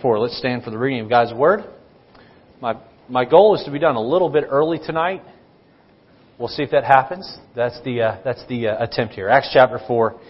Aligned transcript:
For 0.00 0.20
let's 0.20 0.38
stand 0.38 0.62
for 0.62 0.70
the 0.70 0.78
reading 0.78 1.02
of 1.02 1.10
God's 1.10 1.34
Word. 1.34 1.64
My 2.60 2.76
my 3.08 3.24
goal 3.24 3.56
is 3.56 3.64
to 3.64 3.72
be 3.72 3.80
done 3.80 3.96
a 3.96 4.00
little 4.00 4.28
bit 4.28 4.44
early 4.48 4.78
tonight. 4.78 5.22
We'll 6.38 6.46
see 6.46 6.62
if 6.62 6.70
that 6.70 6.84
happens. 6.84 7.36
That's 7.56 7.80
the 7.82 8.02
uh, 8.02 8.18
that's 8.24 8.46
the 8.46 8.68
uh, 8.68 8.84
attempt 8.84 9.14
here. 9.14 9.28
Acts 9.28 9.50
chapter 9.52 9.80
four, 9.88 10.20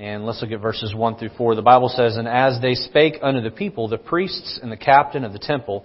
and 0.00 0.26
let's 0.26 0.42
look 0.42 0.50
at 0.50 0.60
verses 0.60 0.92
one 0.92 1.16
through 1.18 1.30
four. 1.38 1.54
The 1.54 1.62
Bible 1.62 1.88
says, 1.88 2.16
"And 2.16 2.26
as 2.26 2.60
they 2.60 2.74
spake 2.74 3.18
unto 3.22 3.40
the 3.40 3.52
people, 3.52 3.86
the 3.86 3.96
priests 3.96 4.58
and 4.60 4.72
the 4.72 4.76
captain 4.76 5.22
of 5.22 5.32
the 5.32 5.38
temple 5.38 5.84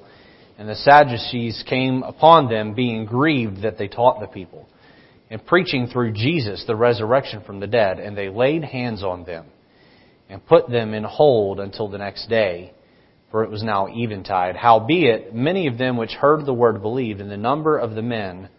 and 0.57 0.67
the 0.67 0.75
Sadducees 0.75 1.63
came 1.69 2.01
upon 2.01 2.49
them, 2.49 2.73
being 2.73 3.05
grieved 3.05 3.61
that 3.61 3.77
they 3.77 3.87
taught 3.87 4.19
the 4.19 4.27
people, 4.27 4.67
and 5.29 5.45
preaching 5.45 5.85
through 5.85 6.13
Jesus 6.13 6.63
the 6.65 6.75
resurrection 6.75 7.43
from 7.45 7.59
the 7.59 7.67
dead. 7.67 7.99
And 7.99 8.17
they 8.17 8.29
laid 8.29 8.63
hands 8.63 9.03
on 9.03 9.25
them, 9.25 9.45
and 10.27 10.43
put 10.43 10.71
them 10.71 10.95
in 10.95 11.03
hold 11.03 11.59
until 11.59 11.87
the 11.87 11.99
next 11.99 12.27
day." 12.27 12.73
For 13.31 13.43
it 13.43 13.49
was 13.49 13.63
now 13.63 13.87
eventide. 13.89 14.55
Howbeit, 14.55 15.33
many 15.33 15.67
of 15.67 15.77
them 15.77 15.97
which 15.97 16.11
heard 16.11 16.45
the 16.45 16.53
word 16.53 16.81
believed, 16.81 17.21
and 17.21 17.31
the 17.31 17.37
number 17.37 17.77
of 17.77 17.95
the 17.95 18.01
men 18.01 18.49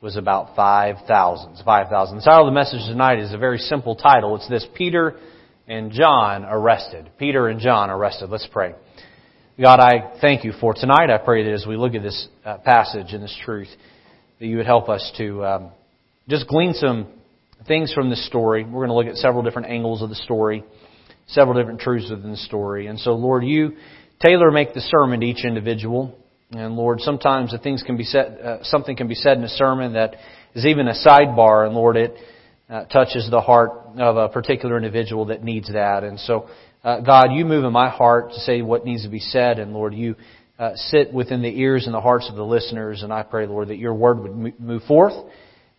was 0.00 0.16
about 0.16 0.56
5,000. 0.56 1.62
5,000. 1.64 2.16
The 2.16 2.22
title 2.22 2.48
of 2.48 2.52
the 2.52 2.58
message 2.58 2.80
tonight 2.86 3.18
is 3.18 3.32
a 3.32 3.38
very 3.38 3.58
simple 3.58 3.94
title. 3.94 4.36
It's 4.36 4.48
this, 4.48 4.66
Peter 4.74 5.16
and 5.68 5.92
John 5.92 6.44
arrested. 6.44 7.10
Peter 7.18 7.48
and 7.48 7.60
John 7.60 7.90
arrested. 7.90 8.30
Let's 8.30 8.48
pray. 8.50 8.74
God, 9.60 9.78
I 9.78 10.18
thank 10.20 10.42
you 10.44 10.52
for 10.58 10.72
tonight. 10.72 11.10
I 11.10 11.18
pray 11.18 11.44
that 11.44 11.52
as 11.52 11.66
we 11.66 11.76
look 11.76 11.94
at 11.94 12.02
this 12.02 12.28
uh, 12.44 12.58
passage 12.58 13.12
and 13.12 13.22
this 13.22 13.36
truth, 13.44 13.68
that 14.38 14.46
you 14.46 14.56
would 14.56 14.66
help 14.66 14.88
us 14.88 15.12
to 15.18 15.44
um, 15.44 15.70
just 16.28 16.48
glean 16.48 16.72
some 16.72 17.08
things 17.68 17.92
from 17.92 18.08
this 18.08 18.26
story. 18.26 18.64
We're 18.64 18.86
going 18.86 18.88
to 18.88 18.94
look 18.94 19.06
at 19.06 19.16
several 19.16 19.42
different 19.42 19.68
angles 19.68 20.00
of 20.00 20.08
the 20.08 20.14
story, 20.14 20.64
several 21.26 21.54
different 21.60 21.80
truths 21.80 22.10
within 22.10 22.30
the 22.30 22.38
story. 22.38 22.86
And 22.86 22.98
so, 22.98 23.12
Lord, 23.12 23.44
you 23.44 23.76
tailor 24.22 24.50
make 24.50 24.74
the 24.74 24.80
sermon 24.80 25.20
to 25.20 25.26
each 25.26 25.44
individual. 25.44 26.16
And 26.52 26.74
Lord, 26.74 27.00
sometimes 27.00 27.52
the 27.52 27.58
things 27.58 27.82
can 27.82 27.96
be 27.96 28.04
said, 28.04 28.38
uh, 28.40 28.58
something 28.62 28.96
can 28.96 29.08
be 29.08 29.14
said 29.14 29.38
in 29.38 29.44
a 29.44 29.48
sermon 29.48 29.92
that 29.92 30.16
is 30.54 30.66
even 30.66 30.88
a 30.88 30.94
sidebar, 30.94 31.66
and 31.66 31.74
Lord, 31.74 31.96
it 31.96 32.14
uh, 32.68 32.84
touches 32.86 33.28
the 33.30 33.40
heart 33.40 33.70
of 33.98 34.16
a 34.16 34.28
particular 34.28 34.76
individual 34.76 35.26
that 35.26 35.44
needs 35.44 35.72
that. 35.72 36.02
And 36.02 36.18
so, 36.18 36.48
uh, 36.82 37.00
God, 37.00 37.32
you 37.32 37.44
move 37.44 37.64
in 37.64 37.72
my 37.72 37.88
heart 37.88 38.32
to 38.32 38.40
say 38.40 38.62
what 38.62 38.84
needs 38.84 39.04
to 39.04 39.10
be 39.10 39.20
said, 39.20 39.58
and 39.58 39.72
Lord, 39.72 39.94
you 39.94 40.16
uh, 40.58 40.72
sit 40.74 41.12
within 41.12 41.40
the 41.40 41.60
ears 41.60 41.86
and 41.86 41.94
the 41.94 42.00
hearts 42.00 42.28
of 42.28 42.36
the 42.36 42.44
listeners, 42.44 43.02
and 43.02 43.12
I 43.12 43.22
pray, 43.22 43.46
Lord, 43.46 43.68
that 43.68 43.78
your 43.78 43.94
word 43.94 44.18
would 44.20 44.60
move 44.60 44.82
forth, 44.82 45.14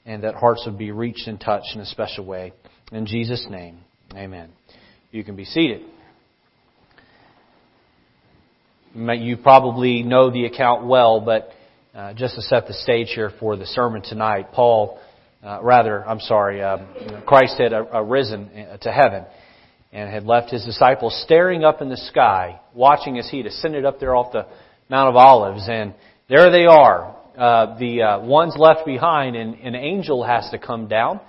and 0.06 0.24
that 0.24 0.36
hearts 0.36 0.64
would 0.66 0.78
be 0.78 0.92
reached 0.92 1.28
and 1.28 1.40
touched 1.40 1.76
in 1.76 1.82
a 1.82 1.86
special 1.86 2.26
way. 2.26 2.54
In 2.92 3.06
Jesus' 3.06 3.46
name, 3.50 3.80
Amen. 4.16 4.50
You 5.12 5.24
can 5.24 5.36
be 5.36 5.46
seated. 5.46 5.82
You 8.94 9.38
probably 9.38 10.04
know 10.04 10.32
the 10.32 10.44
account 10.46 10.86
well, 10.86 11.22
but 11.22 11.52
uh, 11.96 12.14
just 12.14 12.36
to 12.36 12.42
set 12.42 12.68
the 12.68 12.74
stage 12.74 13.12
here 13.16 13.32
for 13.40 13.56
the 13.56 13.66
sermon 13.66 14.02
tonight, 14.02 14.52
Paul, 14.52 15.00
uh, 15.42 15.60
rather, 15.62 16.06
I'm 16.06 16.20
sorry, 16.20 16.62
um, 16.62 17.24
Christ 17.26 17.56
had 17.58 17.72
arisen 17.72 18.50
uh, 18.50 18.78
to 18.78 18.92
heaven 18.92 19.24
and 19.94 20.10
had 20.10 20.26
left 20.26 20.52
his 20.52 20.66
disciples 20.66 21.18
staring 21.24 21.64
up 21.64 21.82
in 21.82 21.88
the 21.88 21.96
sky, 21.96 22.60
watching 22.74 23.18
as 23.18 23.30
he 23.30 23.38
had 23.38 23.46
ascended 23.46 23.86
up 23.86 24.02
there 24.02 24.14
off 24.14 24.34
the 24.34 24.46
Mount 24.90 25.08
of 25.10 25.16
Olives, 25.16 25.70
and 25.70 25.94
there 26.28 26.52
they 26.52 26.66
are, 26.66 27.16
uh, 27.38 27.80
the 27.80 28.02
uh, 28.02 28.20
ones 28.20 28.56
left 28.58 28.86
behind, 28.86 29.38
and 29.38 29.56
an 29.56 29.76
angel 29.76 30.22
has 30.26 30.50
to 30.52 30.60
come 30.60 30.90
down 30.90 31.22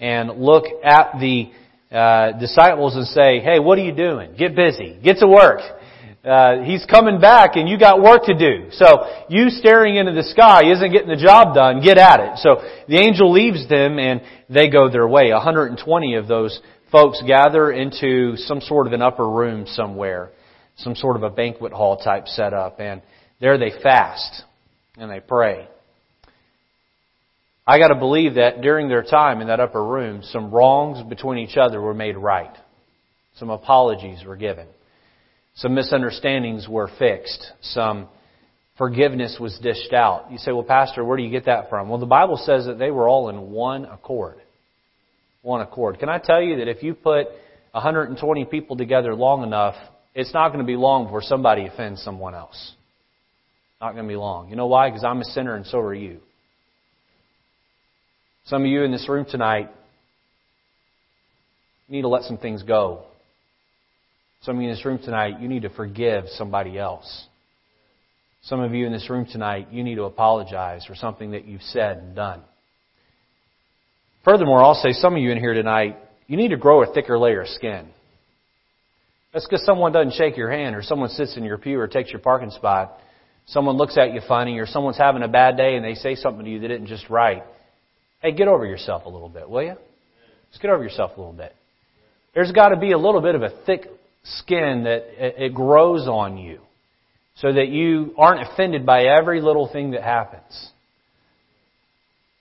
and 0.00 0.40
look 0.40 0.64
at 0.84 1.18
the 1.18 1.50
uh, 1.90 2.38
disciples 2.38 2.94
and 2.94 3.04
say, 3.08 3.40
"Hey, 3.40 3.58
what 3.58 3.78
are 3.78 3.82
you 3.82 3.94
doing? 3.94 4.36
Get 4.38 4.54
busy, 4.54 4.96
get 5.02 5.18
to 5.18 5.26
work." 5.26 5.79
Uh, 6.24 6.62
he's 6.64 6.84
coming 6.84 7.18
back 7.18 7.56
and 7.56 7.66
you 7.66 7.78
got 7.78 8.02
work 8.02 8.24
to 8.24 8.34
do. 8.34 8.68
So 8.72 9.08
you 9.30 9.48
staring 9.48 9.96
into 9.96 10.12
the 10.12 10.22
sky 10.22 10.70
isn't 10.70 10.92
getting 10.92 11.08
the 11.08 11.16
job 11.16 11.54
done. 11.54 11.80
Get 11.82 11.96
at 11.96 12.20
it. 12.20 12.38
So 12.38 12.62
the 12.88 12.98
angel 12.98 13.32
leaves 13.32 13.66
them 13.68 13.98
and 13.98 14.20
they 14.48 14.68
go 14.68 14.90
their 14.90 15.08
way. 15.08 15.32
120 15.32 16.14
of 16.16 16.28
those 16.28 16.60
folks 16.92 17.22
gather 17.26 17.72
into 17.72 18.36
some 18.36 18.60
sort 18.60 18.86
of 18.86 18.92
an 18.92 19.00
upper 19.00 19.28
room 19.28 19.64
somewhere, 19.66 20.30
some 20.76 20.94
sort 20.94 21.16
of 21.16 21.22
a 21.22 21.30
banquet 21.30 21.72
hall 21.72 21.96
type 21.96 22.26
setup, 22.26 22.80
and 22.80 23.00
there 23.40 23.56
they 23.56 23.72
fast 23.82 24.42
and 24.98 25.10
they 25.10 25.20
pray. 25.20 25.68
I 27.66 27.78
got 27.78 27.88
to 27.88 27.94
believe 27.94 28.34
that 28.34 28.60
during 28.60 28.88
their 28.88 29.02
time 29.02 29.40
in 29.40 29.46
that 29.48 29.60
upper 29.60 29.82
room, 29.82 30.22
some 30.24 30.50
wrongs 30.50 31.02
between 31.08 31.38
each 31.38 31.56
other 31.56 31.80
were 31.80 31.94
made 31.94 32.16
right. 32.16 32.54
Some 33.36 33.48
apologies 33.48 34.24
were 34.24 34.36
given. 34.36 34.66
Some 35.56 35.74
misunderstandings 35.74 36.68
were 36.68 36.88
fixed. 36.98 37.52
Some 37.60 38.08
forgiveness 38.78 39.36
was 39.38 39.58
dished 39.62 39.92
out. 39.92 40.30
You 40.30 40.38
say, 40.38 40.52
well, 40.52 40.62
Pastor, 40.62 41.04
where 41.04 41.16
do 41.16 41.22
you 41.22 41.30
get 41.30 41.46
that 41.46 41.68
from? 41.68 41.88
Well, 41.88 41.98
the 41.98 42.06
Bible 42.06 42.36
says 42.36 42.66
that 42.66 42.78
they 42.78 42.90
were 42.90 43.08
all 43.08 43.28
in 43.28 43.50
one 43.50 43.84
accord. 43.84 44.38
One 45.42 45.60
accord. 45.60 45.98
Can 45.98 46.08
I 46.08 46.18
tell 46.18 46.40
you 46.40 46.56
that 46.56 46.68
if 46.68 46.82
you 46.82 46.94
put 46.94 47.26
120 47.72 48.44
people 48.46 48.76
together 48.76 49.14
long 49.14 49.42
enough, 49.42 49.74
it's 50.14 50.32
not 50.34 50.48
going 50.48 50.60
to 50.60 50.66
be 50.66 50.76
long 50.76 51.04
before 51.04 51.22
somebody 51.22 51.66
offends 51.66 52.02
someone 52.02 52.34
else. 52.34 52.74
Not 53.80 53.92
going 53.92 54.04
to 54.04 54.08
be 54.08 54.16
long. 54.16 54.50
You 54.50 54.56
know 54.56 54.66
why? 54.66 54.88
Because 54.88 55.04
I'm 55.04 55.20
a 55.20 55.24
sinner 55.24 55.56
and 55.56 55.66
so 55.66 55.78
are 55.78 55.94
you. 55.94 56.20
Some 58.46 58.62
of 58.62 58.68
you 58.68 58.82
in 58.82 58.92
this 58.92 59.08
room 59.08 59.26
tonight 59.30 59.70
need 61.88 62.02
to 62.02 62.08
let 62.08 62.22
some 62.22 62.38
things 62.38 62.62
go. 62.62 63.04
Some 64.42 64.56
of 64.56 64.62
you 64.62 64.70
in 64.70 64.74
this 64.74 64.84
room 64.86 64.98
tonight, 64.98 65.40
you 65.40 65.48
need 65.48 65.62
to 65.62 65.70
forgive 65.70 66.24
somebody 66.30 66.78
else. 66.78 67.26
Some 68.42 68.60
of 68.60 68.72
you 68.72 68.86
in 68.86 68.92
this 68.92 69.10
room 69.10 69.26
tonight, 69.30 69.68
you 69.70 69.84
need 69.84 69.96
to 69.96 70.04
apologize 70.04 70.86
for 70.86 70.94
something 70.94 71.32
that 71.32 71.44
you've 71.44 71.62
said 71.62 71.98
and 71.98 72.16
done. 72.16 72.40
Furthermore, 74.24 74.64
I'll 74.64 74.74
say 74.74 74.92
some 74.92 75.14
of 75.14 75.20
you 75.20 75.30
in 75.30 75.38
here 75.38 75.52
tonight, 75.52 75.98
you 76.26 76.38
need 76.38 76.48
to 76.48 76.56
grow 76.56 76.82
a 76.82 76.92
thicker 76.92 77.18
layer 77.18 77.42
of 77.42 77.48
skin. 77.48 77.88
That's 79.34 79.46
because 79.46 79.64
someone 79.66 79.92
doesn't 79.92 80.14
shake 80.14 80.38
your 80.38 80.50
hand 80.50 80.74
or 80.74 80.82
someone 80.82 81.10
sits 81.10 81.36
in 81.36 81.44
your 81.44 81.58
pew 81.58 81.78
or 81.78 81.86
takes 81.86 82.10
your 82.10 82.20
parking 82.20 82.50
spot. 82.50 82.98
Someone 83.46 83.76
looks 83.76 83.98
at 83.98 84.14
you 84.14 84.22
funny 84.26 84.58
or 84.58 84.66
someone's 84.66 84.96
having 84.96 85.22
a 85.22 85.28
bad 85.28 85.58
day 85.58 85.76
and 85.76 85.84
they 85.84 85.94
say 85.94 86.14
something 86.14 86.44
to 86.44 86.50
you 86.50 86.60
that 86.60 86.70
isn't 86.70 86.86
just 86.86 87.10
right. 87.10 87.42
Hey, 88.22 88.32
get 88.32 88.48
over 88.48 88.64
yourself 88.64 89.04
a 89.04 89.08
little 89.08 89.28
bit, 89.28 89.48
will 89.50 89.62
you? 89.62 89.74
Just 90.50 90.62
get 90.62 90.70
over 90.70 90.82
yourself 90.82 91.12
a 91.16 91.20
little 91.20 91.34
bit. 91.34 91.54
There's 92.34 92.52
got 92.52 92.70
to 92.70 92.76
be 92.76 92.92
a 92.92 92.98
little 92.98 93.20
bit 93.20 93.34
of 93.34 93.42
a 93.42 93.50
thick 93.66 93.86
skin 94.22 94.84
that 94.84 95.44
it 95.44 95.54
grows 95.54 96.06
on 96.06 96.36
you 96.36 96.60
so 97.36 97.52
that 97.52 97.68
you 97.68 98.14
aren't 98.18 98.46
offended 98.46 98.84
by 98.84 99.04
every 99.04 99.40
little 99.40 99.70
thing 99.72 99.92
that 99.92 100.02
happens. 100.02 100.70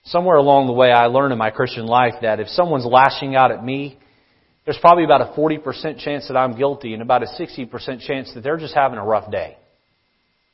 Somewhere 0.06 0.38
along 0.38 0.68
the 0.68 0.73
way, 0.73 0.91
I 0.91 1.06
learned 1.06 1.31
in 1.31 1.38
my 1.38 1.51
Christian 1.51 1.85
life 1.85 2.16
that 2.22 2.39
if 2.39 2.47
someone's 2.50 2.85
lashing 2.85 3.35
out 3.35 3.51
at 3.51 3.63
me, 3.63 3.97
there's 4.66 4.78
probably 4.81 5.03
about 5.03 5.22
a 5.22 5.34
40% 5.39 6.00
chance 6.00 6.28
that 6.28 6.35
I'm 6.35 6.57
guilty 6.57 6.94
and 6.94 7.01
about 7.01 7.23
a 7.23 7.28
60% 7.28 8.06
chance 8.06 8.31
that 8.34 8.41
they're 8.41 8.57
just 8.57 8.75
having 8.75 9.00
a 9.00 9.06
rough 9.06 9.31
day. 9.31 9.57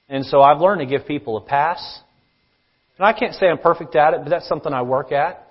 And 0.07 0.25
so 0.25 0.41
I've 0.41 0.59
learned 0.59 0.81
to 0.81 0.85
give 0.85 1.07
people 1.07 1.37
a 1.37 1.41
pass. 1.41 1.99
And 2.97 3.05
I 3.05 3.13
can't 3.13 3.33
say 3.33 3.47
I'm 3.47 3.57
perfect 3.57 3.95
at 3.95 4.13
it, 4.13 4.21
but 4.23 4.29
that's 4.29 4.47
something 4.47 4.71
I 4.71 4.83
work 4.83 5.11
at. 5.11 5.45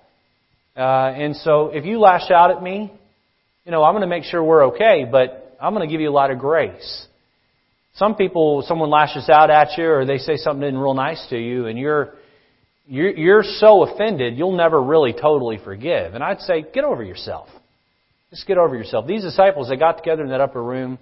Uh, 0.76 0.80
and 0.80 1.36
so 1.36 1.68
if 1.68 1.84
you 1.84 1.98
lash 1.98 2.30
out 2.30 2.50
at 2.50 2.62
me, 2.62 2.92
you 3.64 3.72
know, 3.72 3.82
I'm 3.82 3.92
going 3.92 4.02
to 4.02 4.06
make 4.06 4.24
sure 4.24 4.42
we're 4.42 4.66
okay, 4.68 5.04
but 5.10 5.43
I'm 5.64 5.72
going 5.72 5.88
to 5.88 5.90
give 5.90 6.02
you 6.02 6.10
a 6.10 6.12
lot 6.12 6.30
of 6.30 6.38
grace. 6.38 7.06
Some 7.94 8.16
people, 8.16 8.64
someone 8.66 8.90
lashes 8.90 9.30
out 9.30 9.50
at 9.50 9.78
you 9.78 9.86
or 9.86 10.04
they 10.04 10.18
say 10.18 10.36
something 10.36 10.76
real 10.76 10.92
nice 10.92 11.24
to 11.30 11.38
you 11.38 11.66
and 11.66 11.78
you're, 11.78 12.14
you're, 12.86 13.10
you're 13.10 13.42
so 13.42 13.82
offended 13.84 14.36
you'll 14.36 14.56
never 14.56 14.82
really 14.82 15.14
totally 15.14 15.58
forgive. 15.64 16.14
And 16.14 16.22
I'd 16.22 16.40
say, 16.40 16.66
get 16.74 16.84
over 16.84 17.02
yourself. 17.02 17.48
Just 18.28 18.46
get 18.46 18.58
over 18.58 18.76
yourself. 18.76 19.06
These 19.06 19.22
disciples, 19.22 19.70
they 19.70 19.76
got 19.76 19.96
together 19.96 20.22
in 20.22 20.30
that 20.30 20.40
upper 20.42 20.62
room 20.62 20.98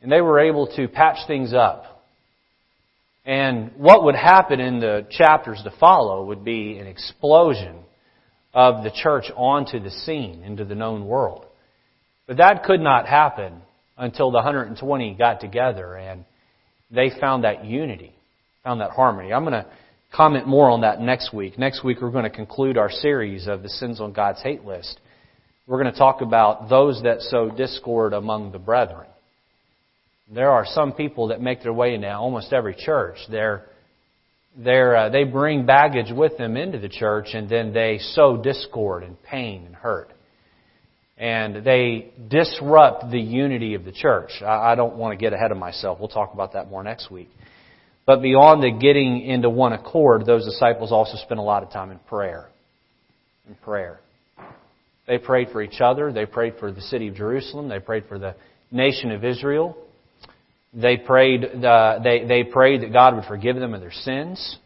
and 0.00 0.12
they 0.12 0.20
were 0.20 0.38
able 0.38 0.68
to 0.76 0.86
patch 0.86 1.26
things 1.26 1.52
up. 1.52 2.04
And 3.24 3.72
what 3.76 4.04
would 4.04 4.14
happen 4.14 4.60
in 4.60 4.78
the 4.78 5.08
chapters 5.10 5.60
to 5.64 5.72
follow 5.80 6.26
would 6.26 6.44
be 6.44 6.78
an 6.78 6.86
explosion 6.86 7.78
of 8.54 8.84
the 8.84 8.92
church 8.94 9.24
onto 9.34 9.80
the 9.80 9.90
scene, 9.90 10.44
into 10.44 10.64
the 10.64 10.76
known 10.76 11.06
world. 11.06 11.45
But 12.26 12.38
that 12.38 12.64
could 12.64 12.80
not 12.80 13.06
happen 13.06 13.60
until 13.96 14.30
the 14.30 14.36
120 14.36 15.14
got 15.14 15.40
together 15.40 15.94
and 15.94 16.24
they 16.90 17.10
found 17.20 17.44
that 17.44 17.64
unity, 17.64 18.14
found 18.64 18.80
that 18.80 18.90
harmony. 18.90 19.32
I'm 19.32 19.44
going 19.44 19.64
to 19.64 19.66
comment 20.12 20.46
more 20.46 20.70
on 20.70 20.82
that 20.82 21.00
next 21.00 21.32
week. 21.32 21.58
Next 21.58 21.84
week 21.84 21.98
we're 22.00 22.10
going 22.10 22.24
to 22.24 22.30
conclude 22.30 22.78
our 22.78 22.90
series 22.90 23.46
of 23.46 23.62
the 23.62 23.68
sins 23.68 24.00
on 24.00 24.12
God's 24.12 24.42
hate 24.42 24.64
list. 24.64 25.00
We're 25.66 25.80
going 25.80 25.92
to 25.92 25.98
talk 25.98 26.20
about 26.20 26.68
those 26.68 27.00
that 27.02 27.20
sow 27.22 27.50
discord 27.50 28.12
among 28.12 28.52
the 28.52 28.58
brethren. 28.58 29.06
There 30.32 30.50
are 30.50 30.64
some 30.66 30.92
people 30.92 31.28
that 31.28 31.40
make 31.40 31.62
their 31.62 31.72
way 31.72 31.96
now 31.96 32.20
almost 32.20 32.52
every 32.52 32.74
church. 32.74 33.16
They're, 33.30 33.66
they're, 34.56 34.96
uh, 34.96 35.08
they 35.10 35.24
bring 35.24 35.66
baggage 35.66 36.12
with 36.12 36.36
them 36.38 36.56
into 36.56 36.78
the 36.78 36.88
church 36.88 37.28
and 37.34 37.48
then 37.48 37.72
they 37.72 37.98
sow 37.98 38.36
discord 38.36 39.04
and 39.04 39.20
pain 39.22 39.64
and 39.66 39.74
hurt. 39.74 40.10
And 41.18 41.64
they 41.64 42.12
disrupt 42.28 43.10
the 43.10 43.20
unity 43.20 43.74
of 43.74 43.84
the 43.84 43.92
church. 43.92 44.30
I, 44.44 44.74
don't 44.74 44.96
want 44.96 45.18
to 45.18 45.22
get 45.22 45.32
ahead 45.32 45.50
of 45.50 45.56
myself. 45.56 45.98
We'll 45.98 46.08
talk 46.08 46.34
about 46.34 46.52
that 46.52 46.68
more 46.70 46.82
next 46.82 47.10
week. 47.10 47.30
But 48.04 48.20
beyond 48.20 48.62
the 48.62 48.70
getting 48.70 49.22
into 49.22 49.48
one 49.48 49.72
accord, 49.72 50.26
those 50.26 50.44
disciples 50.44 50.92
also 50.92 51.16
spent 51.16 51.40
a 51.40 51.42
lot 51.42 51.62
of 51.62 51.70
time 51.70 51.90
in 51.90 51.98
prayer. 52.00 52.48
In 53.48 53.54
prayer. 53.56 54.00
They 55.06 55.18
prayed 55.18 55.48
for 55.52 55.62
each 55.62 55.80
other. 55.80 56.12
They 56.12 56.26
prayed 56.26 56.54
for 56.60 56.70
the 56.70 56.80
city 56.82 57.08
of 57.08 57.14
Jerusalem. 57.14 57.68
They 57.68 57.78
prayed 57.78 58.04
for 58.08 58.18
the 58.18 58.34
nation 58.70 59.10
of 59.10 59.24
Israel. 59.24 59.76
They 60.74 60.98
prayed, 60.98 61.44
uh, 61.64 62.00
they, 62.04 62.26
they 62.26 62.44
prayed 62.44 62.82
that 62.82 62.92
God 62.92 63.14
would 63.14 63.24
forgive 63.24 63.56
them 63.56 63.72
of 63.72 63.80
their 63.80 63.92
sins. 63.92 64.58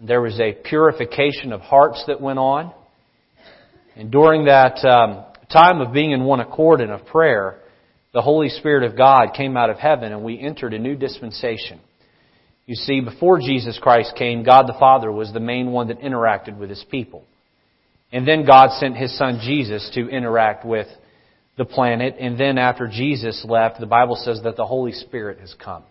There 0.00 0.20
was 0.20 0.38
a 0.38 0.52
purification 0.52 1.52
of 1.52 1.60
hearts 1.60 2.04
that 2.06 2.20
went 2.20 2.38
on. 2.38 2.72
And 3.96 4.10
during 4.10 4.46
that 4.46 4.84
um, 4.84 5.24
time 5.52 5.80
of 5.80 5.92
being 5.92 6.10
in 6.10 6.24
one 6.24 6.40
accord 6.40 6.80
and 6.80 6.90
of 6.90 7.06
prayer, 7.06 7.60
the 8.12 8.22
Holy 8.22 8.48
Spirit 8.48 8.84
of 8.84 8.96
God 8.96 9.34
came 9.36 9.56
out 9.56 9.70
of 9.70 9.78
heaven 9.78 10.12
and 10.12 10.24
we 10.24 10.38
entered 10.38 10.74
a 10.74 10.78
new 10.78 10.96
dispensation. 10.96 11.80
You 12.66 12.76
see, 12.76 13.00
before 13.00 13.38
Jesus 13.38 13.78
Christ 13.80 14.14
came, 14.16 14.42
God 14.42 14.66
the 14.66 14.76
Father 14.78 15.12
was 15.12 15.32
the 15.32 15.40
main 15.40 15.70
one 15.70 15.88
that 15.88 16.00
interacted 16.00 16.56
with 16.56 16.70
His 16.70 16.84
people. 16.90 17.24
And 18.10 18.26
then 18.26 18.46
God 18.46 18.70
sent 18.78 18.96
His 18.96 19.16
Son 19.18 19.40
Jesus 19.42 19.90
to 19.94 20.08
interact 20.08 20.64
with 20.64 20.86
the 21.58 21.64
planet. 21.64 22.16
And 22.18 22.38
then 22.38 22.56
after 22.56 22.88
Jesus 22.88 23.44
left, 23.46 23.80
the 23.80 23.86
Bible 23.86 24.16
says 24.16 24.40
that 24.44 24.56
the 24.56 24.64
Holy 24.64 24.92
Spirit 24.92 25.40
has 25.40 25.54
come. 25.62 25.84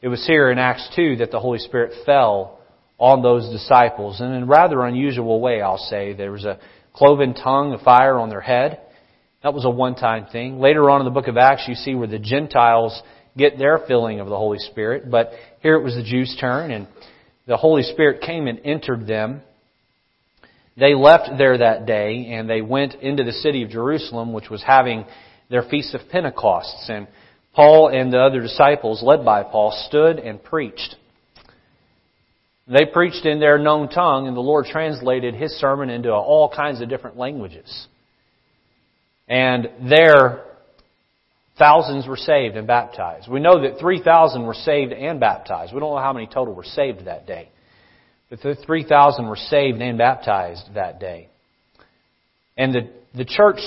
It 0.00 0.08
was 0.08 0.26
here 0.26 0.50
in 0.50 0.58
Acts 0.58 0.88
2 0.96 1.16
that 1.16 1.30
the 1.30 1.40
Holy 1.40 1.58
Spirit 1.58 1.92
fell 2.04 2.58
on 2.98 3.22
those 3.22 3.48
disciples. 3.50 4.20
And 4.20 4.34
in 4.34 4.42
a 4.44 4.46
rather 4.46 4.84
unusual 4.84 5.40
way, 5.40 5.60
I'll 5.60 5.78
say. 5.78 6.12
There 6.12 6.32
was 6.32 6.44
a 6.44 6.58
cloven 6.98 7.32
tongue 7.32 7.72
of 7.72 7.80
fire 7.82 8.18
on 8.18 8.28
their 8.28 8.40
head. 8.40 8.80
That 9.44 9.54
was 9.54 9.64
a 9.64 9.70
one-time 9.70 10.26
thing. 10.32 10.58
Later 10.58 10.90
on 10.90 11.00
in 11.00 11.04
the 11.04 11.12
book 11.12 11.28
of 11.28 11.36
Acts, 11.36 11.66
you 11.68 11.74
see 11.76 11.94
where 11.94 12.08
the 12.08 12.18
Gentiles 12.18 13.00
get 13.36 13.56
their 13.56 13.78
filling 13.86 14.18
of 14.18 14.28
the 14.28 14.36
Holy 14.36 14.58
Spirit. 14.58 15.08
But 15.08 15.30
here 15.60 15.76
it 15.76 15.84
was 15.84 15.94
the 15.94 16.02
Jews' 16.02 16.36
turn, 16.40 16.72
and 16.72 16.88
the 17.46 17.56
Holy 17.56 17.84
Spirit 17.84 18.20
came 18.20 18.48
and 18.48 18.60
entered 18.64 19.06
them. 19.06 19.42
They 20.76 20.94
left 20.94 21.30
there 21.38 21.58
that 21.58 21.86
day, 21.86 22.26
and 22.32 22.50
they 22.50 22.62
went 22.62 22.94
into 22.94 23.22
the 23.22 23.32
city 23.32 23.62
of 23.62 23.70
Jerusalem, 23.70 24.32
which 24.32 24.50
was 24.50 24.62
having 24.62 25.04
their 25.50 25.62
Feast 25.62 25.94
of 25.94 26.00
Pentecosts. 26.10 26.88
And 26.88 27.06
Paul 27.54 27.88
and 27.88 28.12
the 28.12 28.20
other 28.20 28.40
disciples, 28.40 29.02
led 29.04 29.24
by 29.24 29.44
Paul, 29.44 29.72
stood 29.88 30.18
and 30.18 30.42
preached. 30.42 30.96
They 32.68 32.84
preached 32.84 33.24
in 33.24 33.40
their 33.40 33.58
known 33.58 33.88
tongue, 33.88 34.28
and 34.28 34.36
the 34.36 34.42
Lord 34.42 34.66
translated 34.66 35.34
his 35.34 35.52
sermon 35.52 35.88
into 35.88 36.12
all 36.12 36.52
kinds 36.54 36.82
of 36.82 36.90
different 36.90 37.16
languages. 37.16 37.86
And 39.26 39.70
there, 39.88 40.44
thousands 41.58 42.06
were 42.06 42.16
saved 42.16 42.56
and 42.56 42.66
baptized. 42.66 43.30
We 43.30 43.40
know 43.40 43.62
that 43.62 43.80
3,000 43.80 44.44
were 44.44 44.54
saved 44.54 44.92
and 44.92 45.18
baptized. 45.18 45.72
We 45.72 45.80
don't 45.80 45.94
know 45.94 46.02
how 46.02 46.12
many 46.12 46.26
total 46.26 46.54
were 46.54 46.64
saved 46.64 47.06
that 47.06 47.26
day. 47.26 47.48
But 48.28 48.42
the 48.42 48.54
3,000 48.54 49.26
were 49.26 49.36
saved 49.36 49.80
and 49.80 49.96
baptized 49.96 50.74
that 50.74 51.00
day. 51.00 51.30
And 52.58 52.74
the, 52.74 52.90
the 53.14 53.24
church, 53.24 53.60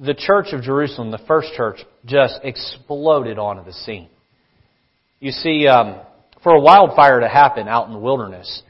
the 0.00 0.14
church 0.14 0.46
of 0.52 0.62
Jerusalem, 0.62 1.12
the 1.12 1.20
first 1.28 1.52
church, 1.56 1.78
just 2.06 2.40
exploded 2.42 3.38
onto 3.38 3.64
the 3.64 3.72
scene. 3.72 4.08
You 5.20 5.30
see, 5.30 5.68
um, 5.68 6.00
for 6.42 6.54
a 6.54 6.60
wildfire 6.60 7.20
to 7.20 7.28
happen 7.28 7.68
out 7.68 7.86
in 7.86 7.92
the 7.92 7.98
wilderness, 7.98 8.62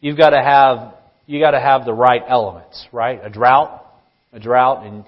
you've 0.00 0.16
got 0.16 0.30
to 0.30 0.42
have 0.42 0.94
you 1.26 1.40
got 1.40 1.52
to 1.52 1.60
have 1.60 1.84
the 1.84 1.92
right 1.92 2.22
elements, 2.26 2.86
right? 2.92 3.20
A 3.22 3.30
drought, 3.30 3.86
a 4.32 4.40
drought, 4.40 4.84
and 4.84 5.04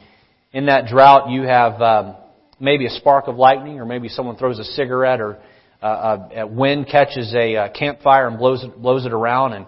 in 0.52 0.66
that 0.66 0.86
drought 0.86 1.30
you 1.30 1.42
have 1.42 1.80
um, 1.80 2.16
maybe 2.60 2.86
a 2.86 2.90
spark 2.90 3.26
of 3.26 3.36
lightning, 3.36 3.80
or 3.80 3.84
maybe 3.84 4.08
someone 4.08 4.36
throws 4.36 4.58
a 4.58 4.64
cigarette, 4.64 5.20
or 5.20 5.38
uh, 5.82 6.28
a 6.36 6.46
wind 6.46 6.86
catches 6.90 7.34
a 7.34 7.56
uh, 7.56 7.68
campfire 7.72 8.28
and 8.28 8.38
blows 8.38 8.62
it 8.62 8.80
blows 8.80 9.04
it 9.04 9.12
around, 9.12 9.54
and 9.54 9.66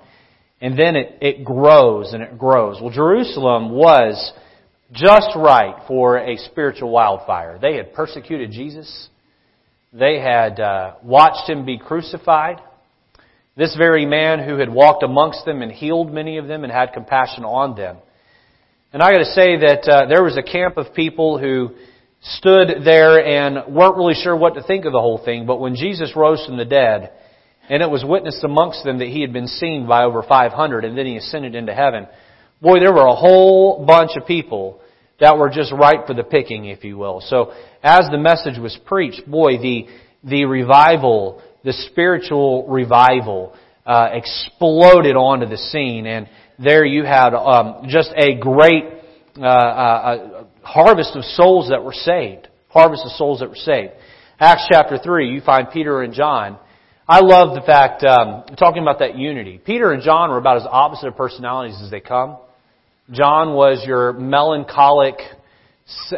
and 0.60 0.78
then 0.78 0.96
it 0.96 1.18
it 1.20 1.44
grows 1.44 2.12
and 2.12 2.22
it 2.22 2.38
grows. 2.38 2.78
Well, 2.80 2.92
Jerusalem 2.92 3.70
was 3.70 4.32
just 4.92 5.30
right 5.34 5.74
for 5.88 6.18
a 6.18 6.36
spiritual 6.36 6.90
wildfire. 6.90 7.58
They 7.60 7.76
had 7.76 7.94
persecuted 7.94 8.52
Jesus. 8.52 9.08
They 9.96 10.18
had 10.18 10.58
uh, 10.58 10.94
watched 11.04 11.48
him 11.48 11.64
be 11.64 11.78
crucified. 11.78 12.60
This 13.56 13.76
very 13.76 14.04
man 14.04 14.40
who 14.40 14.56
had 14.58 14.68
walked 14.68 15.04
amongst 15.04 15.44
them 15.44 15.62
and 15.62 15.70
healed 15.70 16.12
many 16.12 16.38
of 16.38 16.48
them 16.48 16.64
and 16.64 16.72
had 16.72 16.92
compassion 16.92 17.44
on 17.44 17.76
them. 17.76 17.98
And 18.92 19.00
I 19.00 19.12
got 19.12 19.18
to 19.18 19.24
say 19.26 19.56
that 19.58 19.88
uh, 19.88 20.06
there 20.08 20.24
was 20.24 20.36
a 20.36 20.42
camp 20.42 20.78
of 20.78 20.94
people 20.94 21.38
who 21.38 21.70
stood 22.22 22.84
there 22.84 23.24
and 23.24 23.72
weren't 23.72 23.96
really 23.96 24.14
sure 24.14 24.36
what 24.36 24.54
to 24.54 24.64
think 24.64 24.84
of 24.84 24.90
the 24.90 25.00
whole 25.00 25.22
thing. 25.24 25.46
But 25.46 25.60
when 25.60 25.76
Jesus 25.76 26.16
rose 26.16 26.44
from 26.44 26.56
the 26.56 26.64
dead, 26.64 27.12
and 27.70 27.80
it 27.80 27.88
was 27.88 28.04
witnessed 28.04 28.42
amongst 28.42 28.82
them 28.82 28.98
that 28.98 29.08
he 29.08 29.20
had 29.20 29.32
been 29.32 29.46
seen 29.46 29.86
by 29.86 30.02
over 30.02 30.24
500, 30.24 30.84
and 30.84 30.98
then 30.98 31.06
he 31.06 31.16
ascended 31.16 31.54
into 31.54 31.72
heaven. 31.72 32.08
Boy, 32.60 32.80
there 32.80 32.92
were 32.92 33.06
a 33.06 33.14
whole 33.14 33.86
bunch 33.86 34.10
of 34.16 34.26
people 34.26 34.80
that 35.20 35.38
were 35.38 35.48
just 35.48 35.72
ripe 35.72 36.06
for 36.06 36.14
the 36.14 36.24
picking, 36.24 36.66
if 36.66 36.84
you 36.84 36.96
will. 36.96 37.20
So 37.20 37.52
as 37.82 38.08
the 38.10 38.18
message 38.18 38.58
was 38.58 38.78
preached, 38.84 39.28
boy, 39.30 39.58
the, 39.58 39.86
the 40.24 40.44
revival, 40.44 41.42
the 41.62 41.72
spiritual 41.72 42.66
revival, 42.66 43.54
uh, 43.86 44.08
exploded 44.12 45.14
onto 45.14 45.46
the 45.46 45.58
scene, 45.58 46.06
and 46.06 46.28
there 46.58 46.84
you 46.84 47.04
had 47.04 47.34
um, 47.34 47.84
just 47.88 48.10
a 48.16 48.34
great 48.38 48.84
uh, 49.36 49.42
uh, 49.42 50.44
harvest 50.62 51.14
of 51.14 51.24
souls 51.24 51.68
that 51.68 51.84
were 51.84 51.92
saved. 51.92 52.48
Harvest 52.68 53.04
of 53.04 53.12
souls 53.12 53.40
that 53.40 53.48
were 53.48 53.56
saved. 53.56 53.92
Acts 54.40 54.66
chapter 54.70 54.98
three, 54.98 55.30
you 55.30 55.40
find 55.40 55.68
Peter 55.70 56.02
and 56.02 56.12
John. 56.12 56.58
I 57.06 57.20
love 57.20 57.54
the 57.54 57.60
fact 57.60 58.02
um, 58.02 58.44
talking 58.56 58.82
about 58.82 59.00
that 59.00 59.16
unity. 59.18 59.58
Peter 59.58 59.92
and 59.92 60.02
John 60.02 60.30
were 60.30 60.38
about 60.38 60.56
as 60.56 60.66
opposite 60.68 61.08
of 61.08 61.16
personalities 61.16 61.80
as 61.84 61.90
they 61.90 62.00
come. 62.00 62.38
John 63.10 63.52
was 63.52 63.84
your 63.86 64.14
melancholic, 64.14 65.16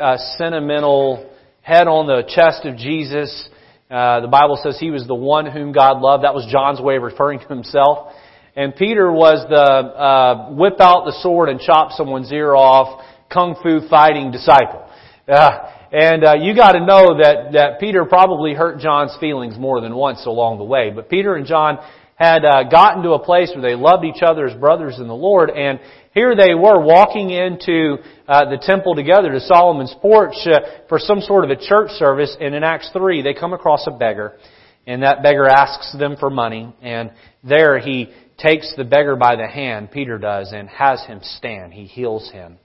uh, 0.00 0.16
sentimental, 0.38 1.28
head 1.60 1.88
on 1.88 2.06
the 2.06 2.22
chest 2.32 2.64
of 2.64 2.76
Jesus. 2.76 3.48
Uh, 3.90 4.20
the 4.20 4.28
Bible 4.28 4.56
says 4.62 4.78
he 4.78 4.92
was 4.92 5.04
the 5.04 5.14
one 5.14 5.50
whom 5.50 5.72
God 5.72 6.00
loved. 6.00 6.22
That 6.22 6.32
was 6.32 6.46
John's 6.48 6.80
way 6.80 6.96
of 6.96 7.02
referring 7.02 7.40
to 7.40 7.48
himself. 7.48 8.14
And 8.54 8.72
Peter 8.76 9.10
was 9.10 9.44
the 9.48 9.56
uh, 9.56 10.50
whip 10.52 10.80
out 10.80 11.06
the 11.06 11.18
sword 11.22 11.48
and 11.48 11.58
chop 11.58 11.90
someone's 11.90 12.30
ear 12.30 12.54
off, 12.54 13.04
kung 13.32 13.56
fu 13.64 13.88
fighting 13.88 14.30
disciple. 14.30 14.88
Uh, 15.26 15.72
and 15.90 16.24
uh, 16.24 16.34
you 16.34 16.54
got 16.54 16.72
to 16.72 16.86
know 16.86 17.18
that 17.18 17.50
that 17.54 17.80
Peter 17.80 18.04
probably 18.04 18.54
hurt 18.54 18.78
John's 18.78 19.16
feelings 19.18 19.58
more 19.58 19.80
than 19.80 19.92
once 19.92 20.24
along 20.24 20.58
the 20.58 20.64
way. 20.64 20.92
But 20.94 21.08
Peter 21.10 21.34
and 21.34 21.46
John 21.46 21.78
had 22.16 22.44
uh, 22.44 22.64
gotten 22.64 23.02
to 23.02 23.12
a 23.12 23.18
place 23.22 23.52
where 23.54 23.62
they 23.62 23.76
loved 23.76 24.04
each 24.04 24.22
other 24.22 24.46
as 24.46 24.58
brothers 24.58 24.98
in 24.98 25.06
the 25.06 25.14
Lord, 25.14 25.50
and 25.50 25.78
here 26.12 26.34
they 26.34 26.54
were 26.54 26.80
walking 26.80 27.30
into 27.30 27.98
uh, 28.26 28.48
the 28.48 28.58
temple 28.60 28.94
together 28.94 29.30
to 29.30 29.40
Solomon's 29.40 29.94
porch 30.00 30.34
uh, 30.46 30.60
for 30.88 30.98
some 30.98 31.20
sort 31.20 31.44
of 31.44 31.50
a 31.50 31.56
church 31.56 31.90
service, 31.90 32.34
and 32.40 32.54
in 32.54 32.64
Acts 32.64 32.90
3 32.92 33.22
they 33.22 33.34
come 33.34 33.52
across 33.52 33.86
a 33.86 33.90
beggar, 33.90 34.38
and 34.86 35.02
that 35.02 35.22
beggar 35.22 35.46
asks 35.46 35.94
them 35.98 36.16
for 36.18 36.30
money, 36.30 36.74
and 36.80 37.12
there 37.44 37.78
he 37.78 38.10
takes 38.38 38.74
the 38.76 38.84
beggar 38.84 39.16
by 39.16 39.36
the 39.36 39.46
hand, 39.46 39.90
Peter 39.90 40.16
does, 40.16 40.52
and 40.52 40.68
has 40.70 41.04
him 41.04 41.20
stand. 41.22 41.74
He 41.74 41.84
heals 41.84 42.30
him. 42.30 42.58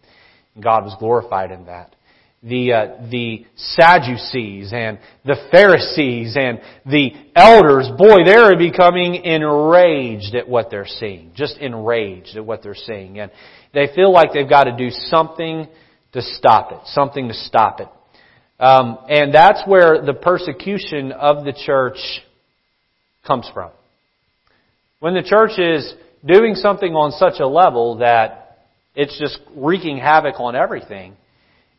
God 0.59 0.83
was 0.83 0.95
glorified 0.97 1.51
in 1.51 1.65
that 1.65 1.95
the 2.43 2.73
uh, 2.73 3.09
the 3.11 3.45
Sadducees 3.55 4.73
and 4.73 4.97
the 5.25 5.35
Pharisees 5.51 6.35
and 6.35 6.59
the 6.85 7.11
elders, 7.35 7.87
boy, 7.97 8.25
they're 8.25 8.57
becoming 8.57 9.15
enraged 9.15 10.33
at 10.33 10.47
what 10.47 10.71
they're 10.71 10.87
seeing, 10.87 11.31
just 11.35 11.57
enraged 11.57 12.35
at 12.35 12.45
what 12.45 12.63
they're 12.63 12.73
seeing, 12.73 13.19
and 13.19 13.31
they 13.73 13.87
feel 13.93 14.11
like 14.11 14.33
they've 14.33 14.49
got 14.49 14.63
to 14.63 14.75
do 14.75 14.89
something 14.89 15.67
to 16.13 16.21
stop 16.21 16.71
it, 16.71 16.79
something 16.85 17.27
to 17.27 17.33
stop 17.33 17.79
it, 17.79 17.87
um, 18.59 18.97
and 19.07 19.33
that's 19.33 19.61
where 19.67 20.01
the 20.03 20.13
persecution 20.13 21.11
of 21.11 21.45
the 21.45 21.53
church 21.53 21.97
comes 23.25 23.47
from. 23.53 23.69
When 24.99 25.13
the 25.13 25.23
church 25.23 25.59
is 25.59 25.93
doing 26.25 26.55
something 26.55 26.93
on 26.93 27.11
such 27.11 27.39
a 27.39 27.47
level 27.47 27.97
that 27.97 28.57
it's 28.95 29.17
just 29.19 29.39
wreaking 29.55 29.97
havoc 29.97 30.39
on 30.39 30.55
everything 30.55 31.15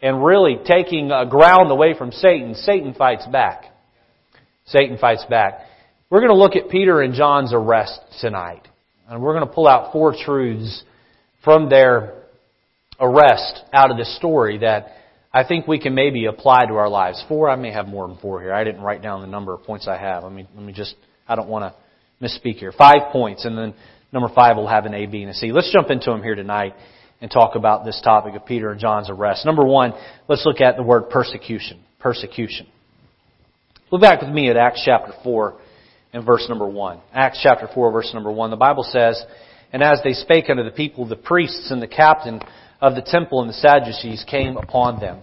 and 0.03 0.25
really 0.25 0.59
taking 0.65 1.11
uh, 1.11 1.25
ground 1.25 1.71
away 1.71 1.97
from 1.97 2.11
Satan, 2.11 2.55
Satan 2.55 2.93
fights 2.93 3.27
back. 3.27 3.67
Satan 4.67 4.99
fights 4.99 5.25
back. 5.31 5.61
We're 6.11 6.21
going 6.21 6.33
to 6.33 6.37
look 6.37 6.57
at 6.57 6.69
Peter 6.69 7.01
and 7.01 7.15
John's 7.15 7.53
arrest 7.55 8.01
tonight. 8.21 8.67
And 9.09 9.23
we're 9.23 9.35
going 9.35 9.47
to 9.47 9.53
pull 9.53 9.69
out 9.69 9.93
four 9.93 10.15
truths 10.15 10.83
from 11.45 11.69
their 11.71 12.23
arrest 13.01 13.63
out 13.73 13.91
of 13.91 13.97
this 13.97 14.15
story 14.17 14.59
that 14.59 14.89
I 15.33 15.45
think 15.45 15.67
we 15.67 15.79
can 15.79 15.95
maybe 15.95 16.27
apply 16.27 16.67
to 16.67 16.75
our 16.75 16.89
lives. 16.89 17.25
Four, 17.29 17.49
I 17.49 17.57
may 17.57 17.73
have 17.73 17.87
more 17.87 18.07
than 18.07 18.19
four 18.19 18.41
here. 18.41 18.53
I 18.53 18.65
didn't 18.65 18.83
write 18.83 19.03
down 19.03 19.23
the 19.23 19.27
number 19.27 19.55
of 19.55 19.63
points 19.63 19.89
I 19.89 19.97
have. 19.97 20.25
Let 20.25 20.33
me, 20.33 20.47
let 20.55 20.65
me 20.65 20.73
just, 20.73 20.95
I 21.27 21.35
don't 21.35 21.49
want 21.49 21.73
to 21.73 22.27
misspeak 22.27 22.57
here. 22.57 22.73
Five 22.73 23.13
points, 23.13 23.45
and 23.45 23.57
then 23.57 23.75
number 24.13 24.29
five 24.35 24.57
will 24.57 24.69
have 24.69 24.85
an 24.85 24.95
A, 24.95 25.07
B, 25.07 25.23
and 25.23 25.31
a 25.31 25.35
C. 25.35 25.51
Let's 25.53 25.73
jump 25.73 25.91
into 25.91 26.11
them 26.11 26.23
here 26.23 26.35
tonight. 26.35 26.75
And 27.23 27.31
talk 27.31 27.55
about 27.55 27.85
this 27.85 28.01
topic 28.03 28.35
of 28.35 28.45
Peter 28.45 28.73
and 28.73 28.81
John's 28.81 29.09
arrest. 29.09 29.47
Number 29.47 29.65
one, 29.65 29.95
let's 30.29 30.45
look 30.45 30.61
at 30.61 30.77
the 30.77 30.83
word 30.83 31.09
persecution. 31.09 31.81
Persecution. 32.01 32.67
Look 33.93 34.03
back 34.03 34.23
with 34.23 34.31
me 34.31 34.51
at 34.51 34.57
Acts 34.57 34.83
chapter 34.85 35.13
4 35.23 35.57
and 36.13 36.27
verse 36.27 36.45
number 36.49 36.67
1. 36.67 37.01
Acts 37.15 37.39
chapter 37.41 37.69
4 37.73 37.93
verse 37.93 38.11
number 38.13 38.33
1. 38.33 38.51
The 38.51 38.57
Bible 38.57 38.83
says, 38.83 39.23
And 39.73 39.83
as 39.83 40.01
they 40.03 40.15
spake 40.15 40.51
unto 40.51 40.65
the 40.65 40.73
people, 40.73 41.07
the 41.07 41.15
priests 41.15 41.71
and 41.71 41.81
the 41.81 41.87
captain 41.87 42.41
of 42.81 42.97
the 42.97 43.03
temple 43.03 43.41
and 43.41 43.49
the 43.49 43.55
Sadducees 43.55 44.25
came 44.29 44.57
upon 44.57 44.99
them, 44.99 45.21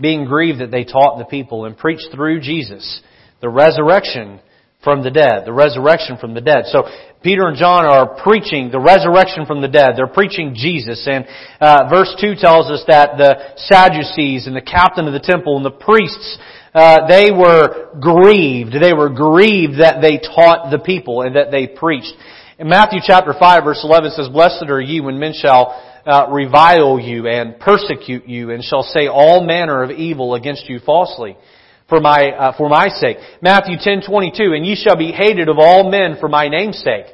being 0.00 0.26
grieved 0.26 0.60
that 0.60 0.70
they 0.70 0.84
taught 0.84 1.18
the 1.18 1.24
people 1.24 1.64
and 1.64 1.76
preached 1.76 2.08
through 2.14 2.40
Jesus 2.40 3.02
the 3.40 3.48
resurrection 3.48 4.40
from 4.84 5.02
the 5.02 5.10
dead. 5.10 5.44
The 5.46 5.52
resurrection 5.52 6.18
from 6.18 6.34
the 6.34 6.40
dead. 6.40 6.64
So 6.66 6.84
Peter 7.22 7.48
and 7.48 7.56
John 7.56 7.86
are 7.86 8.20
preaching 8.22 8.70
the 8.70 8.78
resurrection 8.78 9.46
from 9.46 9.62
the 9.62 9.68
dead. 9.68 9.94
They're 9.96 10.06
preaching 10.06 10.54
Jesus. 10.54 11.08
And 11.10 11.24
uh, 11.58 11.88
verse 11.88 12.14
2 12.20 12.34
tells 12.36 12.70
us 12.70 12.84
that 12.86 13.16
the 13.16 13.56
Sadducees 13.56 14.46
and 14.46 14.54
the 14.54 14.60
captain 14.60 15.06
of 15.06 15.14
the 15.14 15.24
temple 15.24 15.56
and 15.56 15.64
the 15.64 15.70
priests, 15.72 16.38
uh, 16.74 17.08
they 17.08 17.32
were 17.32 17.96
grieved. 17.98 18.76
They 18.76 18.92
were 18.92 19.08
grieved 19.08 19.80
that 19.80 20.02
they 20.02 20.18
taught 20.18 20.70
the 20.70 20.78
people 20.78 21.22
and 21.22 21.34
that 21.34 21.50
they 21.50 21.66
preached. 21.66 22.12
In 22.58 22.68
Matthew 22.68 23.00
chapter 23.02 23.32
5 23.32 23.64
verse 23.64 23.80
11 23.82 24.10
says, 24.12 24.28
Blessed 24.28 24.68
are 24.68 24.80
ye 24.80 25.00
when 25.00 25.18
men 25.18 25.32
shall 25.34 25.80
uh, 26.04 26.26
revile 26.30 27.00
you 27.00 27.26
and 27.26 27.58
persecute 27.58 28.28
you 28.28 28.50
and 28.50 28.62
shall 28.62 28.82
say 28.82 29.08
all 29.08 29.42
manner 29.42 29.82
of 29.82 29.90
evil 29.90 30.34
against 30.34 30.68
you 30.68 30.78
falsely 30.84 31.36
for 31.88 32.00
my, 32.00 32.30
uh, 32.30 32.56
for 32.56 32.68
my 32.68 32.88
sake. 32.88 33.18
Matthew 33.40 33.76
10:22, 33.76 34.56
and 34.56 34.66
ye 34.66 34.74
shall 34.74 34.96
be 34.96 35.12
hated 35.12 35.48
of 35.48 35.58
all 35.58 35.90
men 35.90 36.16
for 36.20 36.28
my 36.28 36.48
name's 36.48 36.78
sake. 36.78 37.06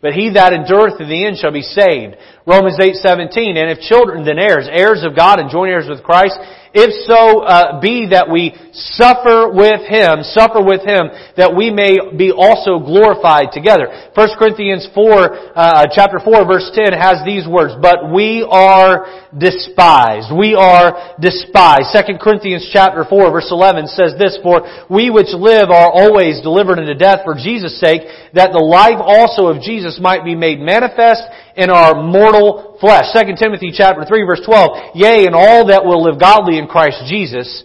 But 0.00 0.12
he 0.12 0.30
that 0.30 0.52
endureth 0.52 0.98
to 0.98 1.06
the 1.06 1.26
end 1.26 1.38
shall 1.38 1.50
be 1.50 1.62
saved. 1.62 2.16
Romans 2.46 2.78
8:17, 2.78 3.56
and 3.56 3.70
if 3.70 3.80
children 3.80 4.24
then 4.24 4.38
heirs, 4.38 4.68
heirs 4.70 5.02
of 5.02 5.16
God 5.16 5.40
and 5.40 5.50
joint 5.50 5.72
heirs 5.72 5.88
with 5.88 6.04
Christ, 6.04 6.38
if 6.74 6.90
so 7.08 7.40
uh, 7.44 7.80
be 7.80 8.08
that 8.10 8.28
we 8.28 8.52
suffer 8.72 9.48
with 9.48 9.88
Him, 9.88 10.20
suffer 10.22 10.60
with 10.60 10.84
Him, 10.84 11.08
that 11.36 11.56
we 11.56 11.72
may 11.72 11.96
be 12.16 12.30
also 12.30 12.78
glorified 12.78 13.50
together. 13.52 13.88
1 14.12 14.38
Corinthians 14.38 14.88
4, 14.94 15.56
uh, 15.56 15.84
chapter 15.90 16.20
4, 16.20 16.44
verse 16.44 16.68
10 16.74 16.92
has 16.92 17.24
these 17.24 17.48
words, 17.48 17.72
but 17.80 18.12
we 18.12 18.44
are 18.44 19.28
despised. 19.32 20.28
We 20.28 20.52
are 20.54 21.16
despised. 21.16 21.90
2 21.96 22.20
Corinthians 22.20 22.68
chapter 22.72 23.04
4, 23.08 23.32
verse 23.32 23.48
11 23.50 23.88
says 23.88 24.14
this, 24.20 24.38
for 24.42 24.62
we 24.88 25.08
which 25.08 25.32
live 25.32 25.72
are 25.72 25.90
always 25.90 26.40
delivered 26.44 26.78
unto 26.78 26.94
death 26.94 27.24
for 27.24 27.34
Jesus' 27.34 27.80
sake, 27.80 28.04
that 28.34 28.52
the 28.52 28.62
life 28.62 29.00
also 29.00 29.48
of 29.48 29.64
Jesus 29.64 29.98
might 30.00 30.24
be 30.24 30.36
made 30.36 30.60
manifest 30.60 31.24
in 31.58 31.70
our 31.70 32.00
mortal 32.00 32.78
flesh. 32.80 33.06
2 33.12 33.34
Timothy 33.36 33.72
chapter 33.74 34.04
3 34.06 34.22
verse 34.22 34.40
12, 34.46 34.94
Yea, 34.94 35.26
and 35.26 35.34
all 35.34 35.66
that 35.66 35.84
will 35.84 36.04
live 36.04 36.20
godly 36.20 36.56
in 36.56 36.68
Christ 36.68 37.02
Jesus 37.08 37.64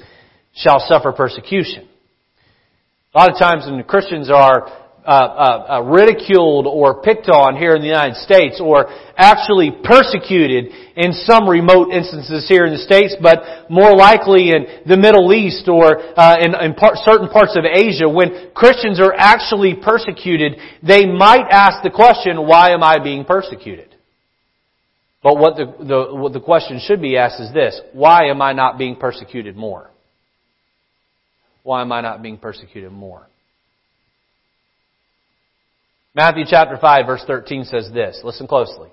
shall 0.55 0.79
suffer 0.79 1.12
persecution. 1.12 1.88
A 3.13 3.19
lot 3.19 3.31
of 3.31 3.38
times 3.38 3.65
when 3.69 3.81
Christians 3.83 4.31
are 4.31 4.82
uh, 5.05 5.10
uh, 5.10 5.65
uh, 5.67 5.81
ridiculed 5.81 6.65
or 6.65 7.01
picked 7.01 7.27
on 7.27 7.57
here 7.57 7.75
in 7.75 7.81
the 7.81 7.88
United 7.88 8.15
States 8.15 8.62
or 8.63 8.88
actually 9.17 9.69
persecuted 9.83 10.72
in 10.95 11.12
some 11.12 11.43
remote 11.43 11.91
instances 11.91 12.48
here 12.48 12.63
in 12.63 12.72
the 12.72 12.79
States, 12.79 13.13
but 13.22 13.69
more 13.69 13.93
likely 13.93 14.51
in 14.51 14.65
the 14.88 14.95
Middle 14.95 15.33
East 15.33 15.67
or 15.67 16.00
uh, 16.17 16.39
in, 16.39 16.55
in 16.55 16.74
part, 16.74 16.95
certain 17.03 17.27
parts 17.27 17.57
of 17.57 17.65
Asia, 17.65 18.07
when 18.07 18.51
Christians 18.55 19.01
are 19.01 19.13
actually 19.13 19.75
persecuted, 19.75 20.55
they 20.81 21.05
might 21.05 21.51
ask 21.51 21.83
the 21.83 21.91
question, 21.91 22.48
why 22.48 22.72
am 22.72 22.81
I 22.81 23.03
being 23.03 23.25
persecuted? 23.25 23.93
But 25.22 25.38
what 25.38 25.57
the, 25.57 25.65
the, 25.83 26.15
what 26.15 26.31
the 26.31 26.39
question 26.39 26.79
should 26.79 27.01
be 27.01 27.17
asked 27.17 27.41
is 27.41 27.53
this, 27.53 27.79
why 27.91 28.29
am 28.29 28.41
I 28.41 28.53
not 28.53 28.77
being 28.77 28.95
persecuted 28.95 29.57
more? 29.57 29.89
Why 31.63 31.81
am 31.81 31.91
I 31.91 32.00
not 32.00 32.22
being 32.22 32.38
persecuted 32.38 32.93
more? 32.93 33.27
Matthew 36.15 36.43
chapter 36.48 36.77
5 36.77 37.05
verse 37.05 37.24
13 37.25 37.65
says 37.65 37.89
this. 37.93 38.22
Listen 38.24 38.48
closely. 38.48 38.89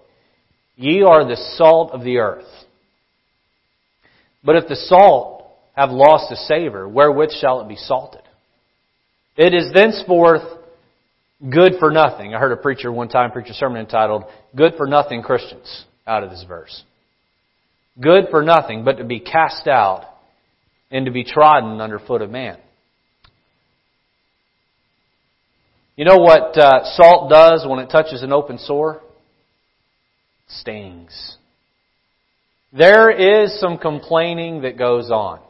Ye 0.77 1.03
are 1.03 1.25
the 1.25 1.37
salt 1.57 1.93
of 1.93 2.03
the 2.03 2.19
earth. 2.19 2.49
But 4.43 4.57
if 4.57 4.69
the 4.69 4.77
salt 4.77 5.45
have 5.77 5.91
lost 5.91 6.33
its 6.33 6.47
savor, 6.49 6.89
wherewith 6.89 7.31
shall 7.41 7.61
it 7.61 7.69
be 7.69 7.77
salted? 7.77 8.23
It 9.37 9.55
is 9.55 9.73
thenceforth 9.75 10.43
good 11.49 11.75
for 11.79 11.91
nothing. 11.91 12.35
I 12.35 12.39
heard 12.39 12.53
a 12.53 12.57
preacher 12.57 12.91
one 12.91 13.09
time 13.09 13.31
preach 13.31 13.51
a 13.51 13.55
sermon 13.55 13.81
entitled, 13.81 14.25
Good 14.57 14.75
for 14.77 14.87
Nothing 14.87 15.23
Christians, 15.23 15.85
out 16.07 16.23
of 16.23 16.31
this 16.31 16.45
verse. 16.47 16.83
Good 18.01 18.27
for 18.31 18.43
nothing, 18.43 18.85
but 18.85 18.99
to 18.99 19.05
be 19.05 19.21
cast 19.21 19.67
out 19.67 20.07
and 20.91 21.07
to 21.07 21.13
be 21.13 21.25
trodden 21.25 21.81
under 21.81 21.99
foot 21.99 22.23
of 22.23 22.31
man. 22.31 22.59
You 26.01 26.07
know 26.07 26.17
what 26.17 26.57
uh, 26.57 26.83
salt 26.95 27.29
does 27.29 27.67
when 27.69 27.79
it 27.79 27.91
touches 27.91 28.23
an 28.23 28.33
open 28.33 28.57
sore? 28.57 29.03
Stings. 30.49 31.37
There 32.73 33.11
is 33.11 33.61
some 33.61 33.77
complaining 33.77 34.63
that 34.63 34.79
goes 34.79 35.11
on. 35.11 35.41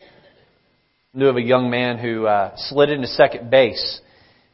I 0.00 1.18
knew 1.18 1.26
of 1.26 1.36
a 1.36 1.42
young 1.42 1.68
man 1.68 1.98
who 1.98 2.26
uh, 2.26 2.52
slid 2.54 2.90
into 2.90 3.08
second 3.08 3.50
base, 3.50 4.00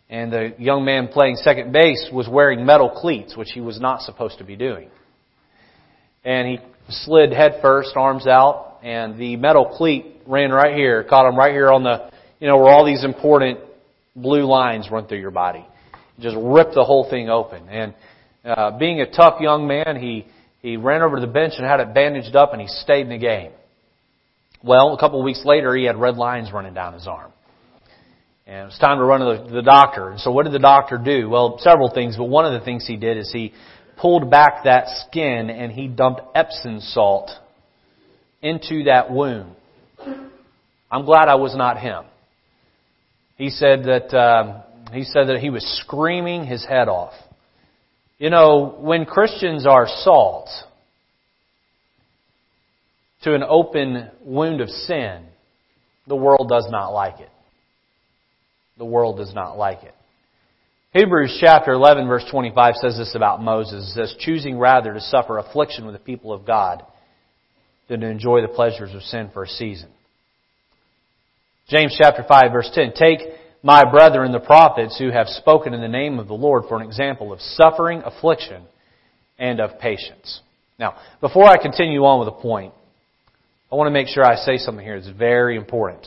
and 0.09 0.33
the 0.33 0.55
young 0.57 0.87
man 0.87 1.09
playing 1.09 1.37
second 1.37 1.75
base 1.75 2.09
was 2.11 2.27
wearing 2.27 2.65
metal 2.65 2.89
cleats, 2.89 3.37
which 3.37 3.51
he 3.53 3.61
was 3.61 3.79
not 3.79 4.01
supposed 4.01 4.39
to 4.39 4.45
be 4.45 4.57
doing. 4.57 4.89
And 6.25 6.49
he 6.49 6.59
slid 6.89 7.35
head 7.35 7.59
first, 7.61 7.91
arms 7.97 8.27
out, 8.27 8.79
and 8.83 9.19
the 9.19 9.37
metal 9.37 9.75
cleat 9.77 10.07
ran 10.27 10.53
right 10.53 10.75
here, 10.75 11.05
caught 11.05 11.29
him 11.29 11.37
right 11.37 11.53
here 11.53 11.71
on 11.71 11.83
the, 11.83 12.11
you 12.41 12.49
know, 12.49 12.57
where 12.57 12.73
all 12.73 12.87
these 12.87 13.05
important 13.05 13.59
blue 14.23 14.45
lines 14.45 14.89
run 14.91 15.07
through 15.07 15.21
your 15.21 15.31
body. 15.31 15.67
Just 16.19 16.37
rip 16.39 16.73
the 16.75 16.85
whole 16.85 17.09
thing 17.09 17.29
open. 17.29 17.69
And 17.69 17.95
uh, 18.45 18.79
being 18.79 19.01
a 19.01 19.11
tough 19.11 19.41
young 19.41 19.67
man, 19.67 19.97
he 20.01 20.27
he 20.61 20.77
ran 20.77 21.03
over 21.03 21.17
to 21.17 21.21
the 21.21 21.33
bench 21.33 21.55
and 21.57 21.67
had 21.67 21.81
it 21.81 21.95
bandaged 21.95 22.35
up, 22.35 22.53
and 22.53 22.61
he 22.61 22.69
stayed 22.69 23.03
in 23.03 23.11
the 23.11 23.19
game. 23.19 23.53
Well, 24.63 24.93
a 24.93 24.99
couple 24.99 25.21
of 25.21 25.25
weeks 25.25 25.43
later, 25.45 25.75
he 25.77 25.85
had 25.85 25.97
red 25.97 26.17
lines 26.17 26.53
running 26.53 26.75
down 26.75 26.95
his 26.95 27.07
arm. 27.07 27.33
And 28.47 28.63
it 28.63 28.65
was 28.65 28.79
time 28.79 28.99
to 28.99 29.05
run 29.05 29.21
to 29.21 29.45
the, 29.45 29.57
the 29.57 29.63
doctor. 29.63 30.11
And 30.11 30.19
so 30.19 30.33
what 30.33 30.45
did 30.45 30.55
the 30.55 30.59
doctor 30.59 30.99
do? 30.99 31.29
Well, 31.29 31.59
several 31.61 31.91
things, 31.91 32.17
but 32.17 32.25
one 32.25 32.45
of 32.45 32.59
the 32.59 32.65
things 32.65 32.87
he 32.87 32.97
did 32.97 33.19
is 33.19 33.31
he 33.31 33.53
pulled 33.99 34.31
back 34.31 34.65
that 34.65 34.87
skin 35.07 35.51
and 35.51 35.71
he 35.71 35.87
dumped 35.87 36.23
Epsom 36.35 36.81
salt 36.81 37.31
into 38.43 38.85
that 38.85 39.13
wound. 39.13 39.55
I'm 40.91 41.05
glad 41.05 41.29
I 41.29 41.35
was 41.35 41.55
not 41.55 41.79
him. 41.79 42.05
He 43.39 43.51
said 43.51 43.85
that 43.85 44.15
um, 44.15 44.63
he 44.93 45.05
said 45.05 45.29
that 45.29 45.39
he 45.41 45.49
was 45.49 45.65
screaming 45.85 46.45
his 46.45 46.67
head 46.67 46.89
off. 46.89 47.15
You 48.19 48.31
know, 48.31 48.77
when 48.81 49.05
Christians 49.05 49.65
are 49.65 49.87
salt 49.87 50.49
to 53.23 53.35
an 53.35 53.45
open 53.45 54.11
wound 54.25 54.61
of 54.61 54.69
sin, 54.69 55.25
the 56.09 56.17
world 56.17 56.49
does 56.49 56.67
not 56.69 56.89
like 56.89 57.21
it. 57.21 57.31
The 58.77 58.85
world 58.85 59.19
does 59.19 59.33
not 59.33 59.57
like 59.57 59.85
it. 59.85 59.95
Hebrews 60.93 61.39
chapter 61.41 61.73
11 61.73 62.09
verse 62.09 62.25
25 62.31 62.75
says 62.77 62.97
this 62.97 63.15
about 63.15 63.43
Moses. 63.43 63.91
It 63.91 63.95
says, 63.95 64.17
choosing 64.19 64.59
rather 64.59 64.95
to 64.95 65.01
suffer 65.01 65.39
affliction 65.39 65.85
with 65.85 65.95
the 65.95 66.01
people 66.01 66.33
of 66.33 66.47
God 66.47 66.83
than 67.89 68.01
to 68.01 68.09
enjoy 68.09 68.41
the 68.43 68.49
pleasures 68.49 68.95
of 68.95 69.03
sin 69.03 69.31
for 69.33 69.45
a 69.45 69.49
season. 69.49 69.91
James 71.69 71.95
chapter 72.01 72.25
5 72.27 72.53
verse 72.53 72.71
10, 72.73 72.93
Take 72.95 73.21
my 73.63 73.89
brethren 73.91 74.33
the 74.33 74.41
prophets 74.41 74.99
who 74.99 75.11
have 75.11 75.27
spoken 75.29 75.75
in 75.75 75.81
the 75.81 75.89
name 75.89 76.19
of 76.19 76.27
the 76.27 76.35
Lord 76.35 76.65
for 76.69 76.81
an 76.81 76.87
example 76.87 77.33
of 77.33 77.41
suffering, 77.41 78.03
affliction, 78.05 78.63
and 79.39 79.61
of 79.61 79.79
patience. 79.79 80.41
Now, 80.79 80.97
before 81.21 81.45
I 81.45 81.61
continue 81.61 82.05
on 82.05 82.21
with 82.21 82.29
the 82.35 82.41
point, 82.41 82.73
I 83.71 83.75
want 83.75 83.89
to 83.89 83.93
make 83.93 84.09
sure 84.09 84.25
I 84.25 84.37
say 84.37 84.57
something 84.57 84.85
here 84.85 84.99
that's 84.99 85.15
very 85.15 85.57
important. 85.57 86.07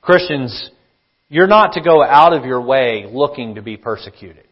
Christians, 0.00 0.70
you're 1.28 1.48
not 1.48 1.72
to 1.72 1.80
go 1.80 2.04
out 2.04 2.32
of 2.32 2.44
your 2.44 2.60
way 2.60 3.06
looking 3.10 3.56
to 3.56 3.62
be 3.62 3.76
persecuted. 3.76 4.44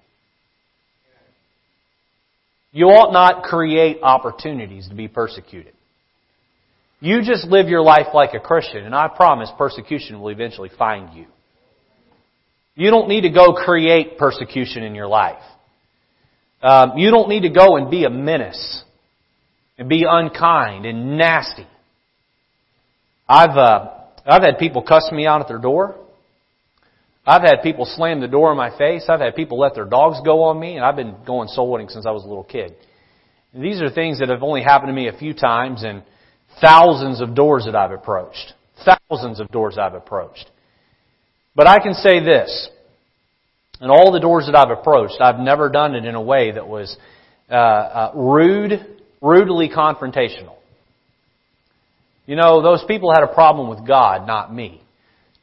You 2.72 2.86
ought 2.86 3.12
not 3.12 3.44
create 3.44 3.98
opportunities 4.02 4.88
to 4.88 4.94
be 4.94 5.06
persecuted. 5.06 5.74
You 7.02 7.20
just 7.22 7.48
live 7.48 7.68
your 7.68 7.82
life 7.82 8.14
like 8.14 8.32
a 8.32 8.38
Christian, 8.38 8.84
and 8.84 8.94
I 8.94 9.08
promise 9.08 9.50
persecution 9.58 10.20
will 10.20 10.28
eventually 10.28 10.70
find 10.78 11.12
you. 11.12 11.26
You 12.76 12.90
don't 12.90 13.08
need 13.08 13.22
to 13.22 13.30
go 13.30 13.54
create 13.54 14.18
persecution 14.18 14.84
in 14.84 14.94
your 14.94 15.08
life. 15.08 15.42
Um, 16.62 16.96
you 16.98 17.10
don't 17.10 17.28
need 17.28 17.40
to 17.40 17.50
go 17.50 17.76
and 17.76 17.90
be 17.90 18.04
a 18.04 18.10
menace 18.10 18.84
and 19.78 19.88
be 19.88 20.04
unkind 20.08 20.86
and 20.86 21.18
nasty. 21.18 21.66
I've 23.28 23.56
uh, 23.56 23.94
I've 24.24 24.44
had 24.44 24.58
people 24.60 24.82
cuss 24.82 25.10
me 25.10 25.26
out 25.26 25.40
at 25.40 25.48
their 25.48 25.58
door. 25.58 25.96
I've 27.26 27.42
had 27.42 27.64
people 27.64 27.84
slam 27.84 28.20
the 28.20 28.28
door 28.28 28.52
in 28.52 28.56
my 28.56 28.78
face. 28.78 29.06
I've 29.08 29.18
had 29.18 29.34
people 29.34 29.58
let 29.58 29.74
their 29.74 29.86
dogs 29.86 30.18
go 30.24 30.44
on 30.44 30.60
me, 30.60 30.76
and 30.76 30.84
I've 30.84 30.94
been 30.94 31.16
going 31.26 31.48
soul 31.48 31.72
winning 31.72 31.88
since 31.88 32.06
I 32.06 32.12
was 32.12 32.22
a 32.22 32.28
little 32.28 32.44
kid. 32.44 32.76
These 33.52 33.82
are 33.82 33.90
things 33.90 34.20
that 34.20 34.28
have 34.28 34.44
only 34.44 34.62
happened 34.62 34.90
to 34.90 34.94
me 34.94 35.08
a 35.08 35.18
few 35.18 35.34
times 35.34 35.82
and 35.82 36.04
thousands 36.60 37.20
of 37.20 37.34
doors 37.34 37.64
that 37.66 37.74
I've 37.74 37.92
approached. 37.92 38.54
Thousands 38.84 39.40
of 39.40 39.48
doors 39.48 39.78
I've 39.78 39.94
approached. 39.94 40.50
But 41.54 41.66
I 41.66 41.78
can 41.78 41.94
say 41.94 42.20
this. 42.20 42.68
In 43.80 43.90
all 43.90 44.12
the 44.12 44.20
doors 44.20 44.46
that 44.46 44.54
I've 44.54 44.70
approached, 44.70 45.20
I've 45.20 45.40
never 45.40 45.68
done 45.68 45.94
it 45.94 46.04
in 46.04 46.14
a 46.14 46.22
way 46.22 46.52
that 46.52 46.68
was 46.68 46.96
uh, 47.50 47.54
uh, 47.54 48.12
rude, 48.14 49.02
rudely 49.20 49.68
confrontational. 49.68 50.56
You 52.26 52.36
know, 52.36 52.62
those 52.62 52.84
people 52.86 53.12
had 53.12 53.24
a 53.24 53.34
problem 53.34 53.68
with 53.68 53.86
God, 53.86 54.26
not 54.26 54.54
me. 54.54 54.81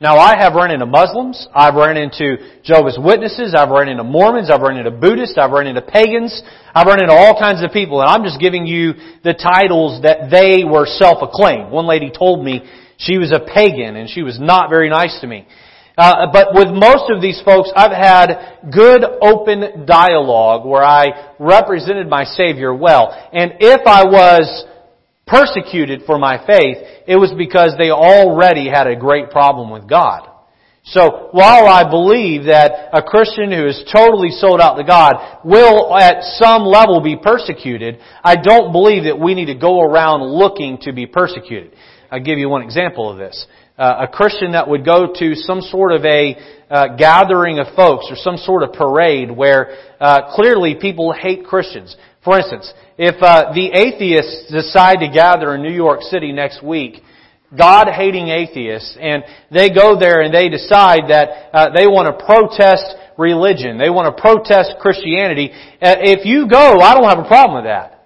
Now 0.01 0.17
I 0.17 0.37
have 0.39 0.53
run 0.53 0.71
into 0.71 0.85
Muslims, 0.85 1.45
I've 1.53 1.75
run 1.75 1.97
into 1.97 2.37
Jehovah's 2.63 2.97
Witnesses, 2.97 3.53
I've 3.53 3.67
run 3.67 3.89
into 3.89 4.05
Mormons, 4.05 4.49
I've 4.49 4.61
run 4.61 4.77
into 4.77 4.91
Buddhists, 4.91 5.37
I've 5.37 5.51
run 5.51 5.67
into 5.67 5.81
pagans, 5.81 6.41
I've 6.73 6.87
run 6.87 7.03
into 7.03 7.11
all 7.11 7.37
kinds 7.37 7.61
of 7.61 7.71
people, 7.71 7.99
and 7.99 8.09
I'm 8.09 8.23
just 8.23 8.39
giving 8.39 8.65
you 8.65 8.93
the 9.25 9.33
titles 9.33 10.01
that 10.03 10.31
they 10.31 10.63
were 10.63 10.85
self-acclaimed. 10.85 11.69
One 11.69 11.85
lady 11.85 12.13
told 12.17 12.45
me 12.45 12.63
she 12.95 13.17
was 13.17 13.33
a 13.33 13.41
pagan 13.41 13.97
and 13.97 14.09
she 14.09 14.23
was 14.23 14.39
not 14.39 14.69
very 14.69 14.87
nice 14.87 15.19
to 15.19 15.27
me. 15.27 15.45
Uh, 15.97 16.31
but 16.31 16.53
with 16.53 16.69
most 16.69 17.11
of 17.11 17.21
these 17.21 17.41
folks, 17.43 17.69
I've 17.75 17.91
had 17.91 18.71
good 18.71 19.03
open 19.03 19.85
dialogue 19.85 20.65
where 20.65 20.81
I 20.81 21.33
represented 21.39 22.07
my 22.07 22.23
Savior 22.23 22.73
well. 22.73 23.11
And 23.33 23.55
if 23.59 23.85
I 23.85 24.05
was 24.05 24.65
persecuted 25.29 26.01
for 26.05 26.17
my 26.17 26.37
faith, 26.45 26.77
it 27.07 27.15
was 27.15 27.33
because 27.37 27.75
they 27.77 27.91
already 27.91 28.67
had 28.67 28.87
a 28.87 28.95
great 28.95 29.29
problem 29.29 29.69
with 29.69 29.87
God. 29.87 30.27
So 30.85 31.29
while 31.31 31.67
I 31.67 31.87
believe 31.87 32.45
that 32.45 32.89
a 32.93 33.03
Christian 33.03 33.51
who 33.51 33.67
is 33.67 33.83
totally 33.93 34.31
sold 34.31 34.59
out 34.59 34.75
to 34.75 34.83
God 34.83 35.39
will 35.45 35.95
at 35.95 36.23
some 36.41 36.63
level 36.63 37.01
be 37.01 37.15
persecuted, 37.15 37.99
I 38.23 38.35
don't 38.35 38.71
believe 38.71 39.03
that 39.03 39.19
we 39.19 39.35
need 39.35 39.53
to 39.53 39.59
go 39.59 39.81
around 39.81 40.23
looking 40.23 40.79
to 40.81 40.93
be 40.93 41.05
persecuted. 41.05 41.75
I'll 42.09 42.23
give 42.23 42.39
you 42.39 42.49
one 42.49 42.63
example 42.63 43.11
of 43.11 43.19
this. 43.19 43.45
Uh, 43.77 44.07
a 44.09 44.11
Christian 44.11 44.53
that 44.53 44.67
would 44.67 44.83
go 44.83 45.13
to 45.13 45.35
some 45.35 45.61
sort 45.61 45.91
of 45.91 46.03
a 46.05 46.35
uh, 46.69 46.95
gathering 46.97 47.59
of 47.59 47.67
folks 47.75 48.07
or 48.09 48.15
some 48.15 48.37
sort 48.37 48.63
of 48.63 48.73
parade 48.73 49.29
where 49.29 49.77
uh, 49.99 50.33
clearly 50.33 50.75
people 50.75 51.13
hate 51.13 51.45
Christians. 51.45 51.95
For 52.23 52.37
instance, 52.37 52.73
if 52.99 53.15
uh, 53.23 53.53
the 53.55 53.71
atheists 53.71 54.51
decide 54.51 54.99
to 54.99 55.07
gather 55.07 55.55
in 55.55 55.63
New 55.63 55.73
York 55.73 56.01
City 56.01 56.33
next 56.33 56.61
week, 56.61 57.01
God-hating 57.57 58.27
atheists, 58.27 58.97
and 58.99 59.23
they 59.49 59.69
go 59.69 59.97
there 59.97 60.19
and 60.19 60.33
they 60.33 60.49
decide 60.49 61.07
that 61.07 61.49
uh, 61.53 61.69
they 61.73 61.87
want 61.87 62.11
to 62.11 62.25
protest 62.25 62.83
religion, 63.17 63.77
they 63.77 63.89
want 63.89 64.13
to 64.13 64.21
protest 64.21 64.75
Christianity, 64.81 65.49
uh, 65.81 65.95
if 66.03 66.25
you 66.25 66.49
go, 66.49 66.81
I 66.81 66.93
don't 66.93 67.07
have 67.07 67.23
a 67.23 67.27
problem 67.27 67.63
with 67.63 67.71
that. 67.71 67.98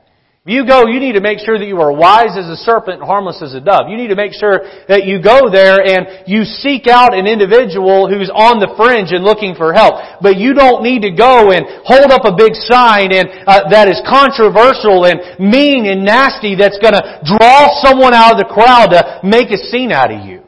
You 0.45 0.67
go, 0.67 0.91
you 0.91 0.99
need 0.99 1.15
to 1.15 1.23
make 1.23 1.39
sure 1.39 1.55
that 1.57 1.71
you 1.71 1.79
are 1.79 1.87
wise 1.87 2.35
as 2.35 2.51
a 2.51 2.59
serpent 2.67 2.99
and 2.99 3.07
harmless 3.07 3.39
as 3.39 3.55
a 3.55 3.63
dove. 3.63 3.87
You 3.87 3.95
need 3.95 4.11
to 4.11 4.19
make 4.19 4.35
sure 4.35 4.67
that 4.91 5.07
you 5.07 5.23
go 5.23 5.47
there 5.47 5.79
and 5.79 6.27
you 6.27 6.43
seek 6.43 6.83
out 6.83 7.15
an 7.15 7.31
individual 7.31 8.11
who's 8.11 8.27
on 8.27 8.59
the 8.59 8.67
fringe 8.75 9.15
and 9.15 9.23
looking 9.23 9.55
for 9.55 9.71
help. 9.71 10.19
But 10.19 10.35
you 10.35 10.51
don't 10.51 10.83
need 10.83 11.07
to 11.07 11.15
go 11.15 11.55
and 11.55 11.63
hold 11.87 12.11
up 12.11 12.27
a 12.27 12.35
big 12.35 12.59
sign 12.59 13.15
and 13.15 13.31
uh, 13.47 13.71
that 13.71 13.87
is 13.87 14.03
controversial 14.03 15.07
and 15.07 15.39
mean 15.39 15.87
and 15.87 16.03
nasty 16.03 16.59
that's 16.59 16.75
going 16.83 16.99
to 16.99 17.23
draw 17.23 17.71
someone 17.79 18.11
out 18.11 18.35
of 18.35 18.43
the 18.43 18.51
crowd 18.51 18.91
to 18.91 19.23
make 19.23 19.47
a 19.47 19.57
scene 19.71 19.95
out 19.95 20.11
of 20.11 20.27
you 20.27 20.42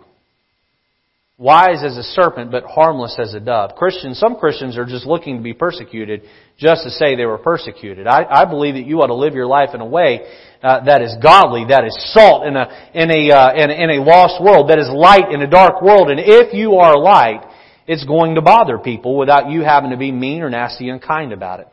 wise 1.38 1.84
as 1.84 1.98
a 1.98 2.04
serpent, 2.04 2.50
but 2.50 2.64
harmless 2.64 3.18
as 3.20 3.34
a 3.34 3.40
dove. 3.40 3.76
Christians, 3.76 4.18
some 4.18 4.38
Christians 4.38 4.78
are 4.78 4.86
just 4.86 5.06
looking 5.06 5.38
to 5.38 5.44
be 5.44 5.54
persecuted 5.54 6.22
just 6.58 6.84
to 6.84 6.90
say 6.90 7.16
they 7.16 7.26
were 7.26 7.38
persecuted. 7.38 8.08
I, 8.08 8.26
I 8.30 8.46
believe 8.46 8.76
that 8.76 8.86
you 8.86 9.02
ought 9.02 9.08
to 9.08 9.16
live 9.16 9.34
your 9.34 9.48
life 9.48 9.72
in 9.74 9.82
a 9.82 9.86
way 9.86 10.22
uh, 10.64 10.86
that 10.86 11.02
is 11.02 11.14
godly, 11.22 11.66
that 11.70 11.84
is 11.84 12.14
salt 12.14 12.48
in 12.48 12.56
a 12.56 12.92
in 12.94 13.12
a, 13.12 13.32
uh, 13.32 13.54
in 13.54 13.70
in 13.70 13.90
a 13.90 14.04
lost 14.04 14.42
world, 14.42 14.70
that 14.70 14.80
is 14.80 14.88
light 14.90 15.32
in 15.32 15.42
a 15.42 15.48
dark 15.48 15.82
world. 15.82 16.10
And 16.10 16.22
if 16.24 16.54
you 16.54 16.76
are 16.76 16.98
light, 16.98 17.42
it's 17.86 18.06
going 18.06 18.36
to 18.36 18.42
bother 18.42 18.78
people 18.78 19.18
without 19.18 19.50
you 19.50 19.62
having 19.62 19.92
to 19.92 19.98
be 19.98 20.12
mean 20.12 20.42
or 20.42 20.50
nasty 20.50 20.90
and 20.90 21.02
kind 21.02 21.34
about 21.34 21.60
it. 21.60 21.68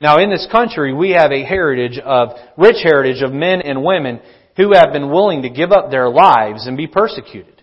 Now, 0.00 0.18
in 0.18 0.28
this 0.28 0.46
country, 0.50 0.92
we 0.92 1.10
have 1.12 1.30
a 1.30 1.42
heritage 1.42 1.98
of 1.98 2.30
rich 2.58 2.82
heritage 2.82 3.22
of 3.22 3.32
men 3.32 3.62
and 3.62 3.82
women 3.82 4.20
who 4.56 4.74
have 4.74 4.92
been 4.92 5.08
willing 5.10 5.42
to 5.42 5.50
give 5.50 5.70
up 5.70 5.90
their 5.90 6.10
lives 6.10 6.66
and 6.66 6.76
be 6.76 6.86
persecuted 6.86 7.55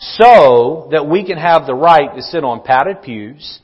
so 0.00 0.88
that 0.92 1.06
we 1.06 1.26
can 1.26 1.36
have 1.36 1.66
the 1.66 1.74
right 1.74 2.14
to 2.16 2.22
sit 2.22 2.42
on 2.42 2.62
padded 2.62 3.02
pews, 3.02 3.60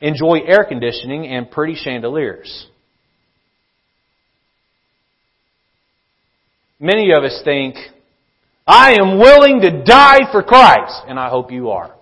enjoy 0.00 0.40
air 0.44 0.64
conditioning 0.64 1.26
and 1.26 1.50
pretty 1.50 1.76
chandeliers. 1.76 2.66
Many 6.80 7.12
of 7.12 7.24
us 7.24 7.40
think, 7.44 7.76
I 8.66 8.96
am 9.00 9.18
willing 9.18 9.60
to 9.62 9.82
die 9.84 10.30
for 10.30 10.42
Christ, 10.42 11.02
and 11.06 11.18
I 11.18 11.28
hope 11.28 11.50
you 11.50 11.70
are. 11.70 11.94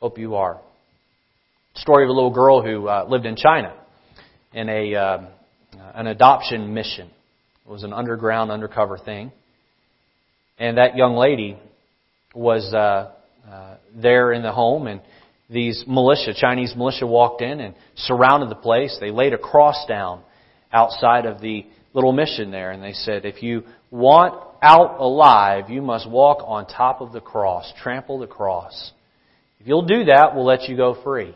Hope 0.00 0.18
you 0.18 0.36
are. 0.36 0.60
Story 1.74 2.04
of 2.04 2.10
a 2.10 2.12
little 2.12 2.32
girl 2.32 2.62
who 2.62 2.88
uh, 2.88 3.06
lived 3.08 3.26
in 3.26 3.36
China 3.36 3.74
in 4.52 4.68
a 4.68 4.94
uh, 4.94 5.26
an 5.94 6.06
adoption 6.06 6.72
mission. 6.74 7.10
It 7.66 7.70
was 7.70 7.82
an 7.82 7.92
underground, 7.92 8.50
undercover 8.50 8.98
thing. 8.98 9.32
And 10.58 10.78
that 10.78 10.96
young 10.96 11.14
lady 11.16 11.58
was 12.34 12.72
uh, 12.72 13.12
uh, 13.48 13.76
there 13.94 14.32
in 14.32 14.42
the 14.42 14.52
home, 14.52 14.86
and 14.86 15.00
these 15.48 15.84
militia, 15.86 16.32
Chinese 16.34 16.74
militia, 16.76 17.06
walked 17.06 17.42
in 17.42 17.60
and 17.60 17.74
surrounded 17.96 18.50
the 18.50 18.56
place. 18.56 18.96
They 19.00 19.10
laid 19.10 19.32
a 19.32 19.38
cross 19.38 19.84
down 19.88 20.22
outside 20.72 21.26
of 21.26 21.40
the 21.40 21.66
little 21.92 22.12
mission 22.12 22.50
there, 22.50 22.70
and 22.70 22.82
they 22.82 22.92
said, 22.92 23.24
"If 23.24 23.42
you 23.42 23.64
want 23.90 24.40
out 24.62 25.00
alive, 25.00 25.70
you 25.70 25.82
must 25.82 26.08
walk 26.08 26.44
on 26.46 26.66
top 26.66 27.00
of 27.00 27.12
the 27.12 27.20
cross, 27.20 27.72
trample 27.82 28.18
the 28.18 28.26
cross. 28.26 28.92
If 29.58 29.66
you'll 29.66 29.86
do 29.86 30.04
that, 30.04 30.34
we'll 30.34 30.44
let 30.44 30.68
you 30.68 30.76
go 30.76 30.94
free." 31.02 31.34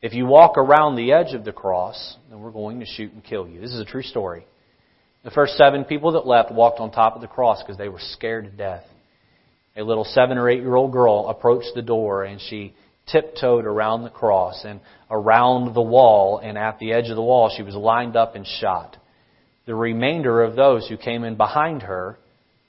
If 0.00 0.14
you 0.14 0.26
walk 0.26 0.58
around 0.58 0.96
the 0.96 1.12
edge 1.12 1.32
of 1.32 1.44
the 1.44 1.52
cross, 1.52 2.16
then 2.28 2.40
we're 2.40 2.50
going 2.50 2.80
to 2.80 2.86
shoot 2.86 3.12
and 3.12 3.22
kill 3.22 3.46
you. 3.46 3.60
This 3.60 3.72
is 3.72 3.78
a 3.78 3.84
true 3.84 4.02
story. 4.02 4.44
The 5.22 5.30
first 5.30 5.56
seven 5.56 5.84
people 5.84 6.12
that 6.12 6.26
left 6.26 6.50
walked 6.50 6.80
on 6.80 6.90
top 6.90 7.14
of 7.14 7.20
the 7.20 7.28
cross 7.28 7.62
because 7.62 7.78
they 7.78 7.88
were 7.88 8.00
scared 8.00 8.46
to 8.46 8.50
death 8.50 8.82
a 9.76 9.82
little 9.82 10.04
seven 10.04 10.38
or 10.38 10.48
eight 10.48 10.60
year 10.60 10.74
old 10.74 10.92
girl 10.92 11.28
approached 11.28 11.70
the 11.74 11.82
door 11.82 12.24
and 12.24 12.40
she 12.40 12.74
tiptoed 13.10 13.64
around 13.64 14.02
the 14.02 14.10
cross 14.10 14.64
and 14.64 14.80
around 15.10 15.74
the 15.74 15.82
wall, 15.82 16.38
and 16.38 16.56
at 16.56 16.78
the 16.78 16.92
edge 16.92 17.10
of 17.10 17.16
the 17.16 17.22
wall 17.22 17.52
she 17.54 17.62
was 17.62 17.74
lined 17.74 18.16
up 18.16 18.34
and 18.34 18.46
shot. 18.46 18.96
The 19.66 19.74
remainder 19.74 20.42
of 20.42 20.56
those 20.56 20.88
who 20.88 20.96
came 20.96 21.24
in 21.24 21.36
behind 21.36 21.82
her 21.82 22.18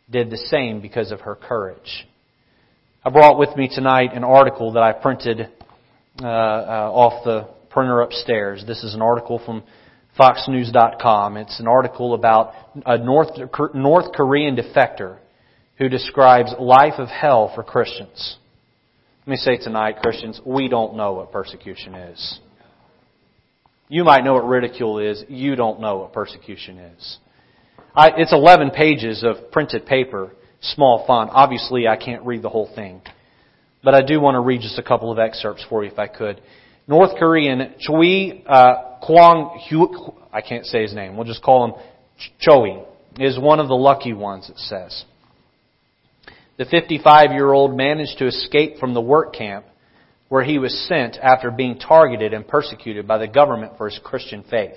did 0.10 0.30
the 0.30 0.38
same 0.38 0.82
because 0.82 1.12
of 1.12 1.22
her 1.22 1.36
courage. 1.36 2.08
I 3.06 3.10
brought 3.10 3.38
with 3.38 3.56
me 3.56 3.70
tonight 3.74 4.14
an 4.14 4.24
article 4.24 4.74
that 4.74 4.84
I 4.84 4.94
printed 4.94 5.50
uh, 6.22 6.28
uh, 6.28 6.92
off 6.92 7.24
the 7.24 7.50
printer 7.70 8.02
upstairs. 8.02 8.64
This 8.68 8.84
is 8.84 8.94
an 8.94 9.02
article 9.02 9.42
from 9.44 9.64
FoxNews.com. 10.20 11.38
It's 11.38 11.60
an 11.60 11.68
article 11.68 12.14
about 12.14 12.54
a 12.86 12.98
North, 12.98 13.30
North 13.74 14.14
Korean 14.14 14.56
defector 14.56 15.18
who 15.78 15.90
describes 15.90 16.54
life 16.60 16.96
of 16.98 17.10
hell 17.10 17.52
for 17.54 17.64
Christians. 17.64 18.38
Let 19.22 19.32
me 19.32 19.38
say 19.38 19.58
tonight, 19.58 19.98
Christians, 20.02 20.42
we 20.46 20.68
don't 20.68 20.96
know 20.96 21.14
what 21.14 21.32
persecution 21.32 21.96
is. 21.96 22.40
You 23.88 24.04
might 24.04 24.24
know 24.24 24.34
what 24.34 24.48
ridicule 24.48 25.00
is. 25.00 25.24
You 25.28 25.56
don't 25.56 25.80
know 25.80 26.00
what 26.00 26.14
persecution 26.14 26.78
is. 26.78 27.18
I, 27.96 28.12
it's 28.18 28.34
11 28.34 28.72
pages 28.72 29.24
of 29.24 29.52
printed 29.52 29.86
paper, 29.86 30.32
small 30.62 31.06
font. 31.06 31.30
Obviously, 31.34 31.88
I 31.88 31.96
can't 31.96 32.26
read 32.26 32.42
the 32.42 32.50
whole 32.50 32.70
thing. 32.74 33.02
But 33.84 33.94
I 33.94 34.02
do 34.02 34.20
want 34.20 34.36
to 34.36 34.40
read 34.40 34.62
just 34.62 34.80
a 34.80 34.84
couple 34.84 35.12
of 35.12 35.20
excerpts 35.20 35.66
for 35.70 35.84
you 35.84 35.92
if 35.92 36.00
I 36.00 36.08
could. 36.08 36.42
North 36.88 37.12
Korean 37.18 37.76
Choi 37.80 38.44
uh, 38.46 39.00
Kwang 39.06 39.60
Hu, 39.70 40.14
I 40.32 40.42
can't 40.42 40.66
say 40.66 40.82
his 40.82 40.94
name. 40.94 41.16
We'll 41.16 41.28
just 41.28 41.44
call 41.44 41.66
him 41.66 41.74
Choi, 42.40 42.86
is 43.20 43.38
one 43.40 43.60
of 43.60 43.68
the 43.68 43.76
lucky 43.76 44.14
ones, 44.14 44.50
it 44.50 44.58
says. 44.58 45.06
The 46.58 46.66
55 46.66 47.32
year 47.32 47.52
old 47.52 47.76
managed 47.76 48.20
to 48.20 48.28
escape 48.28 48.78
from 48.78 48.94
the 48.94 49.02
work 49.02 49.34
camp 49.34 49.66
where 50.30 50.44
he 50.44 50.58
was 50.58 50.88
sent 50.88 51.18
after 51.18 51.52
being 51.52 51.78
targeted 51.78 52.34
and 52.34 52.48
persecuted 52.48 53.08
by 53.08 53.18
the 53.18 53.28
government 53.28 53.74
for 53.78 53.90
his 53.90 54.00
Christian 54.04 54.44
faith. 54.50 54.76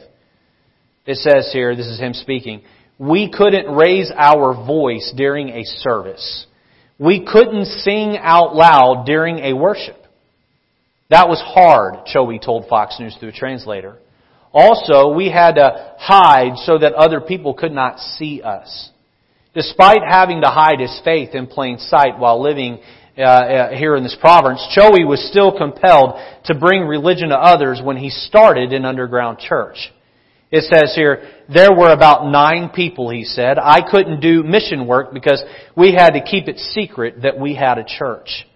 It 1.06 1.16
says 1.16 1.50
here, 1.52 1.76
this 1.76 1.86
is 1.86 2.00
him 2.00 2.14
speaking, 2.14 2.62
we 2.98 3.30
couldn't 3.30 3.74
raise 3.74 4.10
our 4.14 4.54
voice 4.54 5.12
during 5.16 5.50
a 5.50 5.64
service. 5.64 6.46
We 6.98 7.24
couldn't 7.24 7.66
sing 7.66 8.16
out 8.18 8.54
loud 8.54 9.04
during 9.06 9.38
a 9.38 9.52
worship. 9.52 9.96
That 11.10 11.28
was 11.28 11.40
hard, 11.44 12.06
Choi 12.06 12.38
told 12.38 12.68
Fox 12.68 12.98
News 12.98 13.16
through 13.18 13.28
a 13.28 13.32
translator. 13.32 13.98
Also, 14.52 15.14
we 15.14 15.30
had 15.30 15.56
to 15.56 15.94
hide 15.98 16.56
so 16.56 16.78
that 16.78 16.94
other 16.94 17.20
people 17.20 17.54
could 17.54 17.72
not 17.72 17.98
see 17.98 18.42
us. 18.42 18.90
Despite 19.56 20.02
having 20.06 20.42
to 20.42 20.48
hide 20.48 20.80
his 20.80 21.00
faith 21.02 21.30
in 21.34 21.46
plain 21.46 21.78
sight 21.78 22.18
while 22.18 22.42
living 22.42 22.78
uh, 23.16 23.22
uh, 23.22 23.70
here 23.70 23.96
in 23.96 24.02
this 24.02 24.16
province, 24.20 24.62
Choi 24.74 25.06
was 25.06 25.26
still 25.30 25.56
compelled 25.56 26.20
to 26.44 26.54
bring 26.54 26.82
religion 26.82 27.30
to 27.30 27.38
others 27.38 27.80
when 27.82 27.96
he 27.96 28.10
started 28.10 28.74
an 28.74 28.84
underground 28.84 29.38
church. 29.38 29.90
It 30.50 30.64
says 30.70 30.92
here, 30.94 31.26
there 31.48 31.72
were 31.74 31.90
about 31.90 32.30
nine 32.30 32.68
people, 32.68 33.08
he 33.08 33.24
said. 33.24 33.58
I 33.58 33.80
couldn't 33.80 34.20
do 34.20 34.42
mission 34.42 34.86
work 34.86 35.14
because 35.14 35.42
we 35.74 35.94
had 35.94 36.10
to 36.10 36.22
keep 36.22 36.48
it 36.48 36.58
secret 36.58 37.22
that 37.22 37.40
we 37.40 37.54
had 37.54 37.78
a 37.78 37.84
church. 37.84 38.46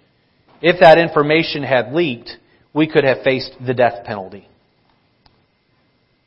If 0.61 0.81
that 0.81 0.99
information 0.99 1.63
had 1.63 1.95
leaked, 1.95 2.31
we 2.75 2.87
could 2.87 3.05
have 3.05 3.25
faced 3.25 3.53
the 3.67 3.73
death 3.73 4.05
penalty. 4.05 4.50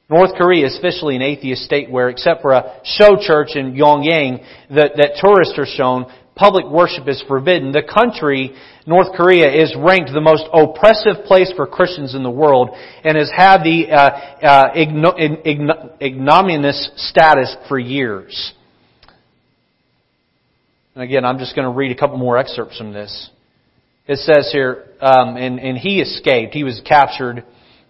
North 0.09 0.31
Korea 0.37 0.65
is 0.65 0.77
officially 0.77 1.15
an 1.15 1.21
atheist 1.21 1.63
state 1.63 1.89
where, 1.89 2.09
except 2.09 2.41
for 2.41 2.51
a 2.51 2.79
show 2.83 3.15
church 3.19 3.55
in 3.55 3.73
Pyongyang 3.73 4.43
that, 4.69 4.91
that 4.97 5.17
tourists 5.21 5.57
are 5.57 5.65
shown, 5.65 6.05
public 6.35 6.65
worship 6.65 7.07
is 7.07 7.23
forbidden. 7.27 7.71
The 7.71 7.83
country, 7.83 8.53
North 8.85 9.15
Korea, 9.15 9.49
is 9.49 9.73
ranked 9.77 10.11
the 10.13 10.21
most 10.21 10.43
oppressive 10.53 11.25
place 11.25 11.51
for 11.55 11.65
Christians 11.65 12.15
in 12.15 12.23
the 12.23 12.29
world 12.29 12.69
and 13.03 13.17
has 13.17 13.31
had 13.35 13.63
the 13.63 13.87
uh, 13.91 14.09
uh, 14.45 14.71
ignominious 16.01 16.91
status 16.97 17.55
for 17.69 17.79
years. 17.79 18.53
And 20.95 21.03
again, 21.03 21.25
I'm 21.25 21.39
just 21.39 21.55
going 21.55 21.67
to 21.67 21.75
read 21.75 21.91
a 21.91 21.99
couple 21.99 22.17
more 22.17 22.37
excerpts 22.37 22.77
from 22.77 22.93
this. 22.93 23.29
It 24.05 24.17
says 24.17 24.49
here, 24.51 24.89
um, 24.99 25.37
and, 25.37 25.59
and 25.59 25.77
he 25.77 26.01
escaped. 26.01 26.53
He 26.53 26.63
was 26.63 26.81
captured. 26.85 27.45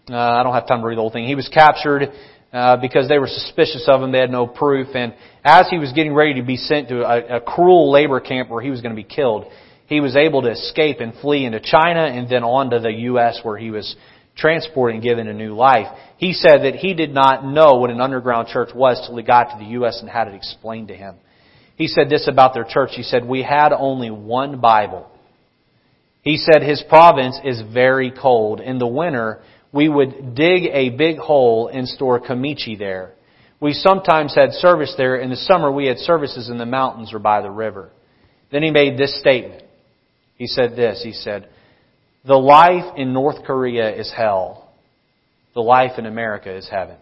Uh, 0.10 0.18
I 0.18 0.44
don't 0.44 0.54
have 0.54 0.68
time 0.68 0.82
to 0.82 0.88
read 0.88 0.98
the 0.98 1.02
whole 1.02 1.12
thing. 1.12 1.26
He 1.26 1.36
was 1.36 1.50
captured 1.54 2.12
uh, 2.52 2.78
because 2.78 3.08
they 3.08 3.20
were 3.20 3.28
suspicious 3.28 3.86
of 3.88 4.02
him. 4.02 4.12
They 4.12 4.20
had 4.20 4.32
no 4.32 4.48
proof. 4.48 4.88
And 4.96 5.14
as 5.46 5.68
he 5.70 5.78
was 5.78 5.94
getting 5.94 6.14
ready 6.14 6.36
to 6.36 6.44
be 6.44 6.58
sent 6.58 6.90
to 6.90 7.04
a, 7.04 7.38
a 7.38 7.42
cruel 7.42 7.90
labor 7.90 8.20
camp 8.20 8.50
where 8.50 8.62
he 8.62 8.70
was 8.70 8.82
going 8.82 8.94
to 8.94 9.02
be 9.02 9.08
killed, 9.08 9.46
he 9.88 10.02
was 10.02 10.18
able 10.18 10.42
to 10.42 10.52
escape 10.52 11.00
and 11.00 11.14
flee 11.22 11.46
into 11.46 11.62
China 11.62 12.02
and 12.02 12.30
then 12.30 12.44
on 12.44 12.70
to 12.72 12.80
the 12.80 12.92
U.S. 12.92 13.40
where 13.44 13.58
he 13.58 13.72
was 13.72 13.96
transported 14.36 14.96
and 14.96 15.04
given 15.04 15.28
a 15.28 15.34
new 15.34 15.54
life. 15.54 15.88
He 16.18 16.34
said 16.34 16.64
that 16.64 16.76
he 16.76 16.94
did 16.94 17.14
not 17.14 17.46
know 17.46 17.76
what 17.76 17.90
an 17.90 18.02
underground 18.02 18.50
church 18.50 18.70
was 18.76 19.02
till 19.08 19.16
he 19.16 19.24
got 19.24 19.52
to 19.52 19.64
the 19.64 19.72
U.S. 19.72 20.00
and 20.02 20.10
had 20.10 20.28
it 20.28 20.36
explained 20.36 20.90
to 20.90 20.96
him. 20.96 21.16
He 21.76 21.88
said 21.88 22.10
this 22.10 22.28
about 22.28 22.54
their 22.54 22.66
church. 22.66 22.92
He 22.94 23.04
said, 23.04 23.26
we 23.26 23.42
had 23.42 23.72
only 23.72 24.12
one 24.12 24.60
Bible. 24.60 25.10
He 26.24 26.38
said 26.38 26.62
his 26.62 26.84
province 26.88 27.40
is 27.44 27.62
very 27.74 28.12
cold. 28.12 28.62
In 28.62 28.80
the 28.80 28.88
winter, 28.88 29.42
we 29.74 29.90
would 29.90 30.36
dig 30.36 30.66
a 30.72 30.92
big 30.92 31.18
hole 31.18 31.68
and 31.68 31.88
store 31.88 32.20
kimchi 32.20 32.76
there. 32.76 33.14
We 33.60 33.74
sometimes 33.74 34.36
had 34.36 34.52
service 34.52 34.94
there. 34.98 35.16
In 35.16 35.32
the 35.32 35.36
summer, 35.36 35.72
we 35.72 35.88
had 35.88 35.98
services 35.98 36.50
in 36.50 36.58
the 36.58 36.66
mountains 36.66 37.14
or 37.14 37.20
by 37.20 37.42
the 37.42 37.50
river. 37.50 37.90
Then 38.52 38.62
he 38.62 38.72
made 38.72 38.98
this 38.98 39.20
statement. 39.20 39.64
He 40.36 40.48
said 40.48 40.76
this. 40.76 41.02
He 41.04 41.14
said, 41.14 41.50
The 42.26 42.36
life 42.36 42.94
in 42.98 43.14
North 43.14 43.44
Korea 43.46 43.96
is 43.96 44.14
hell. 44.16 44.70
The 45.56 45.62
life 45.62 45.94
in 45.98 46.06
America 46.06 46.56
is 46.56 46.70
heaven. 46.70 46.98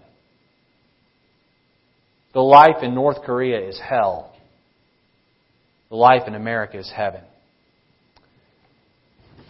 The 2.34 2.41
life 2.41 2.84
in 2.84 2.95
North 2.95 3.23
Korea 3.25 3.67
is 3.67 3.79
hell. 3.79 4.34
The 5.89 5.95
life 5.97 6.23
in 6.27 6.36
America 6.36 6.77
is 6.77 6.91
heaven. 6.95 7.21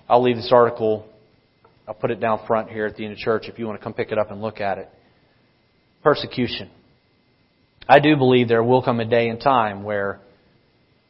I'll 0.09 0.23
leave 0.23 0.37
this 0.37 0.51
article 0.51 1.10
I'll 1.91 1.97
put 1.99 2.09
it 2.09 2.21
down 2.21 2.39
front 2.47 2.69
here 2.69 2.85
at 2.85 2.95
the 2.95 3.03
end 3.03 3.11
of 3.11 3.19
church 3.19 3.49
if 3.49 3.59
you 3.59 3.67
want 3.67 3.77
to 3.77 3.83
come 3.83 3.93
pick 3.93 4.13
it 4.13 4.17
up 4.17 4.31
and 4.31 4.41
look 4.41 4.61
at 4.61 4.77
it. 4.77 4.87
Persecution. 6.01 6.69
I 7.85 7.99
do 7.99 8.15
believe 8.15 8.47
there 8.47 8.63
will 8.63 8.81
come 8.81 9.01
a 9.01 9.05
day 9.05 9.27
and 9.27 9.41
time 9.41 9.83
where 9.83 10.21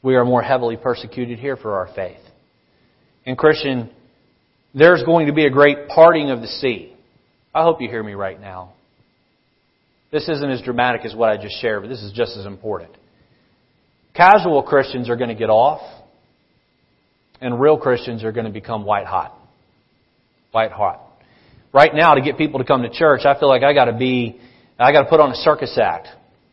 we 0.02 0.16
are 0.16 0.26
more 0.26 0.42
heavily 0.42 0.78
persecuted 0.78 1.38
here 1.38 1.56
for 1.56 1.76
our 1.76 1.94
faith. 1.94 2.18
And 3.28 3.38
Christian, 3.38 3.92
there's 4.74 5.04
going 5.04 5.28
to 5.28 5.34
be 5.34 5.46
a 5.46 5.52
great 5.52 5.88
parting 5.88 6.32
of 6.32 6.42
the 6.42 6.48
sea. 6.48 6.96
I 7.54 7.62
hope 7.62 7.80
you 7.80 7.88
hear 7.88 8.02
me 8.02 8.14
right 8.16 8.42
now. 8.42 8.74
This 10.12 10.28
isn't 10.28 10.50
as 10.50 10.64
dramatic 10.64 11.06
as 11.06 11.14
what 11.14 11.30
I 11.30 11.38
just 11.38 11.62
shared, 11.62 11.84
but 11.84 11.90
this 11.90 12.02
is 12.02 12.12
just 12.12 12.36
as 12.38 12.48
important. 12.48 12.92
Casual 14.16 14.64
Christians 14.64 15.12
are 15.12 15.16
going 15.16 15.30
to 15.30 15.36
get 15.36 15.52
off, 15.52 15.82
and 17.40 17.62
real 17.62 17.78
Christians 17.78 18.24
are 18.24 18.32
going 18.32 18.48
to 18.48 18.52
become 18.52 18.84
white 18.84 19.06
hot 19.06 19.38
white 20.52 20.72
hot. 20.72 21.02
Right 21.74 21.92
now, 21.94 22.16
to 22.16 22.22
get 22.22 22.38
people 22.38 22.60
to 22.60 22.66
come 22.66 22.84
to 22.84 22.90
church, 22.90 23.22
I 23.26 23.40
feel 23.40 23.48
like 23.48 23.64
I 23.64 23.74
got 23.74 23.86
to 23.86 23.94
be, 23.94 24.40
I 24.78 24.92
got 24.92 25.04
to 25.04 25.10
put 25.10 25.20
on 25.20 25.32
a 25.32 25.36
circus 25.36 25.78
act. 25.82 26.08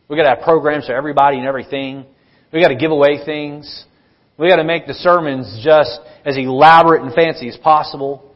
We 0.09 0.17
got 0.17 0.23
to 0.23 0.29
have 0.31 0.41
programs 0.41 0.87
for 0.87 0.95
everybody 0.95 1.39
and 1.39 1.47
everything. 1.47 2.07
We 2.53 2.63
got 2.63 2.69
to 2.69 2.77
give 2.77 2.93
away 2.93 3.25
things. 3.25 3.85
We 4.39 4.49
got 4.49 4.57
to 4.57 4.65
make 4.65 4.87
the 4.87 4.95
sermons 4.95 5.61
just 5.65 6.01
as 6.25 6.37
elaborate 6.37 7.03
and 7.03 7.13
fancy 7.13 7.49
as 7.49 7.57
possible 7.57 8.33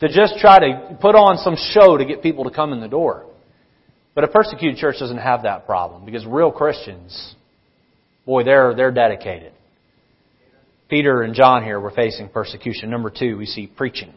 to 0.00 0.08
just 0.08 0.36
try 0.38 0.58
to 0.58 0.98
put 1.00 1.14
on 1.14 1.38
some 1.38 1.56
show 1.72 1.96
to 1.96 2.04
get 2.04 2.22
people 2.22 2.44
to 2.44 2.50
come 2.50 2.72
in 2.72 2.80
the 2.80 2.88
door. 2.88 3.26
But 4.14 4.24
a 4.24 4.28
persecuted 4.28 4.76
church 4.76 4.96
doesn't 5.00 5.18
have 5.18 5.42
that 5.44 5.64
problem 5.64 6.04
because 6.04 6.26
real 6.26 6.52
Christians, 6.52 7.34
boy, 8.26 8.44
they're, 8.44 8.74
they're 8.74 8.92
dedicated. 8.92 9.52
Peter 10.90 11.22
and 11.22 11.34
John 11.34 11.64
here 11.64 11.80
were 11.80 11.90
facing 11.90 12.28
persecution. 12.28 12.90
Number 12.90 13.10
two, 13.10 13.38
we 13.38 13.46
see 13.46 13.66
preaching 13.66 14.12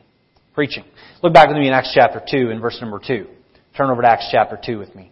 preaching. 0.53 0.83
Look 1.23 1.33
back 1.33 1.47
with 1.47 1.57
me 1.57 1.67
in 1.67 1.73
Acts 1.73 1.91
chapter 1.93 2.21
2 2.29 2.49
and 2.49 2.61
verse 2.61 2.77
number 2.81 2.99
2. 3.05 3.27
Turn 3.77 3.89
over 3.89 4.01
to 4.01 4.07
Acts 4.07 4.27
chapter 4.31 4.59
2 4.63 4.77
with 4.77 4.93
me. 4.95 5.11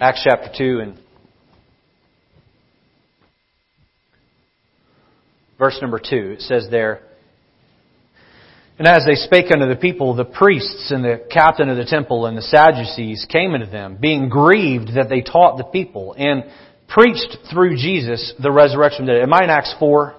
Acts 0.00 0.22
chapter 0.24 0.50
2 0.56 0.80
and 0.80 0.98
verse 5.58 5.78
number 5.82 5.98
2. 5.98 6.06
It 6.10 6.40
says 6.42 6.68
there, 6.70 7.00
And 8.78 8.86
as 8.86 9.04
they 9.04 9.16
spake 9.16 9.52
unto 9.52 9.68
the 9.68 9.76
people, 9.76 10.14
the 10.14 10.24
priests 10.24 10.90
and 10.90 11.04
the 11.04 11.26
captain 11.30 11.68
of 11.68 11.76
the 11.76 11.84
temple 11.84 12.26
and 12.26 12.36
the 12.36 12.42
Sadducees 12.42 13.26
came 13.28 13.54
unto 13.54 13.66
them, 13.70 13.98
being 14.00 14.28
grieved 14.28 14.94
that 14.94 15.08
they 15.08 15.20
taught 15.20 15.58
the 15.58 15.64
people, 15.64 16.14
and 16.16 16.44
preached 16.88 17.36
through 17.52 17.76
Jesus 17.76 18.32
the 18.42 18.50
resurrection 18.50 19.02
of 19.02 19.16
the. 19.16 19.22
Am 19.22 19.34
I 19.34 19.44
in 19.44 19.50
Acts 19.50 19.74
4? 19.78 20.14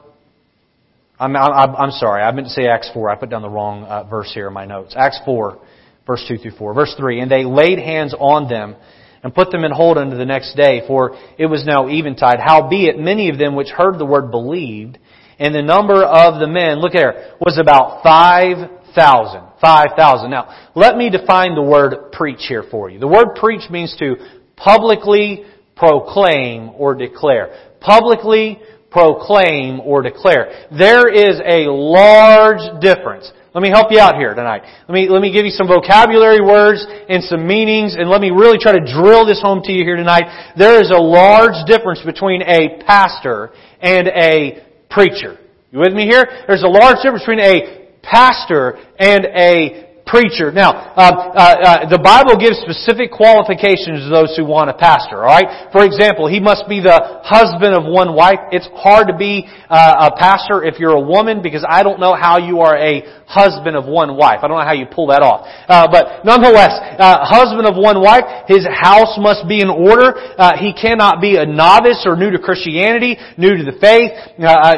I'm, 1.19 1.35
I'm, 1.35 1.75
I'm 1.75 1.91
sorry, 1.91 2.23
I 2.23 2.31
meant 2.31 2.47
to 2.47 2.53
say 2.53 2.67
Acts 2.67 2.89
4. 2.93 3.09
I 3.09 3.15
put 3.15 3.29
down 3.29 3.41
the 3.41 3.49
wrong 3.49 3.83
uh, 3.83 4.05
verse 4.05 4.31
here 4.33 4.47
in 4.47 4.53
my 4.53 4.65
notes. 4.65 4.93
Acts 4.97 5.19
4, 5.25 5.59
verse 6.07 6.23
2 6.27 6.37
through 6.37 6.51
4. 6.57 6.73
Verse 6.73 6.95
3, 6.97 7.19
And 7.19 7.29
they 7.29 7.43
laid 7.43 7.77
hands 7.77 8.15
on 8.17 8.49
them 8.49 8.77
and 9.21 9.35
put 9.35 9.51
them 9.51 9.65
in 9.65 9.71
hold 9.71 9.97
unto 9.97 10.15
the 10.15 10.25
next 10.25 10.55
day, 10.55 10.81
for 10.87 11.17
it 11.37 11.47
was 11.47 11.65
now 11.65 11.89
eventide. 11.89 12.39
Howbeit, 12.39 12.97
many 12.97 13.29
of 13.29 13.37
them 13.37 13.55
which 13.55 13.67
heard 13.67 13.99
the 13.99 14.05
word 14.05 14.31
believed, 14.31 14.97
and 15.37 15.53
the 15.53 15.61
number 15.61 16.03
of 16.05 16.39
the 16.39 16.47
men, 16.47 16.79
look 16.79 16.93
here, 16.93 17.33
was 17.41 17.57
about 17.57 18.01
5,000. 18.01 19.41
5,000. 19.59 20.31
Now, 20.31 20.69
let 20.73 20.95
me 20.95 21.09
define 21.09 21.53
the 21.53 21.61
word 21.61 22.13
preach 22.13 22.45
here 22.47 22.63
for 22.71 22.89
you. 22.89 22.97
The 22.97 23.07
word 23.07 23.35
preach 23.35 23.69
means 23.69 23.93
to 23.99 24.15
publicly 24.55 25.43
proclaim 25.75 26.71
or 26.77 26.95
declare. 26.95 27.73
Publicly 27.81 28.59
proclaim, 28.91 29.79
or 29.81 30.01
declare. 30.01 30.67
There 30.71 31.07
is 31.07 31.39
a 31.45 31.69
large 31.69 32.81
difference. 32.81 33.31
Let 33.53 33.63
me 33.63 33.69
help 33.69 33.91
you 33.91 33.99
out 33.99 34.15
here 34.15 34.33
tonight. 34.35 34.61
Let 34.87 34.93
me, 34.93 35.09
let 35.09 35.21
me 35.21 35.33
give 35.33 35.45
you 35.45 35.51
some 35.51 35.67
vocabulary 35.67 36.39
words 36.39 36.85
and 37.09 37.23
some 37.23 37.47
meanings, 37.47 37.95
and 37.97 38.09
let 38.09 38.21
me 38.21 38.29
really 38.29 38.59
try 38.59 38.73
to 38.73 38.79
drill 38.79 39.25
this 39.25 39.41
home 39.41 39.61
to 39.63 39.71
you 39.71 39.83
here 39.83 39.95
tonight. 39.95 40.53
There 40.57 40.79
is 40.81 40.91
a 40.91 41.01
large 41.01 41.65
difference 41.65 42.01
between 42.05 42.41
a 42.43 42.83
pastor 42.85 43.51
and 43.81 44.07
a 44.07 44.65
preacher. 44.89 45.39
You 45.71 45.79
with 45.79 45.93
me 45.93 46.03
here? 46.03 46.25
There's 46.47 46.63
a 46.63 46.67
large 46.67 46.97
difference 47.03 47.23
between 47.23 47.39
a 47.39 47.89
pastor 48.01 48.77
and 48.97 49.25
a 49.25 49.88
preacher. 50.09 50.51
Now, 50.51 50.73
uh, 50.97 51.05
uh, 51.05 51.05
uh, 51.05 51.89
the 51.89 52.01
Bible 52.01 52.33
gives 52.41 52.57
specific 52.65 53.13
qualifications 53.13 54.01
to 54.03 54.09
those 54.09 54.33
who 54.33 54.43
want 54.43 54.73
a 54.73 54.77
pastor. 54.77 55.21
All 55.21 55.29
right. 55.29 55.69
For 55.71 55.85
example, 55.85 56.25
he 56.25 56.41
must 56.41 56.65
be 56.65 56.81
the 56.81 57.21
husband 57.21 57.77
of 57.77 57.85
one 57.85 58.17
wife. 58.17 58.41
It's 58.49 58.67
hard 58.73 59.07
to 59.07 59.15
be 59.15 59.45
uh, 59.69 60.09
a 60.09 60.17
pastor 60.17 60.65
if 60.65 60.81
you're 60.81 60.97
a 60.97 61.05
woman 61.05 61.45
because 61.45 61.61
I 61.61 61.85
don't 61.85 62.01
know 62.01 62.17
how 62.17 62.41
you 62.41 62.65
are 62.65 62.73
a 62.73 63.05
husband 63.29 63.77
of 63.77 63.85
one 63.85 64.17
wife. 64.17 64.41
I 64.41 64.49
don't 64.49 64.57
know 64.57 64.65
how 64.65 64.73
you 64.73 64.89
pull 64.89 65.13
that 65.13 65.21
off. 65.21 65.45
Uh, 65.45 65.85
but 65.85 66.25
nonetheless, 66.25 66.73
uh, 66.97 67.21
husband 67.21 67.69
of 67.69 67.77
one 67.77 68.01
wife. 68.01 68.49
His 68.49 68.65
house 68.65 69.13
must 69.21 69.45
be 69.45 69.61
in 69.61 69.69
order. 69.69 70.17
he 70.57 70.73
cannot 70.73 71.21
be 71.21 71.37
a 71.37 71.45
novice 71.45 72.01
or 72.09 72.17
new 72.17 72.33
to 72.33 72.41
Christianity, 72.41 73.21
new 73.37 73.53
to 73.53 73.63
the 73.63 73.77
faith, 73.77 74.09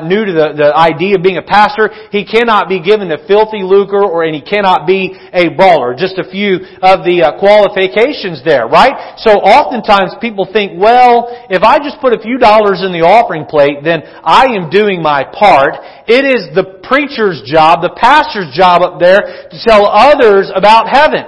new 0.04 0.28
to 0.28 0.34
the, 0.36 0.48
the 0.60 0.70
idea 0.76 1.16
of 1.16 1.24
being 1.24 1.40
a 1.40 1.48
pastor. 1.48 1.88
He 2.12 2.28
cannot 2.28 2.68
be 2.68 2.84
given 2.84 3.08
the 3.08 3.24
filthy 3.32 3.64
lucre, 3.64 4.04
or 4.04 4.28
and 4.28 4.36
he 4.36 4.44
cannot 4.44 4.84
be 4.84 5.16
a 5.34 5.50
brawler. 5.54 5.94
Just 5.94 6.18
a 6.18 6.26
few 6.26 6.66
of 6.82 7.06
the 7.06 7.24
uh, 7.24 7.40
qualifications 7.40 8.44
there, 8.44 8.68
right? 8.68 9.18
So 9.18 9.38
oftentimes 9.38 10.18
people 10.20 10.50
think, 10.50 10.80
well, 10.80 11.30
if 11.50 11.64
I 11.64 11.78
just 11.78 12.02
put 12.02 12.14
a 12.14 12.22
few 12.22 12.38
dollars 12.38 12.82
in 12.82 12.92
the 12.92 13.06
offering 13.06 13.46
plate, 13.46 13.84
then 13.84 14.04
I 14.24 14.58
am 14.58 14.70
doing 14.70 15.02
my 15.02 15.24
part. 15.24 15.78
It 16.08 16.26
is 16.26 16.54
the 16.54 16.82
preacher's 16.84 17.42
job, 17.46 17.82
the 17.82 17.96
pastor's 17.96 18.54
job 18.54 18.82
up 18.82 19.00
there 19.00 19.48
to 19.50 19.58
tell 19.64 19.86
others 19.88 20.52
about 20.54 20.90
heaven. 20.90 21.24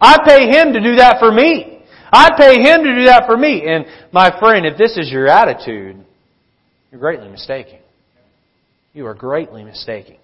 I 0.00 0.18
pay 0.24 0.48
him 0.50 0.72
to 0.72 0.80
do 0.80 0.96
that 0.96 1.16
for 1.18 1.30
me. 1.30 1.82
I 2.12 2.30
pay 2.36 2.62
him 2.62 2.84
to 2.84 2.94
do 2.94 3.04
that 3.04 3.26
for 3.26 3.36
me. 3.36 3.66
And 3.66 3.86
my 4.12 4.38
friend, 4.38 4.66
if 4.66 4.78
this 4.78 4.96
is 4.96 5.10
your 5.10 5.26
attitude, 5.26 5.96
you're 6.90 7.00
greatly 7.00 7.28
mistaken. 7.28 7.78
You 8.92 9.06
are 9.06 9.14
greatly 9.14 9.64
mistaken. 9.64 10.16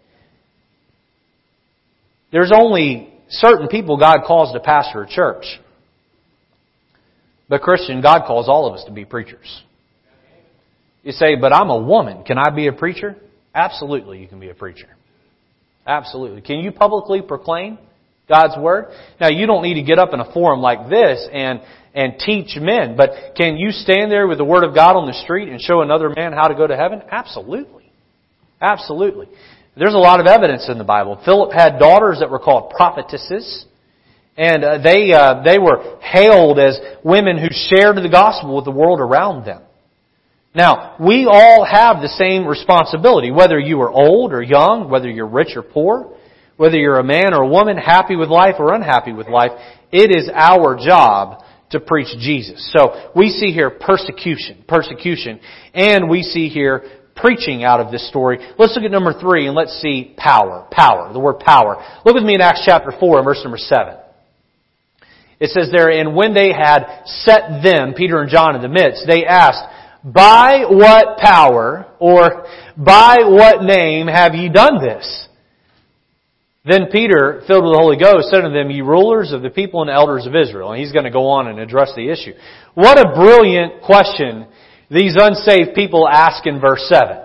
There's 2.32 2.52
only 2.54 3.12
certain 3.28 3.68
people 3.68 3.96
God 3.96 4.20
calls 4.26 4.52
to 4.52 4.60
pastor 4.60 5.02
a 5.02 5.08
church. 5.08 5.44
But 7.48 7.62
Christian, 7.62 8.00
God 8.00 8.26
calls 8.26 8.48
all 8.48 8.66
of 8.66 8.74
us 8.74 8.84
to 8.84 8.92
be 8.92 9.04
preachers. 9.04 9.62
You 11.02 11.12
say, 11.12 11.34
but 11.36 11.52
I'm 11.52 11.70
a 11.70 11.80
woman. 11.80 12.22
Can 12.24 12.38
I 12.38 12.50
be 12.50 12.68
a 12.68 12.72
preacher? 12.72 13.16
Absolutely, 13.54 14.20
you 14.20 14.28
can 14.28 14.38
be 14.38 14.50
a 14.50 14.54
preacher. 14.54 14.86
Absolutely. 15.86 16.42
Can 16.42 16.58
you 16.60 16.70
publicly 16.70 17.22
proclaim 17.22 17.78
God's 18.28 18.56
Word? 18.56 18.86
Now, 19.20 19.28
you 19.28 19.46
don't 19.46 19.62
need 19.62 19.74
to 19.74 19.82
get 19.82 19.98
up 19.98 20.12
in 20.12 20.20
a 20.20 20.32
forum 20.32 20.60
like 20.60 20.88
this 20.88 21.26
and, 21.32 21.60
and 21.94 22.14
teach 22.18 22.56
men, 22.60 22.96
but 22.96 23.10
can 23.36 23.56
you 23.56 23.70
stand 23.72 24.12
there 24.12 24.28
with 24.28 24.38
the 24.38 24.44
Word 24.44 24.62
of 24.62 24.74
God 24.74 24.94
on 24.94 25.06
the 25.06 25.14
street 25.24 25.48
and 25.48 25.60
show 25.60 25.80
another 25.80 26.10
man 26.10 26.32
how 26.32 26.46
to 26.46 26.54
go 26.54 26.66
to 26.66 26.76
heaven? 26.76 27.02
Absolutely. 27.10 27.90
Absolutely. 28.60 29.26
There's 29.76 29.94
a 29.94 29.98
lot 29.98 30.20
of 30.20 30.26
evidence 30.26 30.68
in 30.68 30.78
the 30.78 30.84
Bible. 30.84 31.20
Philip 31.24 31.52
had 31.52 31.78
daughters 31.78 32.18
that 32.20 32.30
were 32.30 32.38
called 32.38 32.70
prophetesses. 32.70 33.66
And 34.36 34.64
uh, 34.64 34.78
they, 34.82 35.12
uh, 35.12 35.42
they 35.44 35.58
were 35.58 35.98
hailed 36.00 36.58
as 36.58 36.78
women 37.04 37.36
who 37.36 37.48
shared 37.50 37.96
the 37.96 38.08
gospel 38.10 38.56
with 38.56 38.64
the 38.64 38.70
world 38.70 39.00
around 39.00 39.44
them. 39.44 39.62
Now, 40.54 40.96
we 40.98 41.26
all 41.30 41.64
have 41.64 42.02
the 42.02 42.08
same 42.08 42.46
responsibility, 42.46 43.30
whether 43.30 43.58
you 43.58 43.80
are 43.82 43.90
old 43.90 44.32
or 44.32 44.42
young, 44.42 44.90
whether 44.90 45.08
you're 45.08 45.28
rich 45.28 45.54
or 45.54 45.62
poor, 45.62 46.16
whether 46.56 46.76
you're 46.76 46.98
a 46.98 47.04
man 47.04 47.34
or 47.34 47.42
a 47.42 47.48
woman, 47.48 47.76
happy 47.76 48.16
with 48.16 48.30
life 48.30 48.56
or 48.58 48.74
unhappy 48.74 49.12
with 49.12 49.28
life. 49.28 49.52
It 49.92 50.10
is 50.10 50.28
our 50.34 50.76
job 50.76 51.44
to 51.70 51.78
preach 51.78 52.08
Jesus. 52.18 52.72
So 52.76 53.10
we 53.14 53.28
see 53.28 53.52
here 53.52 53.70
persecution, 53.70 54.64
persecution, 54.66 55.38
and 55.72 56.10
we 56.10 56.22
see 56.22 56.48
here 56.48 56.82
preaching 57.20 57.64
out 57.64 57.80
of 57.80 57.90
this 57.92 58.08
story. 58.08 58.38
Let's 58.58 58.74
look 58.74 58.84
at 58.84 58.90
number 58.90 59.12
three 59.18 59.46
and 59.46 59.54
let's 59.54 59.80
see 59.80 60.14
power, 60.16 60.66
power, 60.70 61.12
the 61.12 61.20
word 61.20 61.38
power. 61.40 61.84
Look 62.04 62.14
with 62.14 62.24
me 62.24 62.34
in 62.34 62.40
Acts 62.40 62.62
chapter 62.64 62.92
4 62.98 63.18
and 63.18 63.24
verse 63.24 63.40
number 63.42 63.58
7. 63.58 63.96
It 65.40 65.50
says 65.50 65.70
there, 65.72 65.90
and 65.90 66.14
when 66.14 66.34
they 66.34 66.52
had 66.52 67.02
set 67.06 67.62
them, 67.62 67.94
Peter 67.96 68.20
and 68.20 68.30
John 68.30 68.56
in 68.56 68.62
the 68.62 68.68
midst, 68.68 69.06
they 69.06 69.24
asked, 69.24 69.64
by 70.04 70.64
what 70.68 71.18
power 71.18 71.86
or 71.98 72.46
by 72.76 73.18
what 73.24 73.62
name 73.62 74.06
have 74.06 74.34
ye 74.34 74.48
done 74.48 74.82
this? 74.82 75.28
Then 76.64 76.88
Peter, 76.92 77.42
filled 77.46 77.64
with 77.64 77.72
the 77.72 77.78
Holy 77.78 77.96
Ghost, 77.96 78.28
said 78.28 78.44
unto 78.44 78.52
them, 78.52 78.70
Ye 78.70 78.82
rulers 78.82 79.32
of 79.32 79.40
the 79.40 79.48
people 79.48 79.80
and 79.80 79.90
elders 79.90 80.26
of 80.26 80.36
Israel. 80.36 80.72
And 80.72 80.80
he's 80.80 80.92
going 80.92 81.06
to 81.06 81.10
go 81.10 81.28
on 81.28 81.48
and 81.48 81.58
address 81.58 81.92
the 81.96 82.10
issue. 82.10 82.32
What 82.74 82.98
a 82.98 83.14
brilliant 83.14 83.82
question 83.82 84.46
these 84.90 85.16
unsaved 85.18 85.74
people 85.74 86.08
ask 86.08 86.46
in 86.46 86.60
verse 86.60 86.84
7. 86.88 87.18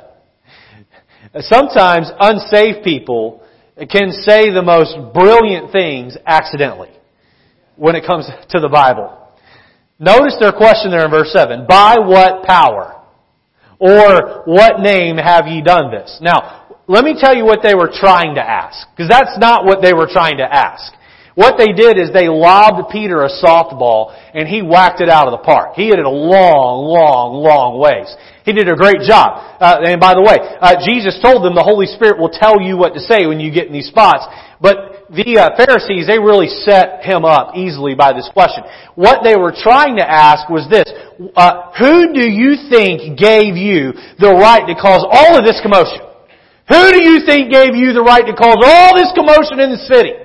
Sometimes 1.39 2.09
unsaved 2.19 2.83
people 2.83 3.43
can 3.89 4.11
say 4.11 4.51
the 4.51 4.61
most 4.63 4.95
brilliant 5.13 5.71
things 5.71 6.17
accidentally 6.25 6.91
when 7.75 7.95
it 7.95 8.05
comes 8.05 8.29
to 8.49 8.59
the 8.59 8.69
Bible. 8.69 9.17
Notice 9.99 10.37
their 10.39 10.51
question 10.51 10.91
there 10.91 11.05
in 11.05 11.11
verse 11.11 11.31
7. 11.33 11.65
By 11.67 11.95
what 11.99 12.43
power? 12.43 13.01
Or 13.79 14.43
what 14.45 14.79
name 14.79 15.17
have 15.17 15.47
ye 15.47 15.61
done 15.61 15.91
this? 15.91 16.19
Now, 16.21 16.77
let 16.87 17.03
me 17.03 17.15
tell 17.19 17.35
you 17.35 17.43
what 17.43 17.59
they 17.63 17.75
were 17.75 17.91
trying 17.91 18.35
to 18.35 18.41
ask. 18.41 18.87
Because 18.91 19.09
that's 19.09 19.37
not 19.37 19.65
what 19.65 19.81
they 19.81 19.93
were 19.93 20.07
trying 20.09 20.37
to 20.37 20.43
ask. 20.43 20.93
What 21.35 21.59
they 21.59 21.75
did 21.75 21.99
is 21.99 22.15
they 22.15 22.31
lobbed 22.31 22.89
Peter 22.89 23.27
a 23.27 23.29
softball 23.29 24.15
and 24.33 24.47
he 24.47 24.63
whacked 24.63 25.01
it 25.01 25.09
out 25.11 25.27
of 25.27 25.35
the 25.35 25.43
park. 25.43 25.75
He 25.75 25.91
hit 25.91 25.99
it 25.99 26.05
a 26.05 26.09
long, 26.09 26.87
long, 26.87 27.43
long 27.43 27.75
ways. 27.75 28.07
He 28.47 28.55
did 28.55 28.71
a 28.71 28.75
great 28.75 29.03
job. 29.03 29.43
Uh, 29.59 29.83
and 29.83 29.99
by 29.99 30.15
the 30.15 30.23
way, 30.23 30.39
uh, 30.39 30.79
Jesus 30.79 31.19
told 31.19 31.43
them 31.43 31.51
the 31.51 31.63
Holy 31.63 31.91
Spirit 31.91 32.23
will 32.23 32.31
tell 32.31 32.63
you 32.63 32.79
what 32.79 32.95
to 32.95 33.03
say 33.03 33.27
when 33.27 33.43
you 33.43 33.51
get 33.51 33.67
in 33.67 33.73
these 33.75 33.91
spots. 33.91 34.23
But 34.63 35.11
the 35.11 35.35
uh, 35.35 35.59
Pharisees, 35.59 36.07
they 36.07 36.23
really 36.23 36.47
set 36.47 37.03
him 37.03 37.27
up 37.27 37.51
easily 37.59 37.99
by 37.99 38.15
this 38.15 38.31
question. 38.31 38.63
What 38.95 39.19
they 39.27 39.35
were 39.35 39.51
trying 39.51 39.99
to 39.99 40.07
ask 40.07 40.47
was 40.47 40.63
this, 40.71 40.87
uh, 41.35 41.75
who 41.75 42.15
do 42.15 42.23
you 42.23 42.71
think 42.71 43.19
gave 43.19 43.59
you 43.59 43.91
the 44.23 44.31
right 44.31 44.63
to 44.63 44.75
cause 44.79 45.03
all 45.03 45.35
of 45.35 45.43
this 45.43 45.59
commotion? 45.59 45.99
Who 46.71 46.95
do 46.95 47.01
you 47.03 47.27
think 47.27 47.51
gave 47.51 47.75
you 47.75 47.91
the 47.91 48.01
right 48.01 48.23
to 48.23 48.33
cause 48.33 48.57
all 48.63 48.95
this 48.95 49.11
commotion 49.13 49.59
in 49.59 49.75
the 49.75 49.83
city? 49.83 50.24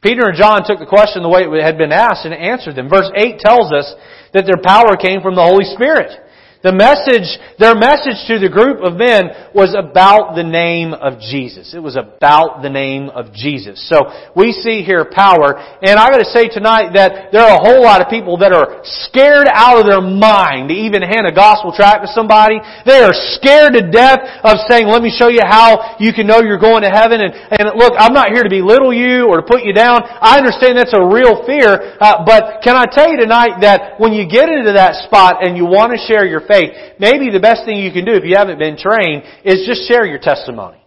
Peter 0.00 0.28
and 0.28 0.38
John 0.38 0.62
took 0.64 0.78
the 0.78 0.86
question 0.86 1.22
the 1.22 1.28
way 1.28 1.42
it 1.42 1.64
had 1.64 1.76
been 1.78 1.90
asked 1.90 2.24
and 2.24 2.34
answered 2.34 2.76
them. 2.76 2.88
Verse 2.88 3.10
8 3.16 3.38
tells 3.38 3.72
us 3.72 3.94
that 4.32 4.46
their 4.46 4.62
power 4.62 4.96
came 4.96 5.20
from 5.20 5.34
the 5.34 5.42
Holy 5.42 5.64
Spirit. 5.74 6.14
The 6.58 6.74
message, 6.74 7.38
their 7.62 7.78
message 7.78 8.18
to 8.26 8.42
the 8.42 8.50
group 8.50 8.82
of 8.82 8.98
men 8.98 9.30
was 9.54 9.78
about 9.78 10.34
the 10.34 10.42
name 10.42 10.90
of 10.90 11.22
Jesus. 11.22 11.70
It 11.70 11.78
was 11.78 11.94
about 11.94 12.66
the 12.66 12.70
name 12.70 13.14
of 13.14 13.30
Jesus. 13.30 13.78
So 13.86 14.10
we 14.34 14.50
see 14.50 14.82
here 14.82 15.06
power, 15.06 15.54
and 15.54 15.94
I 15.94 16.10
gotta 16.10 16.26
say 16.26 16.50
tonight 16.50 16.98
that 16.98 17.30
there 17.30 17.46
are 17.46 17.54
a 17.54 17.62
whole 17.62 17.78
lot 17.78 18.02
of 18.02 18.10
people 18.10 18.42
that 18.42 18.50
are 18.50 18.82
scared 19.06 19.46
out 19.46 19.78
of 19.78 19.86
their 19.86 20.02
mind 20.02 20.74
to 20.74 20.74
even 20.74 20.98
hand 21.06 21.30
a 21.30 21.34
gospel 21.34 21.70
tract 21.70 22.02
to 22.02 22.10
somebody. 22.10 22.58
They 22.82 23.06
are 23.06 23.14
scared 23.38 23.78
to 23.78 23.86
death 23.86 24.18
of 24.42 24.58
saying, 24.66 24.90
let 24.90 24.98
me 24.98 25.14
show 25.14 25.30
you 25.30 25.46
how 25.46 25.94
you 26.02 26.10
can 26.10 26.26
know 26.26 26.42
you're 26.42 26.58
going 26.58 26.82
to 26.82 26.90
heaven. 26.90 27.22
And, 27.22 27.38
and 27.54 27.78
look, 27.78 27.94
I'm 27.94 28.10
not 28.10 28.34
here 28.34 28.42
to 28.42 28.50
belittle 28.50 28.90
you 28.90 29.30
or 29.30 29.38
to 29.38 29.46
put 29.46 29.62
you 29.62 29.70
down. 29.70 30.02
I 30.02 30.42
understand 30.42 30.74
that's 30.74 30.90
a 30.90 31.06
real 31.06 31.46
fear, 31.46 31.94
uh, 32.02 32.26
but 32.26 32.66
can 32.66 32.74
I 32.74 32.90
tell 32.90 33.06
you 33.06 33.22
tonight 33.22 33.62
that 33.62 34.02
when 34.02 34.10
you 34.10 34.26
get 34.26 34.50
into 34.50 34.74
that 34.74 35.06
spot 35.06 35.46
and 35.46 35.54
you 35.54 35.62
want 35.62 35.94
to 35.94 36.02
share 36.02 36.26
your 36.26 36.47
faith, 36.48 36.96
maybe 36.98 37.30
the 37.30 37.38
best 37.40 37.64
thing 37.64 37.78
you 37.78 37.92
can 37.92 38.04
do 38.04 38.12
if 38.12 38.24
you 38.24 38.34
haven't 38.36 38.58
been 38.58 38.76
trained 38.76 39.22
is 39.44 39.68
just 39.68 39.86
share 39.86 40.06
your 40.06 40.18
testimony. 40.18 40.82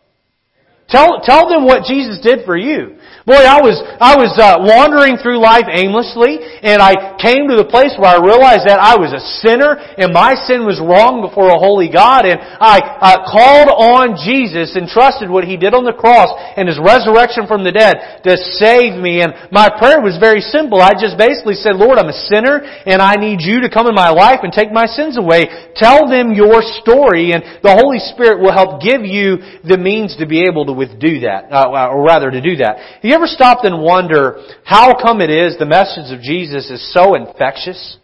Tell, 0.89 1.21
tell 1.23 1.47
them 1.47 1.63
what 1.63 1.85
Jesus 1.85 2.19
did 2.21 2.43
for 2.43 2.57
you. 2.57 2.97
Boy, 3.21 3.37
I 3.37 3.61
was, 3.61 3.77
I 4.01 4.17
was 4.17 4.33
uh, 4.41 4.65
wandering 4.65 5.21
through 5.21 5.37
life 5.37 5.69
aimlessly, 5.69 6.41
and 6.41 6.81
I 6.81 7.21
came 7.21 7.45
to 7.53 7.57
the 7.57 7.69
place 7.69 7.93
where 7.93 8.09
I 8.09 8.17
realized 8.17 8.65
that 8.65 8.81
I 8.81 8.97
was 8.97 9.13
a 9.13 9.21
sinner, 9.45 9.77
and 9.77 10.09
my 10.09 10.33
sin 10.49 10.65
was 10.65 10.81
wrong 10.81 11.21
before 11.21 11.53
a 11.53 11.61
holy 11.61 11.85
God, 11.85 12.25
and 12.25 12.41
I 12.41 12.81
uh, 12.81 13.29
called 13.29 13.69
on 13.69 14.17
Jesus 14.17 14.73
and 14.73 14.89
trusted 14.89 15.29
what 15.29 15.45
He 15.45 15.53
did 15.53 15.77
on 15.77 15.85
the 15.85 15.93
cross 15.93 16.33
and 16.57 16.65
His 16.65 16.81
resurrection 16.81 17.45
from 17.45 17.61
the 17.61 17.69
dead 17.69 18.25
to 18.25 18.33
save 18.57 18.97
me. 18.97 19.21
And 19.21 19.37
my 19.53 19.69
prayer 19.69 20.01
was 20.01 20.17
very 20.17 20.41
simple. 20.41 20.81
I 20.81 20.97
just 20.97 21.13
basically 21.13 21.61
said, 21.61 21.77
Lord, 21.77 22.01
I'm 22.01 22.09
a 22.09 22.21
sinner, 22.25 22.65
and 22.89 23.05
I 23.05 23.21
need 23.21 23.45
You 23.45 23.61
to 23.61 23.69
come 23.69 23.85
in 23.85 23.93
my 23.93 24.09
life 24.09 24.41
and 24.41 24.49
take 24.49 24.73
my 24.73 24.89
sins 24.89 25.21
away. 25.21 25.45
Tell 25.77 26.09
them 26.09 26.33
your 26.33 26.65
story, 26.81 27.37
and 27.37 27.45
the 27.61 27.77
Holy 27.77 28.01
Spirit 28.01 28.41
will 28.41 28.53
help 28.53 28.81
give 28.81 29.05
you 29.05 29.61
the 29.61 29.77
means 29.77 30.17
to 30.17 30.25
be 30.25 30.49
able 30.49 30.65
to 30.65 30.73
do 30.97 31.21
that, 31.21 31.53
uh, 31.53 31.69
or 31.69 32.01
rather 32.01 32.33
to 32.33 32.41
do 32.41 32.57
that 32.65 32.81
you 33.11 33.17
ever 33.19 33.20
stopped 33.27 33.65
and 33.65 33.81
wonder 33.81 34.41
how 34.63 34.93
come 35.01 35.21
it 35.21 35.29
is 35.29 35.57
the 35.57 35.65
message 35.65 36.15
of 36.15 36.21
Jesus 36.21 36.69
is 36.69 36.93
so 36.93 37.15
infectious? 37.15 37.97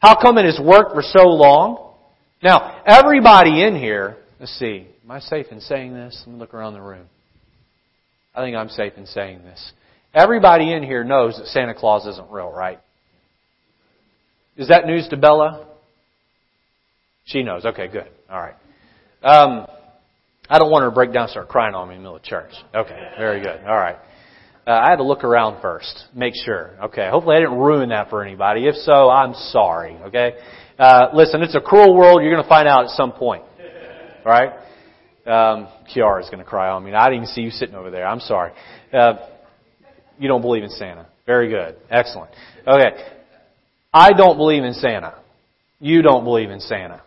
How 0.00 0.20
come 0.20 0.38
it 0.38 0.44
has 0.44 0.60
worked 0.62 0.94
for 0.94 1.02
so 1.02 1.28
long? 1.28 1.94
Now, 2.42 2.82
everybody 2.86 3.62
in 3.62 3.76
here, 3.76 4.16
let's 4.38 4.56
see, 4.58 4.86
am 5.04 5.10
I 5.10 5.20
safe 5.20 5.46
in 5.50 5.60
saying 5.60 5.92
this? 5.92 6.22
Let 6.26 6.34
me 6.34 6.38
look 6.38 6.54
around 6.54 6.74
the 6.74 6.80
room. 6.80 7.06
I 8.34 8.42
think 8.42 8.56
I'm 8.56 8.68
safe 8.68 8.92
in 8.96 9.06
saying 9.06 9.42
this. 9.42 9.72
Everybody 10.14 10.72
in 10.72 10.82
here 10.82 11.02
knows 11.04 11.36
that 11.36 11.46
Santa 11.46 11.74
Claus 11.74 12.06
isn't 12.06 12.30
real, 12.30 12.50
right? 12.50 12.78
Is 14.56 14.68
that 14.68 14.86
news 14.86 15.08
to 15.08 15.16
Bella? 15.16 15.66
She 17.24 17.42
knows. 17.42 17.64
Okay, 17.64 17.88
good. 17.88 18.08
All 18.30 18.40
right. 18.40 18.54
Um, 19.22 19.66
I 20.48 20.58
don't 20.58 20.70
want 20.70 20.82
her 20.82 20.90
to 20.90 20.94
break 20.94 21.12
down 21.12 21.24
and 21.24 21.30
start 21.30 21.48
crying 21.48 21.74
on 21.74 21.88
me 21.88 21.94
in 21.94 22.00
the 22.00 22.02
middle 22.04 22.16
of 22.16 22.22
church. 22.22 22.52
Okay, 22.74 22.98
very 23.18 23.40
good. 23.40 23.60
All 23.66 23.76
right. 23.76 23.96
Uh, 24.68 24.82
I 24.84 24.90
had 24.90 24.96
to 24.96 25.02
look 25.02 25.24
around 25.24 25.62
first, 25.62 26.04
make 26.14 26.34
sure. 26.44 26.72
Okay, 26.84 27.08
hopefully 27.10 27.36
I 27.36 27.38
didn't 27.38 27.56
ruin 27.56 27.88
that 27.88 28.10
for 28.10 28.22
anybody. 28.22 28.66
If 28.66 28.74
so, 28.74 29.08
I'm 29.08 29.32
sorry. 29.32 29.96
Okay, 30.08 30.34
uh, 30.78 31.06
listen, 31.14 31.40
it's 31.40 31.54
a 31.54 31.60
cruel 31.60 31.96
world. 31.96 32.22
You're 32.22 32.32
going 32.32 32.42
to 32.42 32.48
find 32.50 32.68
out 32.68 32.84
at 32.84 32.90
some 32.90 33.12
point. 33.12 33.44
All 34.26 34.30
right. 34.30 34.52
Um, 35.26 35.68
is 35.86 35.96
going 36.30 36.38
to 36.38 36.44
cry 36.44 36.68
on 36.68 36.84
me. 36.84 36.92
I 36.92 37.06
didn't 37.06 37.22
even 37.22 37.34
see 37.34 37.40
you 37.40 37.50
sitting 37.50 37.74
over 37.74 37.90
there. 37.90 38.06
I'm 38.06 38.20
sorry. 38.20 38.52
Uh, 38.92 39.14
you 40.18 40.28
don't 40.28 40.42
believe 40.42 40.64
in 40.64 40.70
Santa. 40.70 41.06
Very 41.24 41.48
good. 41.48 41.76
Excellent. 41.90 42.30
Okay. 42.66 43.04
I 43.92 44.12
don't 44.12 44.36
believe 44.36 44.64
in 44.64 44.74
Santa. 44.74 45.14
You 45.80 46.02
don't 46.02 46.24
believe 46.24 46.50
in 46.50 46.60
Santa. 46.60 47.02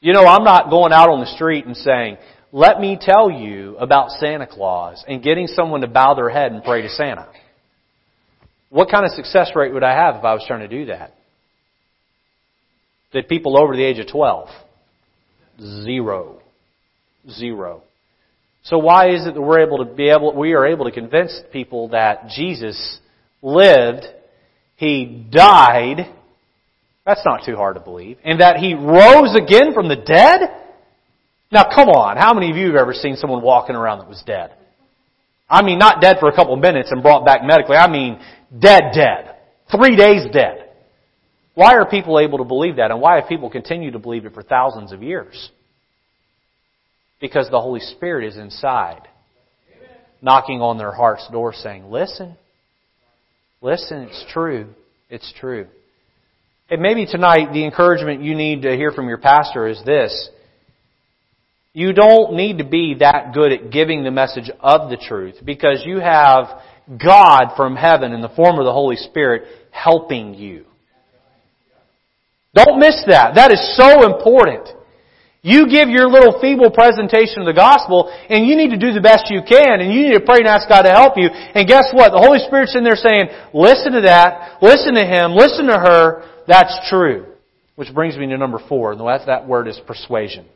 You 0.00 0.12
know, 0.12 0.24
I'm 0.26 0.44
not 0.44 0.68
going 0.68 0.92
out 0.92 1.08
on 1.08 1.20
the 1.20 1.26
street 1.26 1.64
and 1.64 1.76
saying, 1.76 2.18
let 2.52 2.80
me 2.80 2.98
tell 3.00 3.30
you 3.30 3.76
about 3.78 4.10
Santa 4.10 4.46
Claus 4.46 5.04
and 5.06 5.22
getting 5.22 5.46
someone 5.46 5.80
to 5.80 5.88
bow 5.88 6.14
their 6.14 6.30
head 6.30 6.52
and 6.52 6.62
pray 6.62 6.82
to 6.82 6.88
Santa. 6.88 7.28
What 8.70 8.90
kind 8.90 9.04
of 9.04 9.12
success 9.12 9.50
rate 9.54 9.72
would 9.72 9.84
I 9.84 9.92
have 9.92 10.16
if 10.16 10.24
I 10.24 10.34
was 10.34 10.44
trying 10.46 10.60
to 10.60 10.68
do 10.68 10.86
that? 10.86 11.14
Did 13.12 13.28
people 13.28 13.60
over 13.60 13.76
the 13.76 13.84
age 13.84 13.98
of 13.98 14.08
12? 14.08 14.48
Zero. 15.60 16.40
Zero. 17.30 17.82
So 18.64 18.78
why 18.78 19.10
is 19.10 19.26
it 19.26 19.34
that 19.34 19.40
we're 19.40 19.60
able 19.60 19.78
to 19.78 19.84
be 19.84 20.10
able, 20.10 20.34
we 20.34 20.52
are 20.52 20.66
able 20.66 20.86
to 20.86 20.90
convince 20.90 21.40
people 21.52 21.88
that 21.88 22.28
Jesus 22.28 22.98
lived, 23.40 24.04
He 24.76 25.26
died, 25.30 26.12
that's 27.04 27.24
not 27.24 27.44
too 27.46 27.54
hard 27.54 27.76
to 27.76 27.80
believe, 27.80 28.18
and 28.24 28.40
that 28.40 28.56
He 28.56 28.74
rose 28.74 29.36
again 29.36 29.72
from 29.72 29.88
the 29.88 29.96
dead? 29.96 30.65
Now 31.50 31.64
come 31.64 31.88
on, 31.88 32.16
how 32.16 32.34
many 32.34 32.50
of 32.50 32.56
you 32.56 32.66
have 32.68 32.76
ever 32.76 32.92
seen 32.92 33.16
someone 33.16 33.42
walking 33.42 33.76
around 33.76 33.98
that 34.00 34.08
was 34.08 34.22
dead? 34.26 34.52
I 35.48 35.62
mean, 35.62 35.78
not 35.78 36.00
dead 36.00 36.16
for 36.18 36.28
a 36.28 36.34
couple 36.34 36.54
of 36.54 36.60
minutes 36.60 36.90
and 36.90 37.02
brought 37.02 37.24
back 37.24 37.44
medically. 37.44 37.76
I 37.76 37.88
mean, 37.88 38.20
dead, 38.58 38.92
dead. 38.92 39.36
Three 39.70 39.96
days 39.96 40.26
dead. 40.32 40.70
Why 41.54 41.74
are 41.74 41.88
people 41.88 42.18
able 42.18 42.38
to 42.38 42.44
believe 42.44 42.76
that? 42.76 42.90
And 42.90 43.00
why 43.00 43.20
have 43.20 43.28
people 43.28 43.48
continued 43.48 43.92
to 43.92 43.98
believe 43.98 44.26
it 44.26 44.34
for 44.34 44.42
thousands 44.42 44.92
of 44.92 45.02
years? 45.02 45.50
Because 47.20 47.48
the 47.50 47.60
Holy 47.60 47.80
Spirit 47.80 48.26
is 48.28 48.36
inside, 48.36 49.08
knocking 50.20 50.60
on 50.60 50.76
their 50.76 50.92
heart's 50.92 51.26
door 51.30 51.54
saying, 51.54 51.90
listen, 51.90 52.36
listen, 53.62 54.02
it's 54.02 54.24
true, 54.32 54.68
it's 55.08 55.32
true. 55.40 55.66
And 56.68 56.82
maybe 56.82 57.06
tonight 57.06 57.52
the 57.52 57.64
encouragement 57.64 58.22
you 58.22 58.34
need 58.34 58.62
to 58.62 58.76
hear 58.76 58.90
from 58.90 59.08
your 59.08 59.18
pastor 59.18 59.66
is 59.66 59.80
this. 59.86 60.28
You 61.76 61.92
don't 61.92 62.32
need 62.32 62.56
to 62.56 62.64
be 62.64 62.94
that 63.00 63.34
good 63.34 63.52
at 63.52 63.70
giving 63.70 64.02
the 64.02 64.10
message 64.10 64.50
of 64.60 64.88
the 64.88 64.96
truth 64.96 65.34
because 65.44 65.82
you 65.84 66.00
have 66.00 66.46
God 66.88 67.52
from 67.54 67.76
heaven 67.76 68.14
in 68.14 68.22
the 68.22 68.30
form 68.30 68.58
of 68.58 68.64
the 68.64 68.72
Holy 68.72 68.96
Spirit 68.96 69.42
helping 69.72 70.32
you. 70.32 70.64
Don't 72.54 72.78
miss 72.78 73.04
that. 73.08 73.34
That 73.34 73.52
is 73.52 73.60
so 73.76 74.10
important. 74.10 74.70
You 75.42 75.68
give 75.68 75.90
your 75.90 76.08
little 76.08 76.40
feeble 76.40 76.70
presentation 76.70 77.40
of 77.40 77.46
the 77.46 77.52
gospel, 77.52 78.08
and 78.30 78.46
you 78.46 78.56
need 78.56 78.70
to 78.70 78.78
do 78.78 78.94
the 78.94 79.02
best 79.02 79.28
you 79.28 79.42
can, 79.46 79.82
and 79.82 79.92
you 79.92 80.08
need 80.08 80.14
to 80.14 80.24
pray 80.24 80.38
and 80.38 80.48
ask 80.48 80.66
God 80.70 80.88
to 80.88 80.90
help 80.90 81.18
you. 81.18 81.28
And 81.28 81.68
guess 81.68 81.92
what? 81.92 82.08
The 82.08 82.24
Holy 82.24 82.38
Spirit's 82.38 82.74
in 82.74 82.84
there 82.84 82.96
saying, 82.96 83.28
listen 83.52 83.92
to 83.92 84.00
that, 84.00 84.62
listen 84.62 84.94
to 84.94 85.04
him, 85.04 85.36
listen 85.36 85.66
to 85.66 85.76
her, 85.76 86.24
that's 86.48 86.88
true. 86.88 87.26
Which 87.74 87.92
brings 87.92 88.16
me 88.16 88.26
to 88.28 88.38
number 88.38 88.60
four, 88.66 88.92
and 88.92 89.00
that, 89.02 89.26
that 89.26 89.46
word 89.46 89.68
is 89.68 89.78
persuasion. 89.86 90.46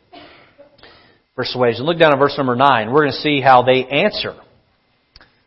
Persuasion. 1.36 1.84
Look 1.86 1.98
down 1.98 2.12
at 2.12 2.18
verse 2.18 2.34
number 2.36 2.56
nine. 2.56 2.90
We're 2.90 3.02
going 3.02 3.12
to 3.12 3.18
see 3.18 3.40
how 3.40 3.62
they 3.62 3.84
answer. 3.84 4.34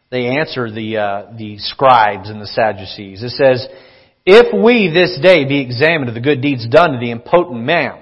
They 0.10 0.28
answer 0.38 0.72
the, 0.72 0.98
uh, 0.98 1.38
the 1.38 1.58
scribes 1.58 2.30
and 2.30 2.42
the 2.42 2.48
Sadducees. 2.48 3.24
It 3.24 3.32
says, 3.32 3.68
if 4.26 4.54
we 4.54 4.90
this 4.94 5.20
day 5.22 5.46
be 5.46 5.60
examined 5.62 6.08
of 6.08 6.16
the 6.16 6.22
good 6.22 6.42
deeds 6.42 6.68
done 6.68 6.94
to 6.94 7.00
the 7.00 7.12
impotent 7.12 7.64
man, 7.64 8.02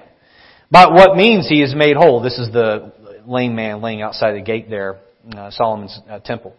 by 0.70 0.86
what 0.86 1.16
means 1.16 1.48
he 1.48 1.62
is 1.62 1.74
made 1.74 1.96
whole. 1.96 2.22
This 2.22 2.38
is 2.38 2.52
the 2.52 2.92
lame 3.26 3.54
man 3.54 3.82
laying 3.82 4.02
outside 4.02 4.32
the 4.32 4.40
gate 4.40 4.70
there, 4.70 5.00
uh, 5.36 5.50
Solomon's 5.50 5.98
uh, 6.08 6.18
temple. 6.20 6.54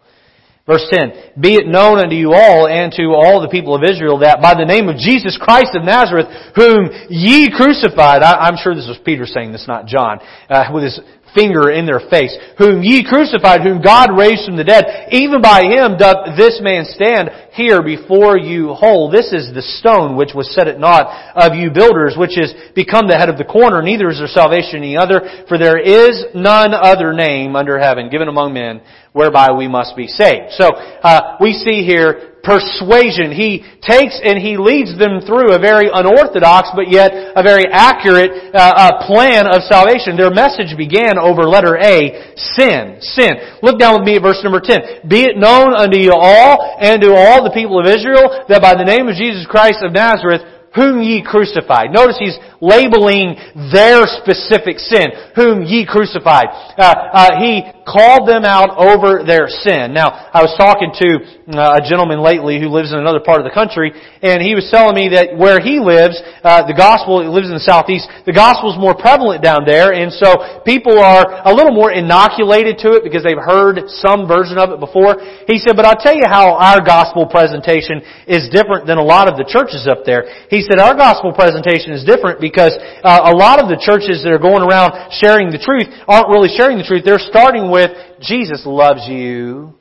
Verse 0.66 0.86
10, 0.90 1.36
Be 1.38 1.56
it 1.56 1.66
known 1.66 1.98
unto 1.98 2.16
you 2.16 2.32
all 2.32 2.66
and 2.66 2.90
to 2.92 3.12
all 3.12 3.42
the 3.42 3.52
people 3.52 3.74
of 3.74 3.84
Israel 3.84 4.24
that 4.24 4.40
by 4.40 4.54
the 4.54 4.64
name 4.64 4.88
of 4.88 4.96
Jesus 4.96 5.36
Christ 5.36 5.76
of 5.76 5.84
Nazareth, 5.84 6.26
whom 6.56 6.88
ye 7.10 7.52
crucified, 7.52 8.22
I, 8.22 8.48
am 8.48 8.56
sure 8.56 8.74
this 8.74 8.88
was 8.88 8.98
Peter 9.04 9.26
saying 9.26 9.52
this, 9.52 9.68
not 9.68 9.84
John, 9.84 10.20
uh, 10.48 10.72
with 10.72 10.84
his 10.84 11.00
finger 11.34 11.68
in 11.68 11.84
their 11.84 12.00
face, 12.08 12.32
whom 12.56 12.82
ye 12.82 13.04
crucified, 13.04 13.60
whom 13.60 13.82
God 13.82 14.16
raised 14.16 14.46
from 14.46 14.56
the 14.56 14.64
dead, 14.64 15.12
even 15.12 15.42
by 15.42 15.66
him 15.66 15.98
doth 15.98 16.38
this 16.38 16.62
man 16.62 16.86
stand 16.86 17.28
here 17.52 17.82
before 17.82 18.38
you 18.38 18.72
whole. 18.72 19.10
This 19.10 19.34
is 19.34 19.52
the 19.52 19.60
stone 19.82 20.16
which 20.16 20.32
was 20.32 20.48
set 20.54 20.68
at 20.68 20.80
naught 20.80 21.10
of 21.34 21.58
you 21.58 21.70
builders, 21.70 22.14
which 22.16 22.38
is 22.38 22.54
become 22.74 23.06
the 23.06 23.18
head 23.18 23.28
of 23.28 23.36
the 23.36 23.44
corner. 23.44 23.82
Neither 23.82 24.08
is 24.08 24.18
there 24.18 24.28
salvation 24.28 24.80
in 24.80 24.94
any 24.94 24.96
other, 24.96 25.44
for 25.48 25.58
there 25.58 25.78
is 25.78 26.24
none 26.34 26.72
other 26.72 27.12
name 27.12 27.54
under 27.54 27.78
heaven 27.78 28.08
given 28.08 28.28
among 28.28 28.54
men 28.54 28.80
whereby 29.14 29.54
we 29.54 29.70
must 29.70 29.94
be 29.94 30.10
saved. 30.10 30.50
So 30.58 30.74
uh, 30.74 31.38
we 31.40 31.54
see 31.54 31.86
here 31.86 32.34
persuasion. 32.42 33.30
He 33.30 33.62
takes 33.80 34.18
and 34.18 34.36
he 34.36 34.58
leads 34.58 34.98
them 34.98 35.22
through 35.22 35.54
a 35.54 35.58
very 35.62 35.88
unorthodox 35.88 36.68
but 36.74 36.90
yet 36.90 37.14
a 37.14 37.40
very 37.40 37.64
accurate 37.70 38.52
uh, 38.52 38.58
uh, 38.58 39.06
plan 39.06 39.46
of 39.46 39.62
salvation. 39.70 40.18
Their 40.18 40.34
message 40.34 40.76
began 40.76 41.16
over 41.16 41.46
letter 41.46 41.78
A, 41.78 42.34
sin, 42.58 42.98
sin. 43.00 43.62
Look 43.62 43.78
down 43.78 44.02
with 44.02 44.04
me 44.04 44.18
at 44.18 44.22
verse 44.22 44.42
number 44.42 44.60
10. 44.60 45.06
Be 45.08 45.24
it 45.24 45.38
known 45.38 45.72
unto 45.72 45.96
you 45.96 46.12
all 46.12 46.76
and 46.82 47.00
to 47.00 47.14
all 47.14 47.46
the 47.46 47.54
people 47.54 47.78
of 47.78 47.86
Israel 47.86 48.44
that 48.50 48.60
by 48.60 48.74
the 48.74 48.84
name 48.84 49.06
of 49.06 49.14
Jesus 49.14 49.46
Christ 49.46 49.80
of 49.86 49.94
Nazareth, 49.94 50.42
whom 50.74 51.00
ye 51.00 51.22
crucified. 51.22 51.94
Notice 51.94 52.18
he's 52.18 52.36
labeling 52.64 53.36
their 53.68 54.08
specific 54.24 54.80
sin, 54.80 55.12
whom 55.36 55.62
ye 55.62 55.84
crucified. 55.84 56.48
Uh, 56.80 56.80
uh, 57.12 57.30
he 57.36 57.60
called 57.84 58.24
them 58.24 58.48
out 58.48 58.72
over 58.80 59.20
their 59.20 59.44
sin. 59.48 59.92
Now, 59.92 60.08
I 60.32 60.40
was 60.40 60.56
talking 60.56 60.88
to 60.88 61.08
uh, 61.52 61.78
a 61.78 61.82
gentleman 61.84 62.24
lately 62.24 62.56
who 62.56 62.72
lives 62.72 62.92
in 62.92 62.98
another 62.98 63.20
part 63.20 63.44
of 63.44 63.46
the 63.46 63.52
country, 63.52 63.92
and 64.24 64.40
he 64.40 64.56
was 64.56 64.64
telling 64.72 64.96
me 64.96 65.12
that 65.12 65.36
where 65.36 65.60
he 65.60 65.76
lives, 65.76 66.16
uh, 66.40 66.64
the 66.64 66.72
gospel, 66.72 67.20
he 67.20 67.28
lives 67.28 67.52
in 67.52 67.54
the 67.54 67.68
southeast, 67.68 68.08
the 68.24 68.32
gospel 68.32 68.72
is 68.72 68.80
more 68.80 68.96
prevalent 68.96 69.44
down 69.44 69.68
there, 69.68 69.92
and 69.92 70.08
so 70.08 70.64
people 70.64 70.96
are 70.96 71.44
a 71.44 71.52
little 71.52 71.76
more 71.76 71.92
inoculated 71.92 72.80
to 72.80 72.96
it 72.96 73.04
because 73.04 73.20
they've 73.20 73.36
heard 73.36 73.84
some 74.00 74.24
version 74.24 74.56
of 74.56 74.72
it 74.72 74.80
before. 74.80 75.20
He 75.44 75.60
said, 75.60 75.76
but 75.76 75.84
I'll 75.84 76.00
tell 76.00 76.16
you 76.16 76.24
how 76.24 76.56
our 76.56 76.80
gospel 76.80 77.28
presentation 77.28 78.00
is 78.24 78.48
different 78.48 78.88
than 78.88 78.96
a 78.96 79.04
lot 79.04 79.28
of 79.28 79.36
the 79.36 79.44
churches 79.44 79.84
up 79.84 80.08
there. 80.08 80.24
He 80.48 80.64
said, 80.64 80.80
our 80.80 80.96
gospel 80.96 81.36
presentation 81.36 81.92
is 81.92 82.08
different 82.08 82.40
because 82.40 82.53
uh, 82.62 83.32
a 83.32 83.34
lot 83.34 83.62
of 83.62 83.68
the 83.68 83.80
churches 83.80 84.22
that 84.22 84.32
are 84.32 84.38
going 84.38 84.62
around 84.62 85.12
sharing 85.12 85.50
the 85.50 85.58
truth 85.58 85.88
aren't 86.06 86.28
really 86.28 86.54
sharing 86.56 86.78
the 86.78 86.84
truth. 86.84 87.02
They're 87.04 87.18
starting 87.18 87.70
with, 87.70 87.90
Jesus 88.20 88.62
loves 88.64 89.06
you. 89.08 89.74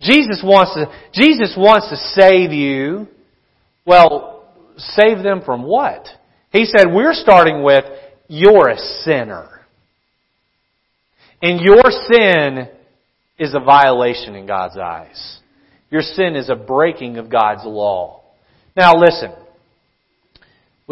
Jesus 0.00 0.42
wants 0.44 0.74
to, 0.74 0.92
Jesus 1.14 1.54
wants 1.56 1.88
to 1.90 1.96
save 1.96 2.52
you. 2.52 3.08
Well, 3.86 4.44
save 4.76 5.22
them 5.22 5.42
from 5.44 5.62
what? 5.62 6.06
He 6.50 6.64
said, 6.64 6.86
we're 6.92 7.14
starting 7.14 7.62
with, 7.62 7.84
you're 8.28 8.68
a 8.68 8.76
sinner. 8.76 9.48
And 11.40 11.60
your 11.60 11.82
sin 12.12 12.68
is 13.38 13.54
a 13.54 13.60
violation 13.60 14.34
in 14.34 14.46
God's 14.46 14.76
eyes. 14.76 15.38
Your 15.90 16.02
sin 16.02 16.36
is 16.36 16.48
a 16.48 16.56
breaking 16.56 17.18
of 17.18 17.30
God's 17.30 17.64
law. 17.64 18.22
Now 18.76 18.94
listen, 18.94 19.32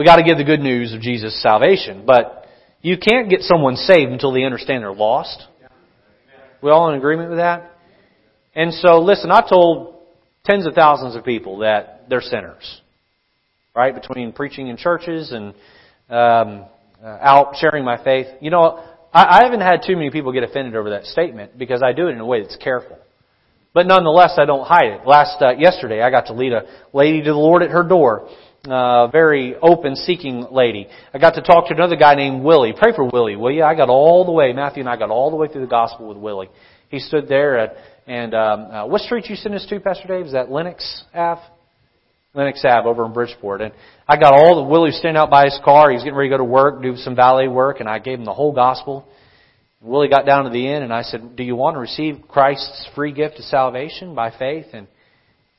we 0.00 0.06
got 0.06 0.16
to 0.16 0.22
give 0.22 0.38
the 0.38 0.44
good 0.44 0.60
news 0.60 0.94
of 0.94 1.02
Jesus' 1.02 1.42
salvation, 1.42 2.04
but 2.06 2.46
you 2.80 2.96
can't 2.96 3.28
get 3.28 3.42
someone 3.42 3.76
saved 3.76 4.10
until 4.10 4.32
they 4.32 4.44
understand 4.44 4.82
they're 4.82 4.94
lost. 4.94 5.46
We 6.62 6.70
all 6.70 6.88
in 6.88 6.96
agreement 6.96 7.28
with 7.28 7.38
that? 7.38 7.72
And 8.54 8.72
so, 8.72 9.00
listen, 9.00 9.30
I 9.30 9.46
told 9.46 9.96
tens 10.42 10.66
of 10.66 10.72
thousands 10.72 11.16
of 11.16 11.24
people 11.26 11.58
that 11.58 12.06
they're 12.08 12.22
sinners. 12.22 12.80
Right? 13.76 13.94
Between 13.94 14.32
preaching 14.32 14.68
in 14.68 14.78
churches 14.78 15.32
and 15.32 15.52
um, 16.08 16.64
uh, 17.04 17.18
out 17.20 17.56
sharing 17.60 17.84
my 17.84 18.02
faith. 18.02 18.28
You 18.40 18.48
know, 18.48 18.82
I, 19.12 19.40
I 19.40 19.44
haven't 19.44 19.60
had 19.60 19.82
too 19.86 19.96
many 19.96 20.10
people 20.10 20.32
get 20.32 20.44
offended 20.44 20.76
over 20.76 20.88
that 20.90 21.04
statement 21.04 21.58
because 21.58 21.82
I 21.82 21.92
do 21.92 22.08
it 22.08 22.12
in 22.12 22.20
a 22.20 22.26
way 22.26 22.40
that's 22.40 22.56
careful. 22.56 22.96
But 23.74 23.86
nonetheless, 23.86 24.38
I 24.38 24.46
don't 24.46 24.66
hide 24.66 24.92
it. 24.92 25.06
Last 25.06 25.42
uh, 25.42 25.50
yesterday, 25.58 26.00
I 26.00 26.10
got 26.10 26.28
to 26.28 26.32
lead 26.32 26.54
a 26.54 26.62
lady 26.94 27.22
to 27.22 27.30
the 27.30 27.36
Lord 27.36 27.62
at 27.62 27.70
her 27.70 27.82
door, 27.82 28.30
uh, 28.68 29.08
very 29.08 29.56
open, 29.56 29.96
seeking 29.96 30.46
lady. 30.50 30.86
I 31.14 31.18
got 31.18 31.34
to 31.34 31.42
talk 31.42 31.68
to 31.68 31.74
another 31.74 31.96
guy 31.96 32.14
named 32.14 32.42
Willie. 32.42 32.74
Pray 32.76 32.92
for 32.94 33.08
Willie, 33.08 33.36
will 33.36 33.50
you? 33.50 33.64
I 33.64 33.74
got 33.74 33.88
all 33.88 34.24
the 34.24 34.32
way, 34.32 34.52
Matthew 34.52 34.80
and 34.80 34.88
I 34.88 34.96
got 34.96 35.10
all 35.10 35.30
the 35.30 35.36
way 35.36 35.48
through 35.48 35.62
the 35.62 35.66
gospel 35.66 36.08
with 36.08 36.18
Willie. 36.18 36.50
He 36.88 36.98
stood 36.98 37.28
there 37.28 37.58
at, 37.58 37.76
and 38.06 38.34
um, 38.34 38.60
uh, 38.60 38.86
what 38.86 39.00
street 39.02 39.26
you 39.30 39.36
send 39.36 39.54
us 39.54 39.64
to, 39.70 39.80
Pastor 39.80 40.08
Dave? 40.08 40.26
Is 40.26 40.32
that 40.32 40.50
Lennox 40.50 41.04
Ave? 41.14 41.40
Lennox 42.34 42.64
Ave 42.64 42.88
over 42.88 43.06
in 43.06 43.12
Bridgeport. 43.12 43.60
And 43.60 43.72
I 44.06 44.16
got 44.16 44.34
all 44.34 44.56
the, 44.56 44.68
Willie 44.68 44.90
was 44.90 44.98
standing 44.98 45.20
out 45.20 45.30
by 45.30 45.44
his 45.44 45.58
car. 45.64 45.90
He's 45.90 46.02
getting 46.02 46.14
ready 46.16 46.30
to 46.30 46.34
go 46.34 46.38
to 46.38 46.44
work, 46.44 46.82
do 46.82 46.96
some 46.96 47.16
valet 47.16 47.48
work, 47.48 47.80
and 47.80 47.88
I 47.88 47.98
gave 47.98 48.18
him 48.18 48.24
the 48.24 48.34
whole 48.34 48.52
gospel. 48.52 49.06
Willie 49.80 50.08
got 50.08 50.26
down 50.26 50.44
to 50.44 50.50
the 50.50 50.68
end 50.68 50.84
and 50.84 50.92
I 50.92 51.02
said, 51.02 51.36
do 51.36 51.42
you 51.42 51.56
want 51.56 51.74
to 51.74 51.80
receive 51.80 52.28
Christ's 52.28 52.88
free 52.94 53.12
gift 53.12 53.36
of 53.38 53.44
salvation 53.44 54.14
by 54.14 54.30
faith? 54.30 54.66
And 54.74 54.86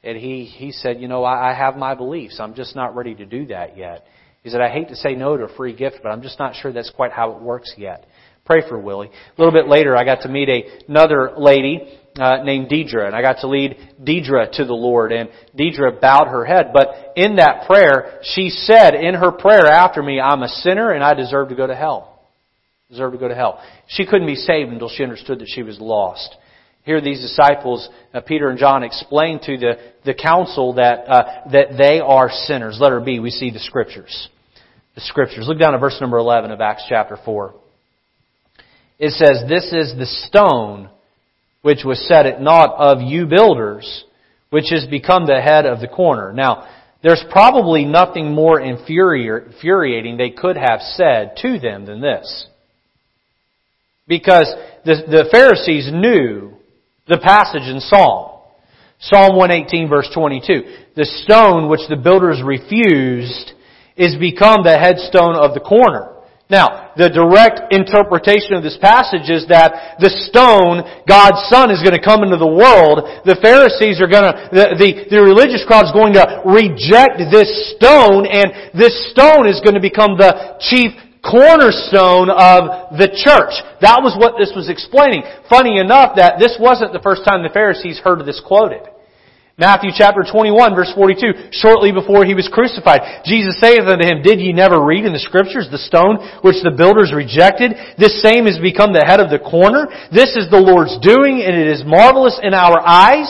and 0.04 0.18
he, 0.18 0.46
he 0.46 0.72
said, 0.72 1.00
you 1.00 1.08
know, 1.08 1.24
I, 1.24 1.52
I 1.52 1.54
have 1.54 1.76
my 1.76 1.96
beliefs. 1.96 2.40
I'm 2.40 2.56
just 2.56 2.76
not 2.76 2.96
ready 2.96 3.16
to 3.16 3.26
do 3.26 3.48
that 3.48 3.78
yet. 3.78 4.06
He 4.44 4.50
said, 4.50 4.62
I 4.62 4.70
hate 4.70 4.90
to 4.90 4.96
say 4.96 5.14
no 5.14 5.38
to 5.38 5.44
a 5.44 5.56
free 5.56 5.76
gift, 5.76 6.00
but 6.02 6.10
I'm 6.10 6.24
just 6.24 6.40
not 6.40 6.56
sure 6.56 6.74
that's 6.74 6.90
quite 6.90 7.12
how 7.12 7.32
it 7.34 7.42
works 7.42 7.74
yet. 7.78 8.08
Pray 8.44 8.68
for 8.68 8.80
Willie. 8.80 9.10
A 9.10 9.42
little 9.42 9.54
bit 9.54 9.70
later, 9.70 9.96
I 9.96 10.04
got 10.04 10.22
to 10.22 10.30
meet 10.30 10.50
a, 10.50 10.64
another 10.90 11.34
lady 11.38 12.00
uh, 12.18 12.44
named 12.44 12.70
Deidre, 12.70 13.06
and 13.06 13.16
I 13.16 13.22
got 13.22 13.42
to 13.42 13.48
lead 13.48 13.78
Deidre 14.04 14.52
to 14.54 14.66
the 14.66 14.74
Lord, 14.74 15.12
and 15.12 15.30
Deidre 15.58 16.02
bowed 16.02 16.28
her 16.28 16.44
head. 16.44 16.72
But 16.74 17.14
in 17.16 17.36
that 17.36 17.68
prayer, 17.68 18.20
she 18.24 18.50
said 18.50 18.96
in 18.96 19.14
her 19.14 19.32
prayer 19.32 19.67
after 19.67 20.02
me, 20.02 20.19
I'm 20.19 20.42
a 20.42 20.48
sinner 20.48 20.92
and 20.92 21.04
I 21.04 21.13
deserve 21.13 21.50
to 21.50 21.56
go 21.56 21.67
to 21.67 21.75
hell. 21.75 22.19
Deserve 22.90 23.13
to 23.13 23.19
go 23.19 23.28
to 23.28 23.36
hell. 23.36 23.62
She 23.88 24.06
couldn't 24.06 24.28
be 24.28 24.36
saved 24.36 24.71
until 24.71 24.90
she 24.90 25.04
understood 25.04 25.40
that 25.40 25.48
she 25.48 25.63
was 25.63 25.80
lost. 25.80 26.36
Here 26.84 27.00
these 27.00 27.21
disciples, 27.21 27.88
uh, 28.13 28.21
Peter 28.21 28.50
and 28.50 28.58
John, 28.58 28.84
explain 28.84 29.40
to 29.44 29.58
the, 29.58 29.73
the 30.04 30.13
council 30.13 30.73
that, 30.73 31.08
uh, 31.08 31.23
that 31.52 31.77
they 31.77 32.00
are 32.00 32.29
sinners. 32.29 32.77
Letter 32.79 33.00
B, 33.00 33.19
we 33.19 33.29
see 33.29 33.52
the 33.52 33.60
Scriptures. 33.60 34.29
The 34.96 35.02
Scriptures. 35.02 35.46
Look 35.48 35.60
down 35.60 35.75
at 35.75 35.79
verse 35.79 35.98
number 36.02 36.17
11 36.17 36.52
of 36.52 36.60
Acts 36.60 36.86
chapter 36.90 37.17
4. 37.23 37.54
It 38.98 39.12
says, 39.12 39.44
This 39.48 39.65
is 39.71 39.96
the 39.98 40.08
stone 40.27 40.90
which 41.62 41.84
was 41.86 42.08
set 42.08 42.25
at 42.25 42.42
naught 42.42 42.75
of 42.77 43.02
you 43.02 43.27
builders, 43.27 44.04
which 44.50 44.69
has 44.71 44.86
become 44.88 45.27
the 45.27 45.40
head 45.40 45.67
of 45.67 45.79
the 45.79 45.88
corner. 45.88 46.34
Now, 46.34 46.67
there's 47.04 47.23
probably 47.32 47.86
nothing 47.86 48.34
more 48.34 48.60
infuriating 48.60 50.17
they 50.17 50.32
could 50.32 50.58
have 50.58 50.82
said 50.82 51.36
to 51.38 51.60
them 51.60 51.86
than 51.86 52.02
this. 52.02 52.48
Because 54.08 54.52
the, 54.84 54.96
the 55.08 55.29
Pharisees 55.32 55.90
knew 55.92 56.58
the 57.12 57.20
passage 57.20 57.68
in 57.68 57.84
Psalm. 57.84 58.40
Psalm 59.04 59.36
118 59.36 59.90
verse 59.92 60.08
22. 60.16 60.96
The 60.96 61.06
stone 61.28 61.68
which 61.68 61.84
the 61.92 62.00
builders 62.00 62.40
refused 62.40 63.52
is 64.00 64.16
become 64.16 64.64
the 64.64 64.80
headstone 64.80 65.36
of 65.36 65.54
the 65.54 65.60
corner. 65.60 66.08
Now, 66.48 66.92
the 67.00 67.08
direct 67.08 67.72
interpretation 67.72 68.60
of 68.60 68.64
this 68.64 68.76
passage 68.76 69.32
is 69.32 69.48
that 69.48 70.00
the 70.04 70.12
stone, 70.28 70.84
God's 71.08 71.40
Son, 71.48 71.72
is 71.72 71.80
going 71.80 71.96
to 71.96 72.04
come 72.04 72.28
into 72.28 72.36
the 72.36 72.48
world. 72.48 73.24
The 73.24 73.40
Pharisees 73.40 74.04
are 74.04 74.12
going 74.12 74.28
to, 74.28 74.36
the, 74.52 74.66
the, 74.76 74.90
the 75.16 75.22
religious 75.24 75.64
crowd 75.64 75.88
is 75.88 75.96
going 75.96 76.12
to 76.20 76.44
reject 76.44 77.24
this 77.32 77.48
stone, 77.72 78.28
and 78.28 78.76
this 78.76 78.92
stone 79.16 79.48
is 79.48 79.64
going 79.64 79.80
to 79.80 79.84
become 79.84 80.20
the 80.20 80.60
chief 80.60 80.92
cornerstone 81.22 82.34
of 82.34 82.98
the 82.98 83.10
church. 83.13 83.54
That 83.82 84.02
was 84.02 84.17
what 84.17 84.36
this 84.42 84.52
was 84.58 84.69
explaining. 84.69 85.24
Funny 85.50 85.78
enough 85.78 86.17
that 86.17 86.42
this 86.42 86.58
wasn't 86.60 86.94
the 86.94 87.06
first 87.06 87.24
time 87.24 87.46
the 87.46 87.54
Pharisees 87.54 88.02
heard 88.02 88.19
this 88.26 88.42
quoted. 88.42 88.90
Matthew 89.62 89.92
chapter 89.94 90.26
21 90.26 90.74
verse 90.74 90.90
42, 90.96 91.54
shortly 91.54 91.92
before 91.92 92.26
he 92.26 92.34
was 92.34 92.50
crucified, 92.50 93.22
Jesus 93.26 93.62
saith 93.62 93.86
unto 93.86 94.02
him, 94.02 94.26
Did 94.26 94.42
ye 94.42 94.54
never 94.54 94.82
read 94.82 95.06
in 95.06 95.13
the 95.13 95.22
scriptures 95.22 95.69
the 95.69 95.78
stone 95.78 96.17
which 96.42 96.58
the 96.65 96.74
builders 96.74 97.13
rejected? 97.13 97.78
This 98.00 98.26
same 98.26 98.50
has 98.50 98.58
become 98.58 98.90
the 98.90 99.06
head 99.06 99.22
of 99.22 99.30
the 99.30 99.38
corner. 99.38 99.86
This 100.10 100.34
is 100.34 100.50
the 100.50 100.58
Lord's 100.58 100.98
doing 101.06 101.46
and 101.46 101.54
it 101.54 101.69
is 101.69 101.86
marvelous 101.86 102.40
in 102.42 102.56
our 102.56 102.82
eyes. 102.82 103.30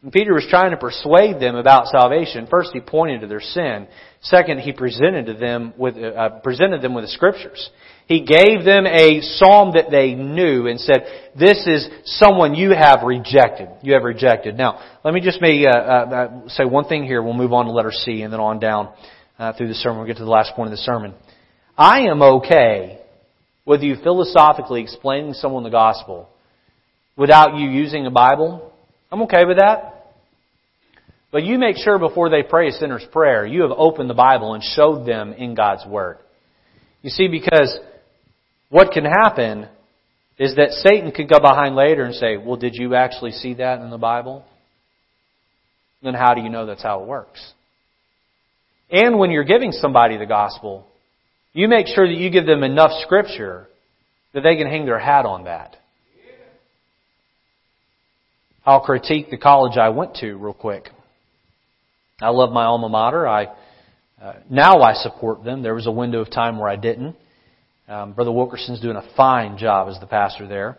And 0.00 0.12
Peter 0.12 0.32
was 0.32 0.46
trying 0.48 0.70
to 0.70 0.76
persuade 0.76 1.40
them 1.40 1.56
about 1.56 1.88
salvation. 1.88 2.46
First, 2.48 2.70
he 2.72 2.80
pointed 2.80 3.20
to 3.22 3.26
their 3.26 3.40
sin. 3.40 3.88
Second, 4.24 4.60
he 4.60 4.72
presented 4.72 5.26
to 5.26 5.34
them 5.34 5.74
with 5.76 5.96
uh, 5.98 6.40
presented 6.42 6.80
them 6.80 6.94
with 6.94 7.04
the 7.04 7.10
scriptures. 7.10 7.68
He 8.06 8.24
gave 8.24 8.64
them 8.64 8.86
a 8.86 9.20
psalm 9.20 9.72
that 9.74 9.90
they 9.90 10.14
knew 10.14 10.66
and 10.66 10.80
said, 10.80 11.04
"This 11.38 11.66
is 11.66 11.86
someone 12.04 12.54
you 12.54 12.70
have 12.70 13.02
rejected. 13.02 13.68
You 13.82 13.92
have 13.92 14.02
rejected." 14.02 14.56
Now, 14.56 14.80
let 15.04 15.12
me 15.12 15.20
just 15.20 15.42
maybe 15.42 15.66
uh, 15.66 15.76
uh, 15.76 15.76
uh, 15.76 16.48
say 16.48 16.64
one 16.64 16.86
thing 16.86 17.04
here. 17.04 17.22
We'll 17.22 17.34
move 17.34 17.52
on 17.52 17.66
to 17.66 17.72
letter 17.72 17.92
C 17.92 18.22
and 18.22 18.32
then 18.32 18.40
on 18.40 18.60
down 18.60 18.94
uh, 19.38 19.52
through 19.52 19.68
the 19.68 19.74
sermon. 19.74 19.98
We'll 19.98 20.06
get 20.06 20.16
to 20.16 20.24
the 20.24 20.30
last 20.30 20.54
point 20.54 20.68
of 20.68 20.72
the 20.72 20.82
sermon. 20.82 21.12
I 21.76 22.06
am 22.06 22.22
okay 22.22 23.00
with 23.66 23.82
you 23.82 23.96
philosophically 24.02 24.80
explaining 24.80 25.34
someone 25.34 25.64
the 25.64 25.70
gospel 25.70 26.30
without 27.14 27.56
you 27.56 27.68
using 27.68 28.06
a 28.06 28.10
Bible. 28.10 28.72
I'm 29.12 29.20
okay 29.22 29.44
with 29.44 29.58
that. 29.58 29.93
But 31.34 31.42
you 31.42 31.58
make 31.58 31.76
sure 31.78 31.98
before 31.98 32.30
they 32.30 32.44
pray 32.44 32.68
a 32.68 32.70
sinner's 32.70 33.04
prayer, 33.10 33.44
you 33.44 33.62
have 33.62 33.72
opened 33.76 34.08
the 34.08 34.14
Bible 34.14 34.54
and 34.54 34.62
showed 34.62 35.04
them 35.04 35.32
in 35.32 35.56
God's 35.56 35.84
Word. 35.84 36.18
You 37.02 37.10
see, 37.10 37.26
because 37.26 37.76
what 38.70 38.92
can 38.92 39.04
happen 39.04 39.66
is 40.38 40.54
that 40.54 40.70
Satan 40.70 41.10
could 41.10 41.28
go 41.28 41.40
behind 41.40 41.74
later 41.74 42.04
and 42.04 42.14
say, 42.14 42.36
Well, 42.36 42.54
did 42.54 42.76
you 42.76 42.94
actually 42.94 43.32
see 43.32 43.54
that 43.54 43.80
in 43.80 43.90
the 43.90 43.98
Bible? 43.98 44.44
Then 46.04 46.14
how 46.14 46.34
do 46.34 46.40
you 46.40 46.50
know 46.50 46.66
that's 46.66 46.84
how 46.84 47.02
it 47.02 47.08
works? 47.08 47.44
And 48.88 49.18
when 49.18 49.32
you're 49.32 49.42
giving 49.42 49.72
somebody 49.72 50.16
the 50.16 50.26
gospel, 50.26 50.86
you 51.52 51.66
make 51.66 51.88
sure 51.88 52.06
that 52.06 52.16
you 52.16 52.30
give 52.30 52.46
them 52.46 52.62
enough 52.62 52.92
scripture 53.02 53.66
that 54.34 54.42
they 54.42 54.54
can 54.54 54.68
hang 54.68 54.86
their 54.86 55.00
hat 55.00 55.26
on 55.26 55.46
that. 55.46 55.78
I'll 58.64 58.82
critique 58.82 59.30
the 59.30 59.36
college 59.36 59.76
I 59.76 59.88
went 59.88 60.14
to 60.18 60.36
real 60.36 60.54
quick. 60.54 60.90
I 62.20 62.28
love 62.28 62.52
my 62.52 62.64
alma 62.64 62.88
mater. 62.88 63.26
I 63.26 63.46
uh, 64.22 64.34
now 64.48 64.80
I 64.80 64.94
support 64.94 65.42
them. 65.42 65.62
There 65.62 65.74
was 65.74 65.86
a 65.86 65.92
window 65.92 66.20
of 66.20 66.30
time 66.30 66.58
where 66.58 66.68
I 66.68 66.76
didn't. 66.76 67.16
Um, 67.88 68.12
Brother 68.12 68.32
Wilkerson's 68.32 68.80
doing 68.80 68.96
a 68.96 69.06
fine 69.16 69.58
job 69.58 69.88
as 69.88 69.98
the 70.00 70.06
pastor 70.06 70.46
there, 70.46 70.78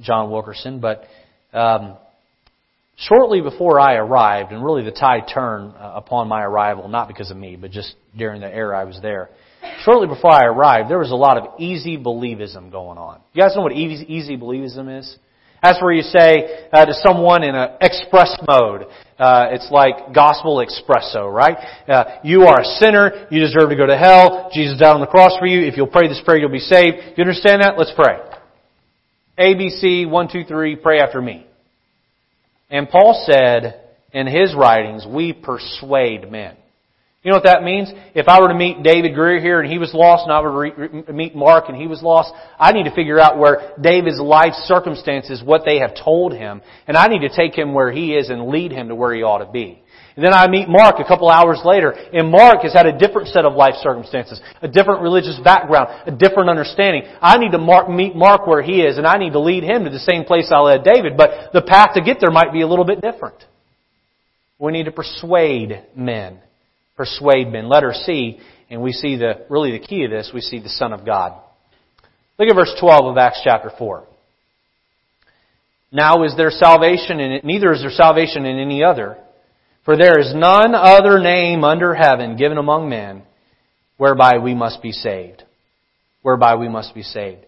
John 0.00 0.30
Wilkerson. 0.30 0.80
But 0.80 1.04
um, 1.52 1.96
shortly 2.96 3.40
before 3.40 3.78
I 3.78 3.94
arrived, 3.94 4.50
and 4.50 4.64
really 4.64 4.84
the 4.84 4.90
tide 4.90 5.30
turned 5.32 5.74
uh, 5.76 5.92
upon 5.94 6.26
my 6.26 6.42
arrival, 6.42 6.88
not 6.88 7.06
because 7.06 7.30
of 7.30 7.36
me, 7.36 7.56
but 7.56 7.70
just 7.70 7.94
during 8.16 8.40
the 8.40 8.52
era 8.52 8.78
I 8.78 8.84
was 8.84 8.98
there. 9.00 9.30
Shortly 9.84 10.08
before 10.08 10.32
I 10.32 10.44
arrived, 10.44 10.90
there 10.90 10.98
was 10.98 11.12
a 11.12 11.16
lot 11.16 11.38
of 11.38 11.60
easy 11.60 11.96
believism 11.96 12.70
going 12.70 12.98
on. 12.98 13.20
You 13.32 13.42
guys 13.42 13.54
know 13.54 13.62
what 13.62 13.72
easy, 13.72 14.04
easy 14.12 14.36
believism 14.36 14.98
is? 14.98 15.16
That's 15.64 15.80
where 15.80 15.92
you 15.92 16.02
say 16.02 16.68
uh, 16.70 16.84
to 16.84 16.92
someone 16.92 17.42
in 17.42 17.54
an 17.54 17.78
express 17.80 18.36
mode, 18.46 18.82
uh, 19.18 19.46
it's 19.50 19.66
like 19.70 20.12
gospel 20.14 20.62
espresso, 20.62 21.32
right? 21.32 21.56
Uh, 21.88 22.18
you 22.22 22.42
are 22.42 22.60
a 22.60 22.64
sinner. 22.64 23.26
You 23.30 23.40
deserve 23.40 23.70
to 23.70 23.76
go 23.76 23.86
to 23.86 23.96
hell. 23.96 24.50
Jesus 24.52 24.78
died 24.78 24.92
on 24.92 25.00
the 25.00 25.06
cross 25.06 25.32
for 25.38 25.46
you. 25.46 25.66
If 25.66 25.78
you'll 25.78 25.86
pray 25.86 26.06
this 26.06 26.20
prayer, 26.22 26.38
you'll 26.38 26.50
be 26.50 26.58
saved. 26.58 26.98
You 27.16 27.24
understand 27.24 27.62
that? 27.62 27.78
Let's 27.78 27.92
pray. 27.96 28.18
A, 29.38 29.54
B, 29.54 29.70
C, 29.70 30.04
one, 30.04 30.28
two, 30.30 30.44
three, 30.44 30.76
pray 30.76 31.00
after 31.00 31.22
me. 31.22 31.46
And 32.68 32.86
Paul 32.90 33.24
said 33.26 33.80
in 34.12 34.26
his 34.26 34.54
writings, 34.54 35.06
we 35.08 35.32
persuade 35.32 36.30
men. 36.30 36.56
You 37.24 37.30
know 37.30 37.36
what 37.36 37.44
that 37.44 37.62
means? 37.62 37.90
If 38.14 38.28
I 38.28 38.38
were 38.38 38.48
to 38.48 38.54
meet 38.54 38.82
David 38.82 39.14
Greer 39.14 39.40
here 39.40 39.58
and 39.58 39.72
he 39.72 39.78
was 39.78 39.94
lost, 39.94 40.24
and 40.24 40.32
I 40.32 40.42
were 40.42 40.68
to 41.06 41.12
meet 41.14 41.34
Mark 41.34 41.64
and 41.68 41.76
he 41.76 41.86
was 41.86 42.02
lost, 42.02 42.34
I 42.58 42.72
need 42.72 42.84
to 42.84 42.94
figure 42.94 43.18
out 43.18 43.38
where 43.38 43.72
David's 43.80 44.20
life 44.20 44.52
circumstances, 44.52 45.42
what 45.42 45.62
they 45.64 45.78
have 45.78 45.94
told 45.96 46.34
him, 46.34 46.60
and 46.86 46.98
I 46.98 47.06
need 47.08 47.26
to 47.26 47.34
take 47.34 47.56
him 47.56 47.72
where 47.72 47.90
he 47.90 48.14
is 48.14 48.28
and 48.28 48.48
lead 48.48 48.72
him 48.72 48.88
to 48.88 48.94
where 48.94 49.14
he 49.14 49.22
ought 49.22 49.38
to 49.38 49.50
be. 49.50 49.82
And 50.16 50.24
then 50.24 50.34
I 50.34 50.48
meet 50.48 50.68
Mark 50.68 50.96
a 50.98 51.04
couple 51.04 51.30
hours 51.30 51.62
later, 51.64 51.92
and 51.92 52.30
Mark 52.30 52.60
has 52.60 52.74
had 52.74 52.84
a 52.84 52.96
different 52.96 53.28
set 53.28 53.46
of 53.46 53.54
life 53.54 53.76
circumstances, 53.80 54.38
a 54.60 54.68
different 54.68 55.00
religious 55.00 55.40
background, 55.42 55.88
a 56.06 56.10
different 56.10 56.50
understanding. 56.50 57.04
I 57.22 57.38
need 57.38 57.52
to 57.52 57.58
mark, 57.58 57.88
meet 57.88 58.14
Mark 58.14 58.46
where 58.46 58.62
he 58.62 58.82
is, 58.82 58.98
and 58.98 59.06
I 59.06 59.16
need 59.16 59.32
to 59.32 59.40
lead 59.40 59.64
him 59.64 59.84
to 59.84 59.90
the 59.90 59.98
same 59.98 60.24
place 60.24 60.52
I 60.52 60.58
led 60.58 60.84
David, 60.84 61.16
but 61.16 61.54
the 61.54 61.62
path 61.62 61.94
to 61.94 62.02
get 62.02 62.18
there 62.20 62.30
might 62.30 62.52
be 62.52 62.60
a 62.60 62.68
little 62.68 62.84
bit 62.84 63.00
different. 63.00 63.42
We 64.58 64.72
need 64.72 64.84
to 64.84 64.92
persuade 64.92 65.82
men 65.96 66.40
persuade 66.96 67.48
men. 67.48 67.68
Letter 67.68 67.92
C, 67.92 68.40
and 68.70 68.82
we 68.82 68.92
see 68.92 69.16
the, 69.16 69.46
really 69.48 69.72
the 69.72 69.84
key 69.84 70.04
of 70.04 70.10
this, 70.10 70.30
we 70.32 70.40
see 70.40 70.60
the 70.60 70.68
Son 70.68 70.92
of 70.92 71.04
God. 71.04 71.40
Look 72.38 72.48
at 72.48 72.54
verse 72.54 72.74
12 72.80 73.06
of 73.06 73.16
Acts 73.16 73.40
chapter 73.44 73.70
4. 73.78 74.04
Now 75.92 76.24
is 76.24 76.34
there 76.36 76.50
salvation 76.50 77.20
in 77.20 77.32
it, 77.32 77.44
neither 77.44 77.72
is 77.72 77.80
there 77.80 77.90
salvation 77.90 78.44
in 78.44 78.58
any 78.58 78.82
other. 78.82 79.16
For 79.84 79.96
there 79.96 80.18
is 80.18 80.34
none 80.34 80.74
other 80.74 81.20
name 81.20 81.62
under 81.62 81.94
heaven 81.94 82.36
given 82.36 82.58
among 82.58 82.88
men 82.88 83.22
whereby 83.96 84.38
we 84.38 84.54
must 84.54 84.82
be 84.82 84.92
saved. 84.92 85.44
Whereby 86.22 86.56
we 86.56 86.68
must 86.68 86.94
be 86.94 87.02
saved. 87.02 87.44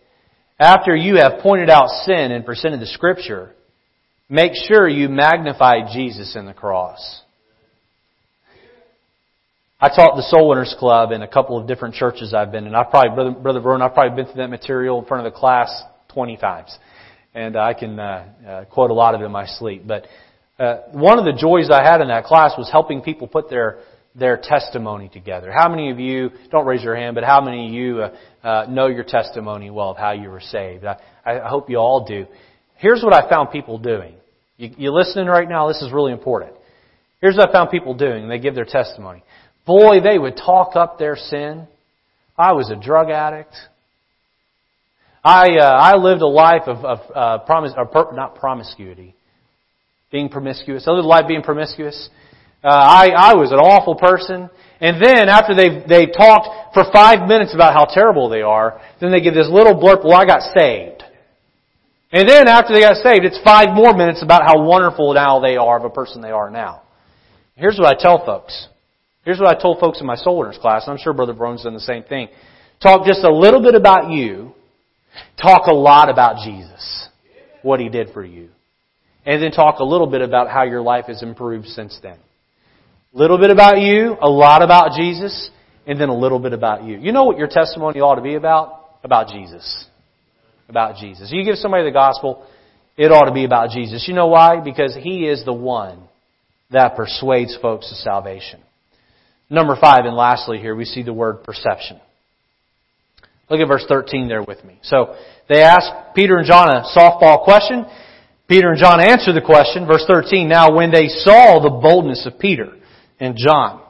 After 0.61 0.95
you 0.95 1.17
have 1.17 1.41
pointed 1.41 1.71
out 1.71 1.89
sin 2.05 2.31
and 2.31 2.45
presented 2.45 2.81
the 2.81 2.87
scripture, 2.87 3.55
make 4.29 4.53
sure 4.69 4.87
you 4.87 5.09
magnify 5.09 5.93
Jesus 5.93 6.37
in 6.37 6.47
the 6.47 6.55
cross. 6.55 7.23
I 9.79 9.89
taught 9.89 10.17
the 10.17 10.23
Soul 10.23 10.49
Winners 10.49 10.75
Club 10.79 11.13
in 11.13 11.21
a 11.21 11.29
couple 11.29 11.59
of 11.59 11.67
different 11.67 11.95
churches 11.95 12.33
I've 12.33 12.51
been 12.51 12.67
in. 12.67 12.75
I've 12.75 12.89
probably, 12.89 13.15
Brother, 13.15 13.31
Brother 13.33 13.61
Vernon, 13.61 13.83
I've 13.83 13.93
probably 13.93 14.17
been 14.17 14.33
through 14.33 14.43
that 14.43 14.49
material 14.49 14.99
in 14.99 15.05
front 15.05 15.27
of 15.27 15.31
the 15.31 15.39
class 15.39 15.83
20 16.15 16.39
times. 16.39 16.75
And 17.35 17.59
I 17.59 17.75
can 17.75 18.01
uh, 18.01 18.27
uh, 18.49 18.65
quote 18.65 18.91
a 18.91 18.95
lot 18.95 19.15
of 19.15 19.21
it 19.21 19.25
in 19.25 19.33
my 19.33 19.45
sleep. 19.45 19.87
But 19.87 20.07
uh, 20.59 20.79
one 20.93 21.19
of 21.19 21.27
the 21.27 21.35
joys 21.39 21.69
I 21.71 21.83
had 21.83 22.01
in 22.01 22.09
that 22.09 22.25
class 22.25 22.53
was 22.57 22.71
helping 22.73 23.03
people 23.03 23.27
put 23.27 23.51
their 23.51 23.81
their 24.19 24.41
testimony 24.43 25.11
together. 25.11 25.53
How 25.55 25.69
many 25.69 25.91
of 25.91 26.01
you, 26.01 26.31
don't 26.51 26.65
raise 26.65 26.83
your 26.83 26.97
hand, 26.97 27.15
but 27.15 27.23
how 27.23 27.43
many 27.43 27.67
of 27.67 27.75
you 27.75 28.01
uh, 28.01 28.17
uh, 28.43 28.67
know 28.67 28.87
your 28.87 29.05
testimony 29.05 29.69
well 29.69 29.91
of 29.91 29.99
how 29.99 30.13
you 30.13 30.31
were 30.31 30.41
saved? 30.41 30.87
I, 30.87 30.97
I 31.27 31.49
hope 31.49 31.69
you 31.69 31.77
all 31.77 32.07
do. 32.07 32.25
Here's 32.77 33.03
what 33.03 33.13
I 33.13 33.29
found 33.29 33.51
people 33.51 33.77
doing. 33.77 34.15
You, 34.57 34.71
you 34.79 34.91
listening 34.91 35.27
right 35.27 35.47
now? 35.47 35.69
This 35.69 35.83
is 35.83 35.93
really 35.93 36.13
important. 36.13 36.55
Here's 37.21 37.37
what 37.37 37.51
I 37.51 37.53
found 37.53 37.71
people 37.71 37.93
doing. 37.93 38.27
They 38.27 38.39
give 38.39 38.55
their 38.55 38.65
testimony. 38.65 39.23
Boy, 39.67 40.01
they 40.01 40.19
would 40.19 40.37
talk 40.37 40.77
up 40.77 40.99
their 40.99 41.17
sin. 41.17 41.67
I 42.39 42.53
was 42.53 42.71
a 42.71 42.77
drug 42.77 43.11
addict. 43.11 43.55
I 45.25 45.59
uh, 45.59 45.65
I 45.65 45.97
lived 45.97 46.23
a 46.23 46.29
life 46.29 46.63
of, 46.67 46.85
of 46.85 46.99
uh, 47.13 47.39
promise, 47.45 47.73
or 47.77 47.87
per, 47.87 48.13
not 48.13 48.37
promiscuity, 48.37 49.17
being 50.13 50.29
promiscuous. 50.29 50.87
I 50.87 50.93
lived 50.93 51.05
a 51.05 51.09
life 51.09 51.27
being 51.27 51.43
promiscuous. 51.43 52.09
Uh, 52.63 52.69
I 52.69 53.09
I 53.09 53.35
was 53.35 53.51
an 53.51 53.59
awful 53.59 53.97
person. 53.97 54.49
And 54.79 55.03
then 55.03 55.29
after 55.29 55.55
they 55.55 55.83
they 55.89 56.07
talked 56.07 56.75
for 56.75 56.85
five 56.93 57.27
minutes 57.27 57.55
about 57.55 57.73
how 57.73 57.87
terrible 57.87 58.29
they 58.29 58.43
are, 58.43 58.81
then 59.01 59.11
they 59.11 59.21
give 59.21 59.35
this 59.35 59.49
little 59.51 59.75
blurb. 59.75 60.05
Well, 60.05 60.15
I 60.15 60.27
got 60.27 60.43
saved. 60.57 61.03
And 62.13 62.29
then 62.29 62.47
after 62.47 62.73
they 62.73 62.81
got 62.81 63.03
saved, 63.03 63.25
it's 63.25 63.41
five 63.43 63.75
more 63.75 63.93
minutes 63.95 64.23
about 64.23 64.43
how 64.43 64.63
wonderful 64.63 65.13
now 65.13 65.41
they 65.41 65.57
are 65.57 65.77
of 65.79 65.85
a 65.85 65.91
person 65.91 66.23
they 66.23 66.31
are 66.31 66.51
now. 66.51 66.83
Here's 67.57 67.79
what 67.79 67.87
I 67.87 68.01
tell 68.01 68.25
folks. 68.25 68.69
Here's 69.27 69.41
what 69.41 69.49
I 69.49 69.61
told 69.61 69.81
folks 69.81 70.01
in 70.01 70.07
my 70.07 70.15
soul 70.15 70.39
winners 70.39 70.57
class, 70.57 70.85
and 70.87 70.93
I'm 70.93 71.03
sure 71.03 71.13
Brother 71.13 71.33
Brown's 71.33 71.65
done 71.65 71.75
the 71.75 71.81
same 71.81 72.05
thing. 72.05 72.29
Talk 72.81 73.05
just 73.05 73.25
a 73.25 73.31
little 73.31 73.61
bit 73.61 73.75
about 73.75 74.13
you. 74.13 74.53
Talk 75.43 75.67
a 75.67 75.75
lot 75.75 76.09
about 76.09 76.45
Jesus. 76.45 77.09
What 77.63 77.81
He 77.81 77.89
did 77.89 78.11
for 78.15 78.25
you. 78.25 78.51
And 79.25 79.43
then 79.43 79.51
talk 79.51 79.81
a 79.81 79.85
little 79.85 80.07
bit 80.07 80.23
about 80.23 80.49
how 80.49 80.63
your 80.63 80.81
life 80.81 81.07
has 81.09 81.25
improved 81.25 81.67
since 81.67 81.99
then. 82.01 82.19
A 83.15 83.19
little 83.19 83.37
bit 83.37 83.51
about 83.51 83.81
you, 83.81 84.17
a 84.21 84.29
lot 84.29 84.63
about 84.63 84.93
Jesus, 84.97 85.51
and 85.89 86.01
then 86.01 86.09
a 86.09 86.17
little 86.17 86.39
bit 86.39 86.53
about 86.53 86.85
you. 86.85 86.97
You 86.97 87.11
know 87.11 87.25
what 87.25 87.37
your 87.37 87.49
testimony 87.49 87.99
ought 87.99 88.15
to 88.15 88.23
be 88.23 88.37
about? 88.37 88.99
About 89.03 89.27
Jesus. 89.27 89.87
About 90.69 90.99
Jesus. 91.01 91.33
You 91.33 91.45
give 91.45 91.57
somebody 91.57 91.83
the 91.83 91.91
gospel, 91.91 92.47
it 92.97 93.11
ought 93.11 93.25
to 93.25 93.35
be 93.35 93.45
about 93.45 93.71
Jesus. 93.71 94.07
You 94.07 94.15
know 94.15 94.29
why? 94.29 94.61
Because 94.61 94.95
He 94.95 95.27
is 95.27 95.45
the 95.45 95.53
one 95.53 95.99
that 96.71 96.95
persuades 96.95 97.59
folks 97.61 97.89
to 97.89 97.97
salvation. 97.97 98.61
Number 99.49 99.77
five, 99.81 100.05
and 100.05 100.17
lastly 100.17 100.59
here, 100.59 100.75
we 100.75 100.85
see 100.85 101.03
the 101.03 101.13
word 101.13 101.45
perception. 101.45 102.01
Look 103.49 103.61
at 103.61 103.69
verse 103.69 103.85
13 103.89 104.29
there 104.29 104.43
with 104.43 104.65
me. 104.65 104.79
So, 104.83 105.15
they 105.49 105.63
ask 105.63 106.15
Peter 106.15 106.37
and 106.37 106.47
John 106.47 106.69
a 106.69 106.83
softball 106.97 107.45
question. 107.45 107.87
Peter 108.49 108.71
and 108.71 108.79
John 108.79 109.01
answer 109.01 109.33
the 109.33 109.41
question. 109.41 109.87
Verse 109.87 110.05
13, 110.07 110.49
now 110.49 110.75
when 110.75 110.91
they 110.91 111.09
saw 111.09 111.61
the 111.61 111.71
boldness 111.71 112.27
of 112.27 112.39
Peter 112.39 112.73
and 113.21 113.37
John 113.37 113.83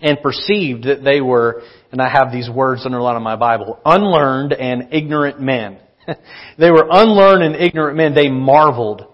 and 0.00 0.20
perceived 0.20 0.84
that 0.84 1.04
they 1.04 1.20
were, 1.20 1.62
and 1.90 2.00
I 2.00 2.08
have 2.08 2.32
these 2.32 2.50
words 2.50 2.84
underlined 2.84 3.16
in 3.16 3.22
my 3.22 3.36
Bible, 3.36 3.80
unlearned 3.84 4.52
and 4.52 4.88
ignorant 4.92 5.40
men. 5.40 5.78
they 6.58 6.70
were 6.70 6.88
unlearned 6.90 7.42
and 7.42 7.56
ignorant 7.56 7.96
men. 7.96 8.14
They 8.14 8.28
marveled 8.28 9.06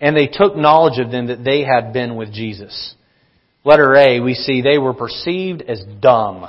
and 0.00 0.16
they 0.16 0.28
took 0.28 0.56
knowledge 0.56 0.98
of 0.98 1.10
them 1.10 1.28
that 1.28 1.42
they 1.42 1.62
had 1.62 1.92
been 1.92 2.16
with 2.16 2.32
Jesus. 2.32 2.94
Letter 3.66 3.96
A, 3.96 4.20
we 4.20 4.34
see 4.34 4.62
they 4.62 4.78
were 4.78 4.94
perceived 4.94 5.60
as 5.60 5.82
dumb. 6.00 6.46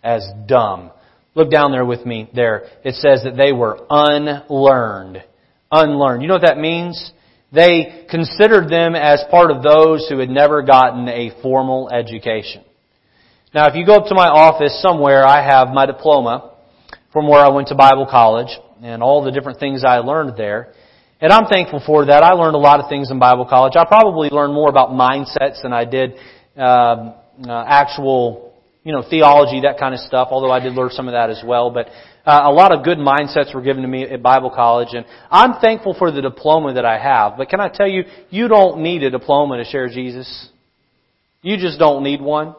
As 0.00 0.24
dumb. 0.46 0.92
Look 1.34 1.50
down 1.50 1.72
there 1.72 1.84
with 1.84 2.06
me 2.06 2.30
there. 2.36 2.68
It 2.84 2.94
says 2.94 3.24
that 3.24 3.36
they 3.36 3.52
were 3.52 3.84
unlearned. 3.90 5.24
Unlearned. 5.72 6.22
You 6.22 6.28
know 6.28 6.34
what 6.34 6.46
that 6.46 6.58
means? 6.58 7.10
They 7.52 8.06
considered 8.08 8.70
them 8.70 8.94
as 8.94 9.24
part 9.28 9.50
of 9.50 9.64
those 9.64 10.06
who 10.08 10.18
had 10.18 10.28
never 10.28 10.62
gotten 10.62 11.08
a 11.08 11.32
formal 11.42 11.90
education. 11.92 12.62
Now, 13.52 13.66
if 13.66 13.74
you 13.74 13.84
go 13.84 13.96
up 13.96 14.06
to 14.06 14.14
my 14.14 14.28
office 14.28 14.80
somewhere, 14.80 15.26
I 15.26 15.44
have 15.44 15.74
my 15.74 15.86
diploma 15.86 16.54
from 17.12 17.26
where 17.26 17.44
I 17.44 17.50
went 17.50 17.68
to 17.68 17.74
Bible 17.74 18.06
college 18.08 18.56
and 18.82 19.02
all 19.02 19.24
the 19.24 19.32
different 19.32 19.58
things 19.58 19.84
I 19.84 19.98
learned 19.98 20.36
there. 20.36 20.72
And 21.20 21.32
I'm 21.32 21.46
thankful 21.46 21.82
for 21.84 22.06
that. 22.06 22.22
I 22.22 22.34
learned 22.34 22.54
a 22.54 22.58
lot 22.58 22.78
of 22.78 22.88
things 22.88 23.10
in 23.10 23.18
Bible 23.18 23.46
college. 23.46 23.74
I 23.76 23.84
probably 23.84 24.28
learned 24.30 24.54
more 24.54 24.68
about 24.68 24.90
mindsets 24.90 25.62
than 25.62 25.72
I 25.72 25.84
did 25.84 26.14
um, 26.56 27.14
uh, 27.46 27.64
actual, 27.66 28.54
you 28.84 28.92
know, 28.92 29.02
theology, 29.08 29.60
that 29.62 29.78
kind 29.78 29.94
of 29.94 30.00
stuff. 30.00 30.28
Although 30.30 30.50
I 30.50 30.60
did 30.60 30.74
learn 30.74 30.90
some 30.90 31.08
of 31.08 31.12
that 31.12 31.30
as 31.30 31.42
well. 31.44 31.70
But 31.70 31.88
uh, 32.24 32.42
a 32.44 32.52
lot 32.52 32.72
of 32.72 32.84
good 32.84 32.98
mindsets 32.98 33.54
were 33.54 33.62
given 33.62 33.82
to 33.82 33.88
me 33.88 34.04
at 34.04 34.22
Bible 34.22 34.50
college, 34.50 34.88
and 34.92 35.04
I'm 35.30 35.60
thankful 35.60 35.94
for 35.98 36.10
the 36.10 36.22
diploma 36.22 36.74
that 36.74 36.84
I 36.84 36.98
have. 36.98 37.36
But 37.36 37.48
can 37.48 37.60
I 37.60 37.68
tell 37.68 37.88
you, 37.88 38.04
you 38.30 38.48
don't 38.48 38.82
need 38.82 39.02
a 39.02 39.10
diploma 39.10 39.56
to 39.56 39.64
share 39.64 39.88
Jesus. 39.88 40.48
You 41.42 41.56
just 41.56 41.78
don't 41.78 42.04
need 42.04 42.20
one. 42.20 42.54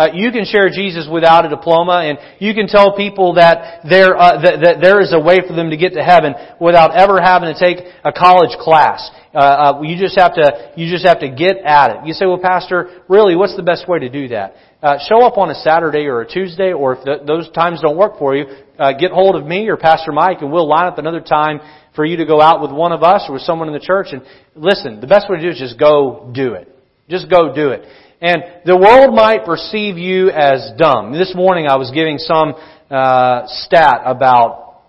Uh, 0.00 0.08
you 0.14 0.32
can 0.32 0.46
share 0.46 0.70
Jesus 0.70 1.06
without 1.12 1.44
a 1.44 1.50
diploma, 1.50 2.00
and 2.08 2.16
you 2.38 2.54
can 2.54 2.66
tell 2.66 2.96
people 2.96 3.34
that 3.34 3.84
there 3.84 4.16
uh, 4.16 4.40
that, 4.40 4.56
that, 4.64 4.74
there 4.80 4.98
is 4.98 5.12
a 5.12 5.20
way 5.20 5.44
for 5.46 5.52
them 5.52 5.68
to 5.68 5.76
get 5.76 5.92
to 5.92 6.00
heaven 6.00 6.32
without 6.58 6.96
ever 6.96 7.20
having 7.20 7.52
to 7.52 7.58
take 7.60 7.84
a 8.02 8.10
college 8.10 8.56
class. 8.56 9.10
Uh, 9.34 9.76
uh, 9.76 9.82
you 9.82 10.00
just 10.00 10.18
have 10.18 10.32
to 10.32 10.72
you 10.74 10.88
just 10.90 11.06
have 11.06 11.20
to 11.20 11.28
get 11.28 11.58
at 11.58 11.90
it. 11.90 12.06
You 12.06 12.14
say, 12.14 12.24
"Well, 12.24 12.40
Pastor, 12.40 13.04
really, 13.10 13.36
what's 13.36 13.54
the 13.56 13.62
best 13.62 13.86
way 13.86 13.98
to 13.98 14.08
do 14.08 14.28
that?" 14.28 14.56
Uh, 14.82 14.96
show 15.06 15.20
up 15.20 15.36
on 15.36 15.50
a 15.50 15.54
Saturday 15.54 16.06
or 16.06 16.22
a 16.22 16.26
Tuesday, 16.26 16.72
or 16.72 16.96
if 16.96 17.26
those 17.26 17.50
times 17.50 17.82
don't 17.82 17.98
work 17.98 18.18
for 18.18 18.34
you, 18.34 18.46
uh, 18.78 18.96
get 18.96 19.12
hold 19.12 19.36
of 19.36 19.44
me 19.44 19.68
or 19.68 19.76
Pastor 19.76 20.12
Mike, 20.12 20.40
and 20.40 20.50
we'll 20.50 20.66
line 20.66 20.86
up 20.86 20.96
another 20.96 21.20
time 21.20 21.60
for 21.94 22.06
you 22.06 22.16
to 22.16 22.24
go 22.24 22.40
out 22.40 22.62
with 22.62 22.72
one 22.72 22.92
of 22.92 23.02
us 23.02 23.26
or 23.28 23.34
with 23.34 23.42
someone 23.42 23.68
in 23.68 23.74
the 23.74 23.84
church. 23.84 24.06
And 24.12 24.22
listen, 24.56 25.02
the 25.02 25.06
best 25.06 25.28
way 25.28 25.36
to 25.36 25.42
do 25.42 25.48
it 25.48 25.52
is 25.52 25.58
just 25.58 25.78
go 25.78 26.30
do 26.32 26.54
it. 26.54 26.74
Just 27.10 27.28
go 27.28 27.52
do 27.52 27.70
it. 27.70 27.84
And 28.20 28.42
the 28.66 28.76
world 28.76 29.14
might 29.14 29.46
perceive 29.46 29.96
you 29.96 30.30
as 30.30 30.72
dumb. 30.76 31.12
This 31.12 31.34
morning 31.34 31.66
I 31.66 31.76
was 31.76 31.90
giving 31.90 32.18
some 32.18 32.54
uh, 32.90 33.46
stat 33.46 34.02
about, 34.04 34.82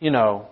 you 0.00 0.10
know, 0.10 0.46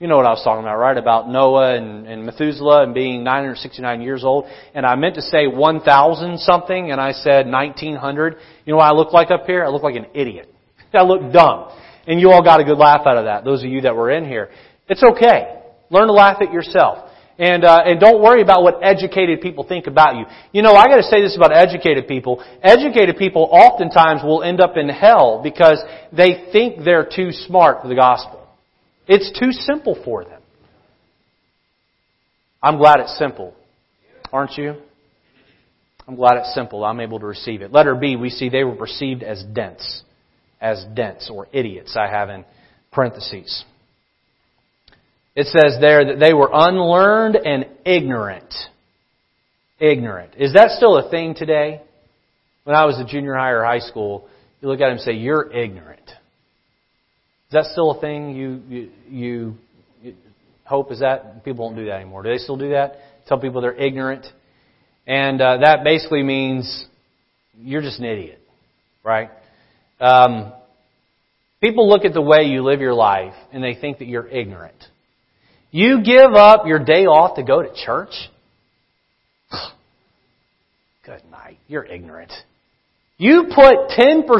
you 0.00 0.06
know 0.08 0.16
what 0.16 0.24
I 0.24 0.30
was 0.30 0.42
talking 0.42 0.62
about, 0.62 0.78
right? 0.78 0.96
About 0.96 1.28
Noah 1.28 1.76
and, 1.76 2.06
and 2.06 2.24
Methuselah 2.24 2.84
and 2.84 2.94
being 2.94 3.24
969 3.24 4.00
years 4.00 4.24
old. 4.24 4.46
And 4.72 4.86
I 4.86 4.94
meant 4.94 5.16
to 5.16 5.22
say 5.22 5.46
1,000 5.46 6.38
something, 6.38 6.92
and 6.92 7.00
I 7.00 7.12
said 7.12 7.46
1,900. 7.46 8.36
You 8.64 8.72
know 8.72 8.78
what 8.78 8.84
I 8.84 8.92
look 8.92 9.12
like 9.12 9.30
up 9.30 9.44
here? 9.44 9.62
I 9.64 9.68
look 9.68 9.82
like 9.82 9.96
an 9.96 10.06
idiot. 10.14 10.48
I 10.94 11.02
look 11.02 11.30
dumb. 11.30 11.76
And 12.06 12.20
you 12.20 12.30
all 12.30 12.42
got 12.42 12.60
a 12.60 12.64
good 12.64 12.78
laugh 12.78 13.02
out 13.06 13.18
of 13.18 13.24
that, 13.24 13.44
those 13.44 13.62
of 13.62 13.68
you 13.68 13.82
that 13.82 13.94
were 13.94 14.10
in 14.10 14.24
here. 14.24 14.48
It's 14.88 15.02
okay. 15.02 15.60
Learn 15.90 16.06
to 16.06 16.14
laugh 16.14 16.40
at 16.40 16.54
yourself. 16.54 17.07
And, 17.38 17.64
uh, 17.64 17.82
and 17.86 18.00
don't 18.00 18.20
worry 18.20 18.42
about 18.42 18.64
what 18.64 18.80
educated 18.82 19.40
people 19.40 19.62
think 19.62 19.86
about 19.86 20.16
you. 20.16 20.24
You 20.52 20.62
know, 20.62 20.72
I 20.72 20.86
gotta 20.86 21.04
say 21.04 21.22
this 21.22 21.36
about 21.36 21.56
educated 21.56 22.08
people. 22.08 22.44
Educated 22.62 23.16
people 23.16 23.48
oftentimes 23.50 24.22
will 24.24 24.42
end 24.42 24.60
up 24.60 24.76
in 24.76 24.88
hell 24.88 25.40
because 25.42 25.80
they 26.12 26.48
think 26.50 26.84
they're 26.84 27.08
too 27.08 27.30
smart 27.30 27.82
for 27.82 27.88
the 27.88 27.94
gospel. 27.94 28.44
It's 29.06 29.30
too 29.38 29.52
simple 29.52 30.00
for 30.04 30.24
them. 30.24 30.42
I'm 32.60 32.76
glad 32.76 32.98
it's 32.98 33.16
simple. 33.16 33.54
Aren't 34.32 34.58
you? 34.58 34.74
I'm 36.08 36.16
glad 36.16 36.38
it's 36.38 36.54
simple. 36.54 36.84
I'm 36.84 37.00
able 37.00 37.20
to 37.20 37.26
receive 37.26 37.62
it. 37.62 37.70
Letter 37.70 37.94
B, 37.94 38.16
we 38.16 38.30
see 38.30 38.48
they 38.48 38.64
were 38.64 38.74
perceived 38.74 39.22
as 39.22 39.44
dense. 39.44 40.02
As 40.60 40.84
dense 40.94 41.30
or 41.32 41.46
idiots, 41.52 41.96
I 41.96 42.08
have 42.08 42.30
in 42.30 42.44
parentheses. 42.90 43.64
It 45.38 45.46
says 45.46 45.80
there 45.80 46.04
that 46.04 46.18
they 46.18 46.34
were 46.34 46.50
unlearned 46.52 47.36
and 47.36 47.66
ignorant. 47.86 48.52
Ignorant. 49.78 50.32
Is 50.36 50.54
that 50.54 50.72
still 50.72 50.96
a 50.96 51.08
thing 51.10 51.36
today? 51.36 51.80
When 52.64 52.74
I 52.74 52.86
was 52.86 52.98
a 52.98 53.04
junior 53.04 53.36
high 53.36 53.50
or 53.50 53.62
high 53.62 53.78
school, 53.78 54.28
you 54.60 54.66
look 54.66 54.80
at 54.80 54.86
them 54.86 54.94
and 54.94 55.00
say, 55.00 55.12
you're 55.12 55.48
ignorant. 55.52 56.08
Is 56.08 57.52
that 57.52 57.66
still 57.66 57.92
a 57.92 58.00
thing 58.00 58.34
you, 58.34 58.90
you, 59.08 59.56
you, 60.02 60.14
hope 60.64 60.90
is 60.90 60.98
that? 60.98 61.44
People 61.44 61.68
don't 61.68 61.78
do 61.78 61.84
that 61.84 62.00
anymore. 62.00 62.24
Do 62.24 62.30
they 62.30 62.38
still 62.38 62.56
do 62.56 62.70
that? 62.70 62.96
Tell 63.28 63.38
people 63.38 63.60
they're 63.60 63.76
ignorant? 63.76 64.26
And 65.06 65.40
uh, 65.40 65.58
that 65.58 65.84
basically 65.84 66.24
means 66.24 66.84
you're 67.56 67.82
just 67.82 68.00
an 68.00 68.06
idiot, 68.06 68.40
right? 69.04 69.30
Um, 70.00 70.52
people 71.60 71.88
look 71.88 72.04
at 72.04 72.12
the 72.12 72.22
way 72.22 72.46
you 72.46 72.64
live 72.64 72.80
your 72.80 72.94
life 72.94 73.34
and 73.52 73.62
they 73.62 73.76
think 73.80 73.98
that 73.98 74.08
you're 74.08 74.26
ignorant. 74.26 74.74
You 75.70 76.02
give 76.02 76.34
up 76.34 76.66
your 76.66 76.78
day 76.78 77.04
off 77.04 77.36
to 77.36 77.42
go 77.42 77.62
to 77.62 77.68
church? 77.74 78.14
Good 81.04 81.22
night. 81.30 81.58
You're 81.66 81.84
ignorant. 81.84 82.32
You 83.20 83.50
put 83.52 83.90
10%, 83.98 84.30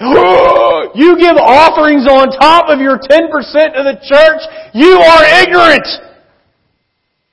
you 0.94 1.18
give 1.18 1.36
offerings 1.36 2.06
on 2.06 2.30
top 2.38 2.70
of 2.70 2.78
your 2.78 2.96
10% 2.96 3.26
of 3.74 3.84
the 3.84 3.98
church? 4.06 4.40
You 4.72 4.94
are 4.94 5.42
ignorant! 5.42 6.03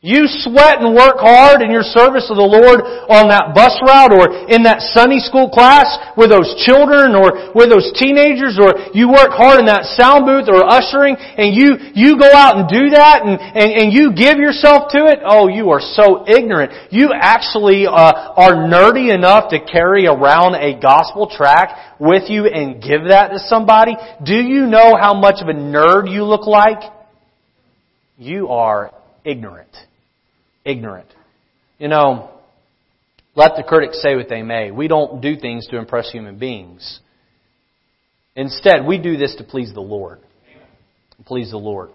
You 0.01 0.25
sweat 0.25 0.81
and 0.81 0.97
work 0.97 1.21
hard 1.21 1.61
in 1.61 1.69
your 1.69 1.85
service 1.85 2.25
of 2.33 2.33
the 2.33 2.41
Lord 2.41 2.81
on 3.05 3.29
that 3.29 3.53
bus 3.53 3.77
route 3.85 4.09
or 4.09 4.49
in 4.49 4.65
that 4.65 4.81
Sunday 4.97 5.21
school 5.21 5.45
class 5.45 5.85
with 6.17 6.33
those 6.33 6.49
children 6.65 7.13
or 7.13 7.53
with 7.53 7.69
those 7.69 7.93
teenagers 7.93 8.57
or 8.57 8.73
you 8.97 9.13
work 9.13 9.29
hard 9.29 9.61
in 9.61 9.69
that 9.69 9.85
sound 9.93 10.25
booth 10.25 10.49
or 10.49 10.65
ushering 10.65 11.13
and 11.13 11.53
you, 11.53 11.77
you 11.93 12.17
go 12.17 12.25
out 12.33 12.57
and 12.57 12.65
do 12.65 12.89
that 12.97 13.21
and, 13.21 13.37
and, 13.37 13.69
and 13.77 13.87
you 13.93 14.09
give 14.09 14.41
yourself 14.41 14.89
to 14.97 15.05
it. 15.05 15.21
Oh, 15.21 15.45
you 15.53 15.69
are 15.69 15.77
so 15.77 16.25
ignorant. 16.25 16.73
You 16.89 17.13
actually 17.13 17.85
uh, 17.85 17.93
are 17.93 18.57
nerdy 18.57 19.13
enough 19.13 19.53
to 19.53 19.61
carry 19.61 20.09
around 20.09 20.57
a 20.57 20.81
gospel 20.81 21.29
track 21.29 22.01
with 22.01 22.25
you 22.25 22.49
and 22.49 22.81
give 22.81 23.13
that 23.13 23.37
to 23.37 23.39
somebody. 23.45 23.93
Do 24.25 24.33
you 24.33 24.65
know 24.65 24.97
how 24.97 25.13
much 25.13 25.45
of 25.45 25.47
a 25.47 25.53
nerd 25.53 26.09
you 26.09 26.25
look 26.25 26.49
like? 26.49 26.89
You 28.17 28.49
are 28.49 28.89
ignorant 29.23 29.90
ignorant. 30.65 31.07
You 31.79 31.87
know, 31.87 32.29
let 33.35 33.55
the 33.55 33.63
critics 33.63 34.01
say 34.01 34.15
what 34.15 34.29
they 34.29 34.41
may. 34.41 34.71
We 34.71 34.87
don't 34.87 35.21
do 35.21 35.35
things 35.35 35.67
to 35.67 35.77
impress 35.77 36.11
human 36.11 36.37
beings. 36.37 36.99
Instead, 38.35 38.85
we 38.85 38.97
do 38.97 39.17
this 39.17 39.35
to 39.37 39.43
please 39.43 39.73
the 39.73 39.81
Lord. 39.81 40.19
Please 41.25 41.51
the 41.51 41.57
Lord. 41.57 41.89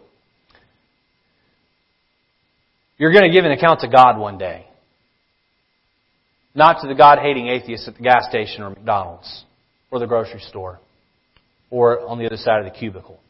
You're 2.99 3.13
going 3.13 3.31
to 3.31 3.35
give 3.35 3.45
an 3.45 3.53
account 3.53 3.81
to 3.81 3.89
God 3.89 4.19
one 4.19 4.39
day. 4.39 4.67
Not 6.55 6.81
to 6.81 6.89
the 6.89 6.95
God 6.95 7.19
hating 7.19 7.49
atheists 7.49 7.87
at 7.87 7.97
the 7.97 8.03
gas 8.03 8.27
station 8.31 8.63
or 8.63 8.71
McDonald's 8.71 9.45
or 9.91 9.99
the 9.99 10.07
grocery 10.07 10.41
store 10.41 10.79
or 11.71 12.01
on 12.09 12.19
the 12.19 12.27
other 12.27 12.39
side 12.39 12.65
of 12.65 12.65
the 12.65 12.79
cubicle. 12.79 13.21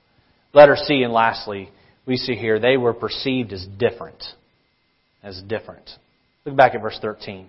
Letter 0.53 0.77
C, 0.77 1.03
and 1.03 1.13
lastly, 1.13 1.71
we 2.07 2.17
see 2.17 2.35
here 2.35 2.61
they 2.61 2.77
were 2.77 2.95
perceived 2.95 3.53
as 3.53 3.67
different 3.79 4.23
as 5.23 5.43
different. 5.43 5.89
Look 6.45 6.57
back 6.57 6.75
at 6.75 6.83
verse 6.83 6.99
13. 7.01 7.49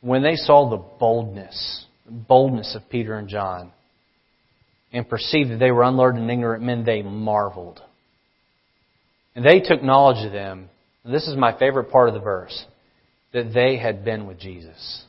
When 0.00 0.22
they 0.22 0.36
saw 0.36 0.68
the 0.68 0.76
boldness, 0.76 1.86
boldness 2.08 2.76
of 2.76 2.88
Peter 2.90 3.16
and 3.16 3.28
John, 3.28 3.72
and 4.92 5.08
perceived 5.08 5.50
that 5.50 5.58
they 5.58 5.70
were 5.70 5.82
unlearned 5.82 6.18
and 6.18 6.30
ignorant 6.30 6.62
men, 6.62 6.84
they 6.84 7.02
marveled. 7.02 7.80
And 9.34 9.44
they 9.44 9.60
took 9.60 9.82
knowledge 9.82 10.24
of 10.24 10.32
them, 10.32 10.68
and 11.04 11.14
this 11.14 11.26
is 11.26 11.36
my 11.36 11.58
favorite 11.58 11.90
part 11.90 12.08
of 12.08 12.14
the 12.14 12.20
verse, 12.20 12.64
that 13.32 13.52
they 13.52 13.76
had 13.76 14.04
been 14.04 14.26
with 14.26 14.38
Jesus. 14.38 15.04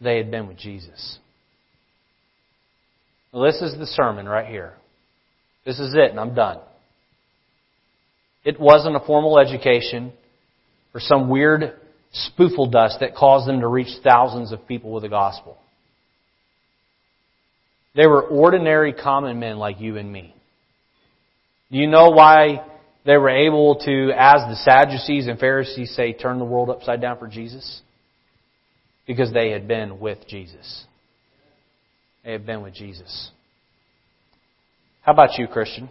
They 0.00 0.16
had 0.16 0.30
been 0.30 0.48
with 0.48 0.56
Jesus. 0.56 1.18
Well, 3.32 3.42
this 3.44 3.60
is 3.60 3.78
the 3.78 3.86
sermon 3.86 4.28
right 4.28 4.46
here. 4.46 4.74
This 5.64 5.78
is 5.78 5.94
it, 5.94 6.10
and 6.10 6.18
I'm 6.18 6.34
done. 6.34 6.58
It 8.44 8.58
wasn't 8.58 8.96
a 8.96 9.00
formal 9.00 9.38
education 9.38 10.12
or 10.94 11.00
some 11.00 11.28
weird 11.28 11.74
spoofle 12.14 12.70
dust 12.70 12.98
that 13.00 13.14
caused 13.14 13.48
them 13.48 13.60
to 13.60 13.68
reach 13.68 13.88
thousands 14.02 14.52
of 14.52 14.66
people 14.66 14.92
with 14.92 15.02
the 15.02 15.08
gospel. 15.08 15.58
They 17.94 18.06
were 18.06 18.22
ordinary 18.22 18.92
common 18.92 19.40
men 19.40 19.58
like 19.58 19.80
you 19.80 19.96
and 19.96 20.10
me. 20.10 20.34
Do 21.70 21.78
you 21.78 21.86
know 21.86 22.10
why 22.10 22.64
they 23.04 23.16
were 23.16 23.28
able 23.28 23.76
to, 23.76 24.12
as 24.16 24.42
the 24.48 24.56
Sadducees 24.64 25.26
and 25.26 25.38
Pharisees 25.38 25.94
say, 25.94 26.12
turn 26.12 26.38
the 26.38 26.44
world 26.44 26.70
upside 26.70 27.00
down 27.00 27.18
for 27.18 27.26
Jesus? 27.26 27.82
Because 29.06 29.32
they 29.32 29.50
had 29.50 29.66
been 29.66 29.98
with 30.00 30.26
Jesus. 30.28 30.84
They 32.24 32.32
had 32.32 32.46
been 32.46 32.62
with 32.62 32.74
Jesus. 32.74 33.30
How 35.02 35.12
about 35.12 35.38
you, 35.38 35.46
Christian? 35.46 35.88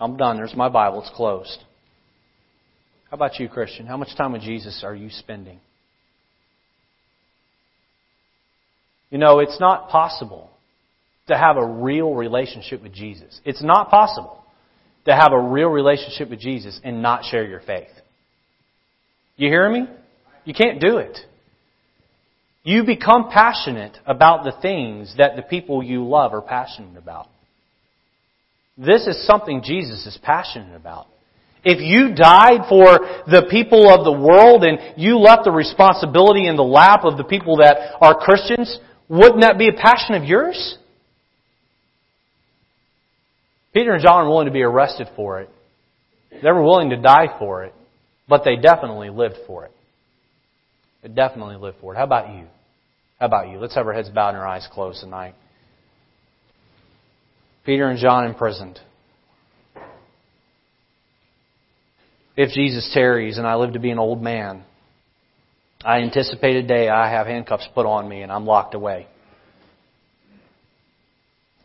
I'm 0.00 0.16
done. 0.16 0.36
There's 0.36 0.54
my 0.54 0.68
Bible. 0.68 1.00
It's 1.00 1.10
closed. 1.14 1.58
How 3.10 3.14
about 3.14 3.38
you, 3.40 3.48
Christian? 3.48 3.86
How 3.86 3.96
much 3.96 4.16
time 4.16 4.32
with 4.32 4.42
Jesus 4.42 4.82
are 4.84 4.94
you 4.94 5.10
spending? 5.10 5.60
You 9.10 9.18
know, 9.18 9.38
it's 9.38 9.58
not 9.58 9.88
possible 9.88 10.50
to 11.28 11.36
have 11.36 11.56
a 11.56 11.64
real 11.64 12.14
relationship 12.14 12.82
with 12.82 12.92
Jesus. 12.92 13.40
It's 13.44 13.62
not 13.62 13.88
possible 13.88 14.44
to 15.06 15.14
have 15.14 15.32
a 15.32 15.40
real 15.40 15.68
relationship 15.68 16.28
with 16.28 16.40
Jesus 16.40 16.78
and 16.84 17.00
not 17.00 17.24
share 17.24 17.46
your 17.46 17.60
faith. 17.60 17.88
You 19.36 19.48
hear 19.48 19.68
me? 19.70 19.86
You 20.44 20.52
can't 20.52 20.80
do 20.80 20.98
it. 20.98 21.18
You 22.62 22.84
become 22.84 23.30
passionate 23.30 23.96
about 24.04 24.44
the 24.44 24.52
things 24.60 25.14
that 25.16 25.36
the 25.36 25.42
people 25.42 25.82
you 25.82 26.06
love 26.06 26.34
are 26.34 26.42
passionate 26.42 26.98
about. 26.98 27.28
This 28.78 29.08
is 29.08 29.26
something 29.26 29.60
Jesus 29.64 30.06
is 30.06 30.16
passionate 30.22 30.76
about. 30.76 31.08
If 31.64 31.80
you 31.80 32.14
died 32.14 32.68
for 32.68 33.00
the 33.26 33.48
people 33.50 33.90
of 33.92 34.04
the 34.04 34.12
world 34.12 34.62
and 34.62 34.78
you 34.96 35.18
left 35.18 35.44
the 35.44 35.50
responsibility 35.50 36.46
in 36.46 36.54
the 36.54 36.62
lap 36.62 37.00
of 37.02 37.16
the 37.16 37.24
people 37.24 37.56
that 37.56 37.96
are 38.00 38.14
Christians, 38.14 38.78
wouldn't 39.08 39.40
that 39.40 39.58
be 39.58 39.68
a 39.68 39.72
passion 39.72 40.14
of 40.14 40.22
yours? 40.22 40.78
Peter 43.74 43.92
and 43.92 44.02
John 44.02 44.24
were 44.24 44.30
willing 44.30 44.46
to 44.46 44.52
be 44.52 44.62
arrested 44.62 45.08
for 45.16 45.40
it. 45.40 45.50
They 46.30 46.50
were 46.50 46.62
willing 46.62 46.90
to 46.90 46.96
die 46.96 47.36
for 47.38 47.64
it, 47.64 47.74
but 48.28 48.44
they 48.44 48.56
definitely 48.56 49.10
lived 49.10 49.36
for 49.46 49.64
it. 49.64 49.72
They 51.02 51.08
definitely 51.08 51.56
lived 51.56 51.78
for 51.80 51.94
it. 51.94 51.96
How 51.96 52.04
about 52.04 52.34
you? 52.34 52.46
How 53.18 53.26
about 53.26 53.48
you? 53.48 53.58
Let's 53.58 53.74
have 53.74 53.86
our 53.86 53.92
heads 53.92 54.08
bowed 54.10 54.30
and 54.30 54.38
our 54.38 54.46
eyes 54.46 54.68
closed 54.72 55.00
tonight. 55.00 55.34
Peter 57.64 57.88
and 57.88 57.98
John 57.98 58.26
imprisoned. 58.26 58.80
If 62.36 62.50
Jesus 62.52 62.88
tarries 62.94 63.36
and 63.36 63.46
I 63.46 63.56
live 63.56 63.72
to 63.72 63.80
be 63.80 63.90
an 63.90 63.98
old 63.98 64.22
man, 64.22 64.64
I 65.84 65.98
anticipate 65.98 66.56
a 66.56 66.62
day 66.62 66.88
I 66.88 67.10
have 67.10 67.26
handcuffs 67.26 67.68
put 67.74 67.84
on 67.86 68.08
me 68.08 68.22
and 68.22 68.32
I'm 68.32 68.46
locked 68.46 68.74
away 68.74 69.06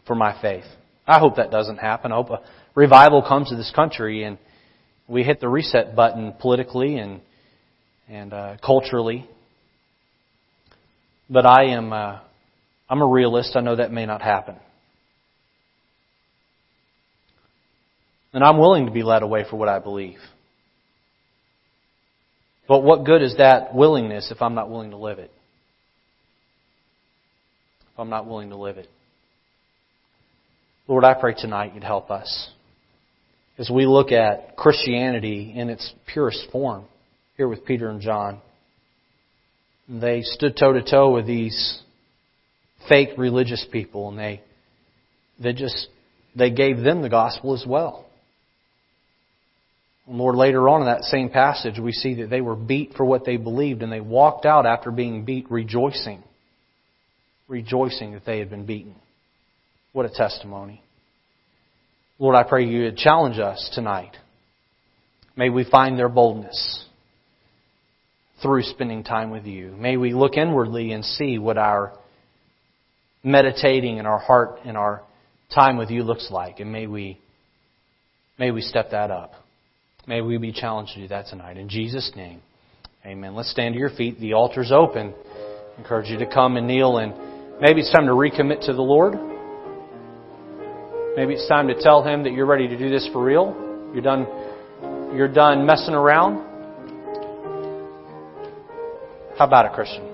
for 0.06 0.16
my 0.16 0.40
faith. 0.42 0.66
I 1.08 1.20
hope 1.20 1.36
that 1.36 1.52
doesn't 1.52 1.78
happen. 1.78 2.12
I 2.12 2.16
hope 2.16 2.30
a 2.30 2.42
revival 2.76 3.22
comes 3.22 3.50
to 3.50 3.56
this 3.56 3.72
country 3.76 4.24
and 4.24 4.38
we 5.08 5.24
hit 5.24 5.40
the 5.40 5.50
reset 5.50 5.96
button 5.96 6.34
politically 6.40 6.98
and 6.98 7.22
and 8.10 8.34
uh, 8.34 8.58
culturally. 8.64 9.28
But 11.30 11.46
I 11.46 11.66
am 11.66 11.94
uh, 11.94 12.20
I'm 12.90 13.02
a 13.02 13.08
realist. 13.08 13.56
I 13.56 13.62
know 13.62 13.76
that 13.76 13.92
may 13.92 14.06
not 14.06 14.22
happen. 14.22 14.56
And 18.34 18.44
I'm 18.44 18.58
willing 18.58 18.88
to 18.88 18.92
be 18.92 19.04
led 19.04 19.22
away 19.22 19.46
for 19.50 19.58
what 19.58 19.70
I 19.70 19.80
believe. 19.80 20.18
But 22.68 22.84
what 22.84 23.06
good 23.06 23.22
is 23.22 23.38
that 23.38 23.76
willingness 23.76 24.32
if 24.32 24.42
I'm 24.42 24.56
not 24.56 24.70
willing 24.70 24.92
to 24.92 24.98
live 24.98 25.20
it? 25.20 25.32
If 27.94 28.00
I'm 28.00 28.10
not 28.10 28.26
willing 28.26 28.50
to 28.50 28.58
live 28.58 28.78
it. 28.78 28.90
Lord, 30.88 31.04
I 31.04 31.14
pray 31.14 31.34
tonight 31.34 31.74
you'd 31.76 31.84
help 31.84 32.10
us 32.10 32.50
as 33.58 33.70
we 33.70 33.86
look 33.86 34.12
at 34.12 34.56
Christianity 34.56 35.54
in 35.56 35.70
its 35.70 35.94
purest 36.12 36.48
form 36.52 36.86
here 37.38 37.48
with 37.48 37.66
Peter 37.66 37.90
and 37.90 38.02
John. 38.02 38.42
They 39.88 40.22
stood 40.22 40.58
toe 40.58 40.74
to 40.74 40.84
toe 40.84 41.14
with 41.14 41.28
these 41.28 41.82
fake 42.90 43.10
religious 43.18 43.66
people 43.72 44.10
and 44.10 44.18
they 44.18 44.42
they 45.40 45.54
just 45.54 45.88
they 46.36 46.50
gave 46.50 46.78
them 46.78 47.02
the 47.02 47.10
gospel 47.10 47.54
as 47.54 47.66
well. 47.66 48.06
Lord, 50.08 50.36
later 50.36 50.68
on 50.68 50.82
in 50.82 50.88
that 50.88 51.04
same 51.04 51.30
passage, 51.30 51.80
we 51.80 51.94
see 51.94 52.16
that 52.16 52.30
they 52.30 52.42
were 52.42 52.56
beat 52.56 52.94
for 52.96 53.06
what 53.06 53.26
they 53.26 53.38
believed, 53.38 53.84
and 53.84 53.92
they 53.92 54.02
walked 54.02 54.46
out 54.46 54.66
after 54.66 54.92
being 54.92 55.24
beat 55.24 55.50
rejoicing. 55.50 56.22
Rejoicing 57.48 58.14
that 58.14 58.26
they 58.26 58.40
had 58.40 58.50
been 58.50 58.66
beaten. 58.66 58.96
What 59.94 60.06
a 60.06 60.10
testimony. 60.10 60.82
Lord, 62.20 62.36
I 62.36 62.44
pray 62.44 62.66
you 62.66 62.84
would 62.84 62.98
challenge 62.98 63.40
us 63.40 63.72
tonight. 63.74 64.18
May 65.36 65.50
we 65.50 65.64
find 65.64 65.98
their 65.98 66.10
boldness 66.10 66.86
through 68.42 68.64
spending 68.64 69.04
time 69.04 69.32
with 69.32 69.46
you. 69.46 69.72
May 69.72 69.98
we 69.98 70.14
look 70.14 70.36
inwardly 70.36 70.92
and 70.92 71.04
see 71.04 71.38
what 71.38 71.58
our 71.58 71.94
meditating 73.24 73.98
in 73.98 74.06
our 74.06 74.20
heart 74.20 74.60
and 74.66 74.78
our 74.78 75.02
time 75.54 75.78
with 75.78 75.90
you 75.90 76.04
looks 76.04 76.30
like. 76.30 76.60
And 76.60 76.72
may 76.72 76.88
we, 76.88 77.20
may 78.38 78.52
we 78.52 78.62
step 78.62 78.92
that 78.92 79.12
up. 79.12 79.34
May 80.06 80.22
we 80.22 80.38
be 80.38 80.52
challenged 80.52 80.94
to 80.96 81.02
do 81.02 81.08
that 81.10 81.28
tonight. 81.28 81.58
In 81.58 81.70
Jesus' 81.70 82.12
name, 82.16 82.42
amen. 83.06 83.36
Let's 83.36 83.50
stand 83.50 83.74
to 83.74 83.80
your 83.80 83.90
feet. 83.90 84.20
The 84.20 84.34
altar's 84.34 84.72
open. 84.72 85.14
I 85.14 85.78
encourage 85.78 86.10
you 86.10 86.18
to 86.20 86.26
come 86.26 86.58
and 86.58 86.68
kneel 86.68 86.98
and 86.98 87.14
maybe 87.62 87.82
it's 87.82 87.92
time 87.92 88.06
to 88.08 88.12
recommit 88.12 88.66
to 88.66 88.74
the 88.74 88.82
Lord. 88.82 89.14
Maybe 91.16 91.34
it's 91.36 91.48
time 91.48 91.68
to 91.68 91.82
tell 91.82 92.04
him 92.04 92.24
that 92.24 92.34
you're 92.34 92.46
ready 92.46 92.68
to 92.68 92.78
do 92.78 92.90
this 92.90 93.08
for 93.14 93.24
real. 93.24 93.56
You're 93.94 94.02
done 94.02 94.28
you're 95.16 95.32
done 95.32 95.66
messing 95.66 95.94
around. 95.94 96.44
How 99.38 99.46
about 99.46 99.66
it, 99.66 99.74
Christian? 99.74 100.13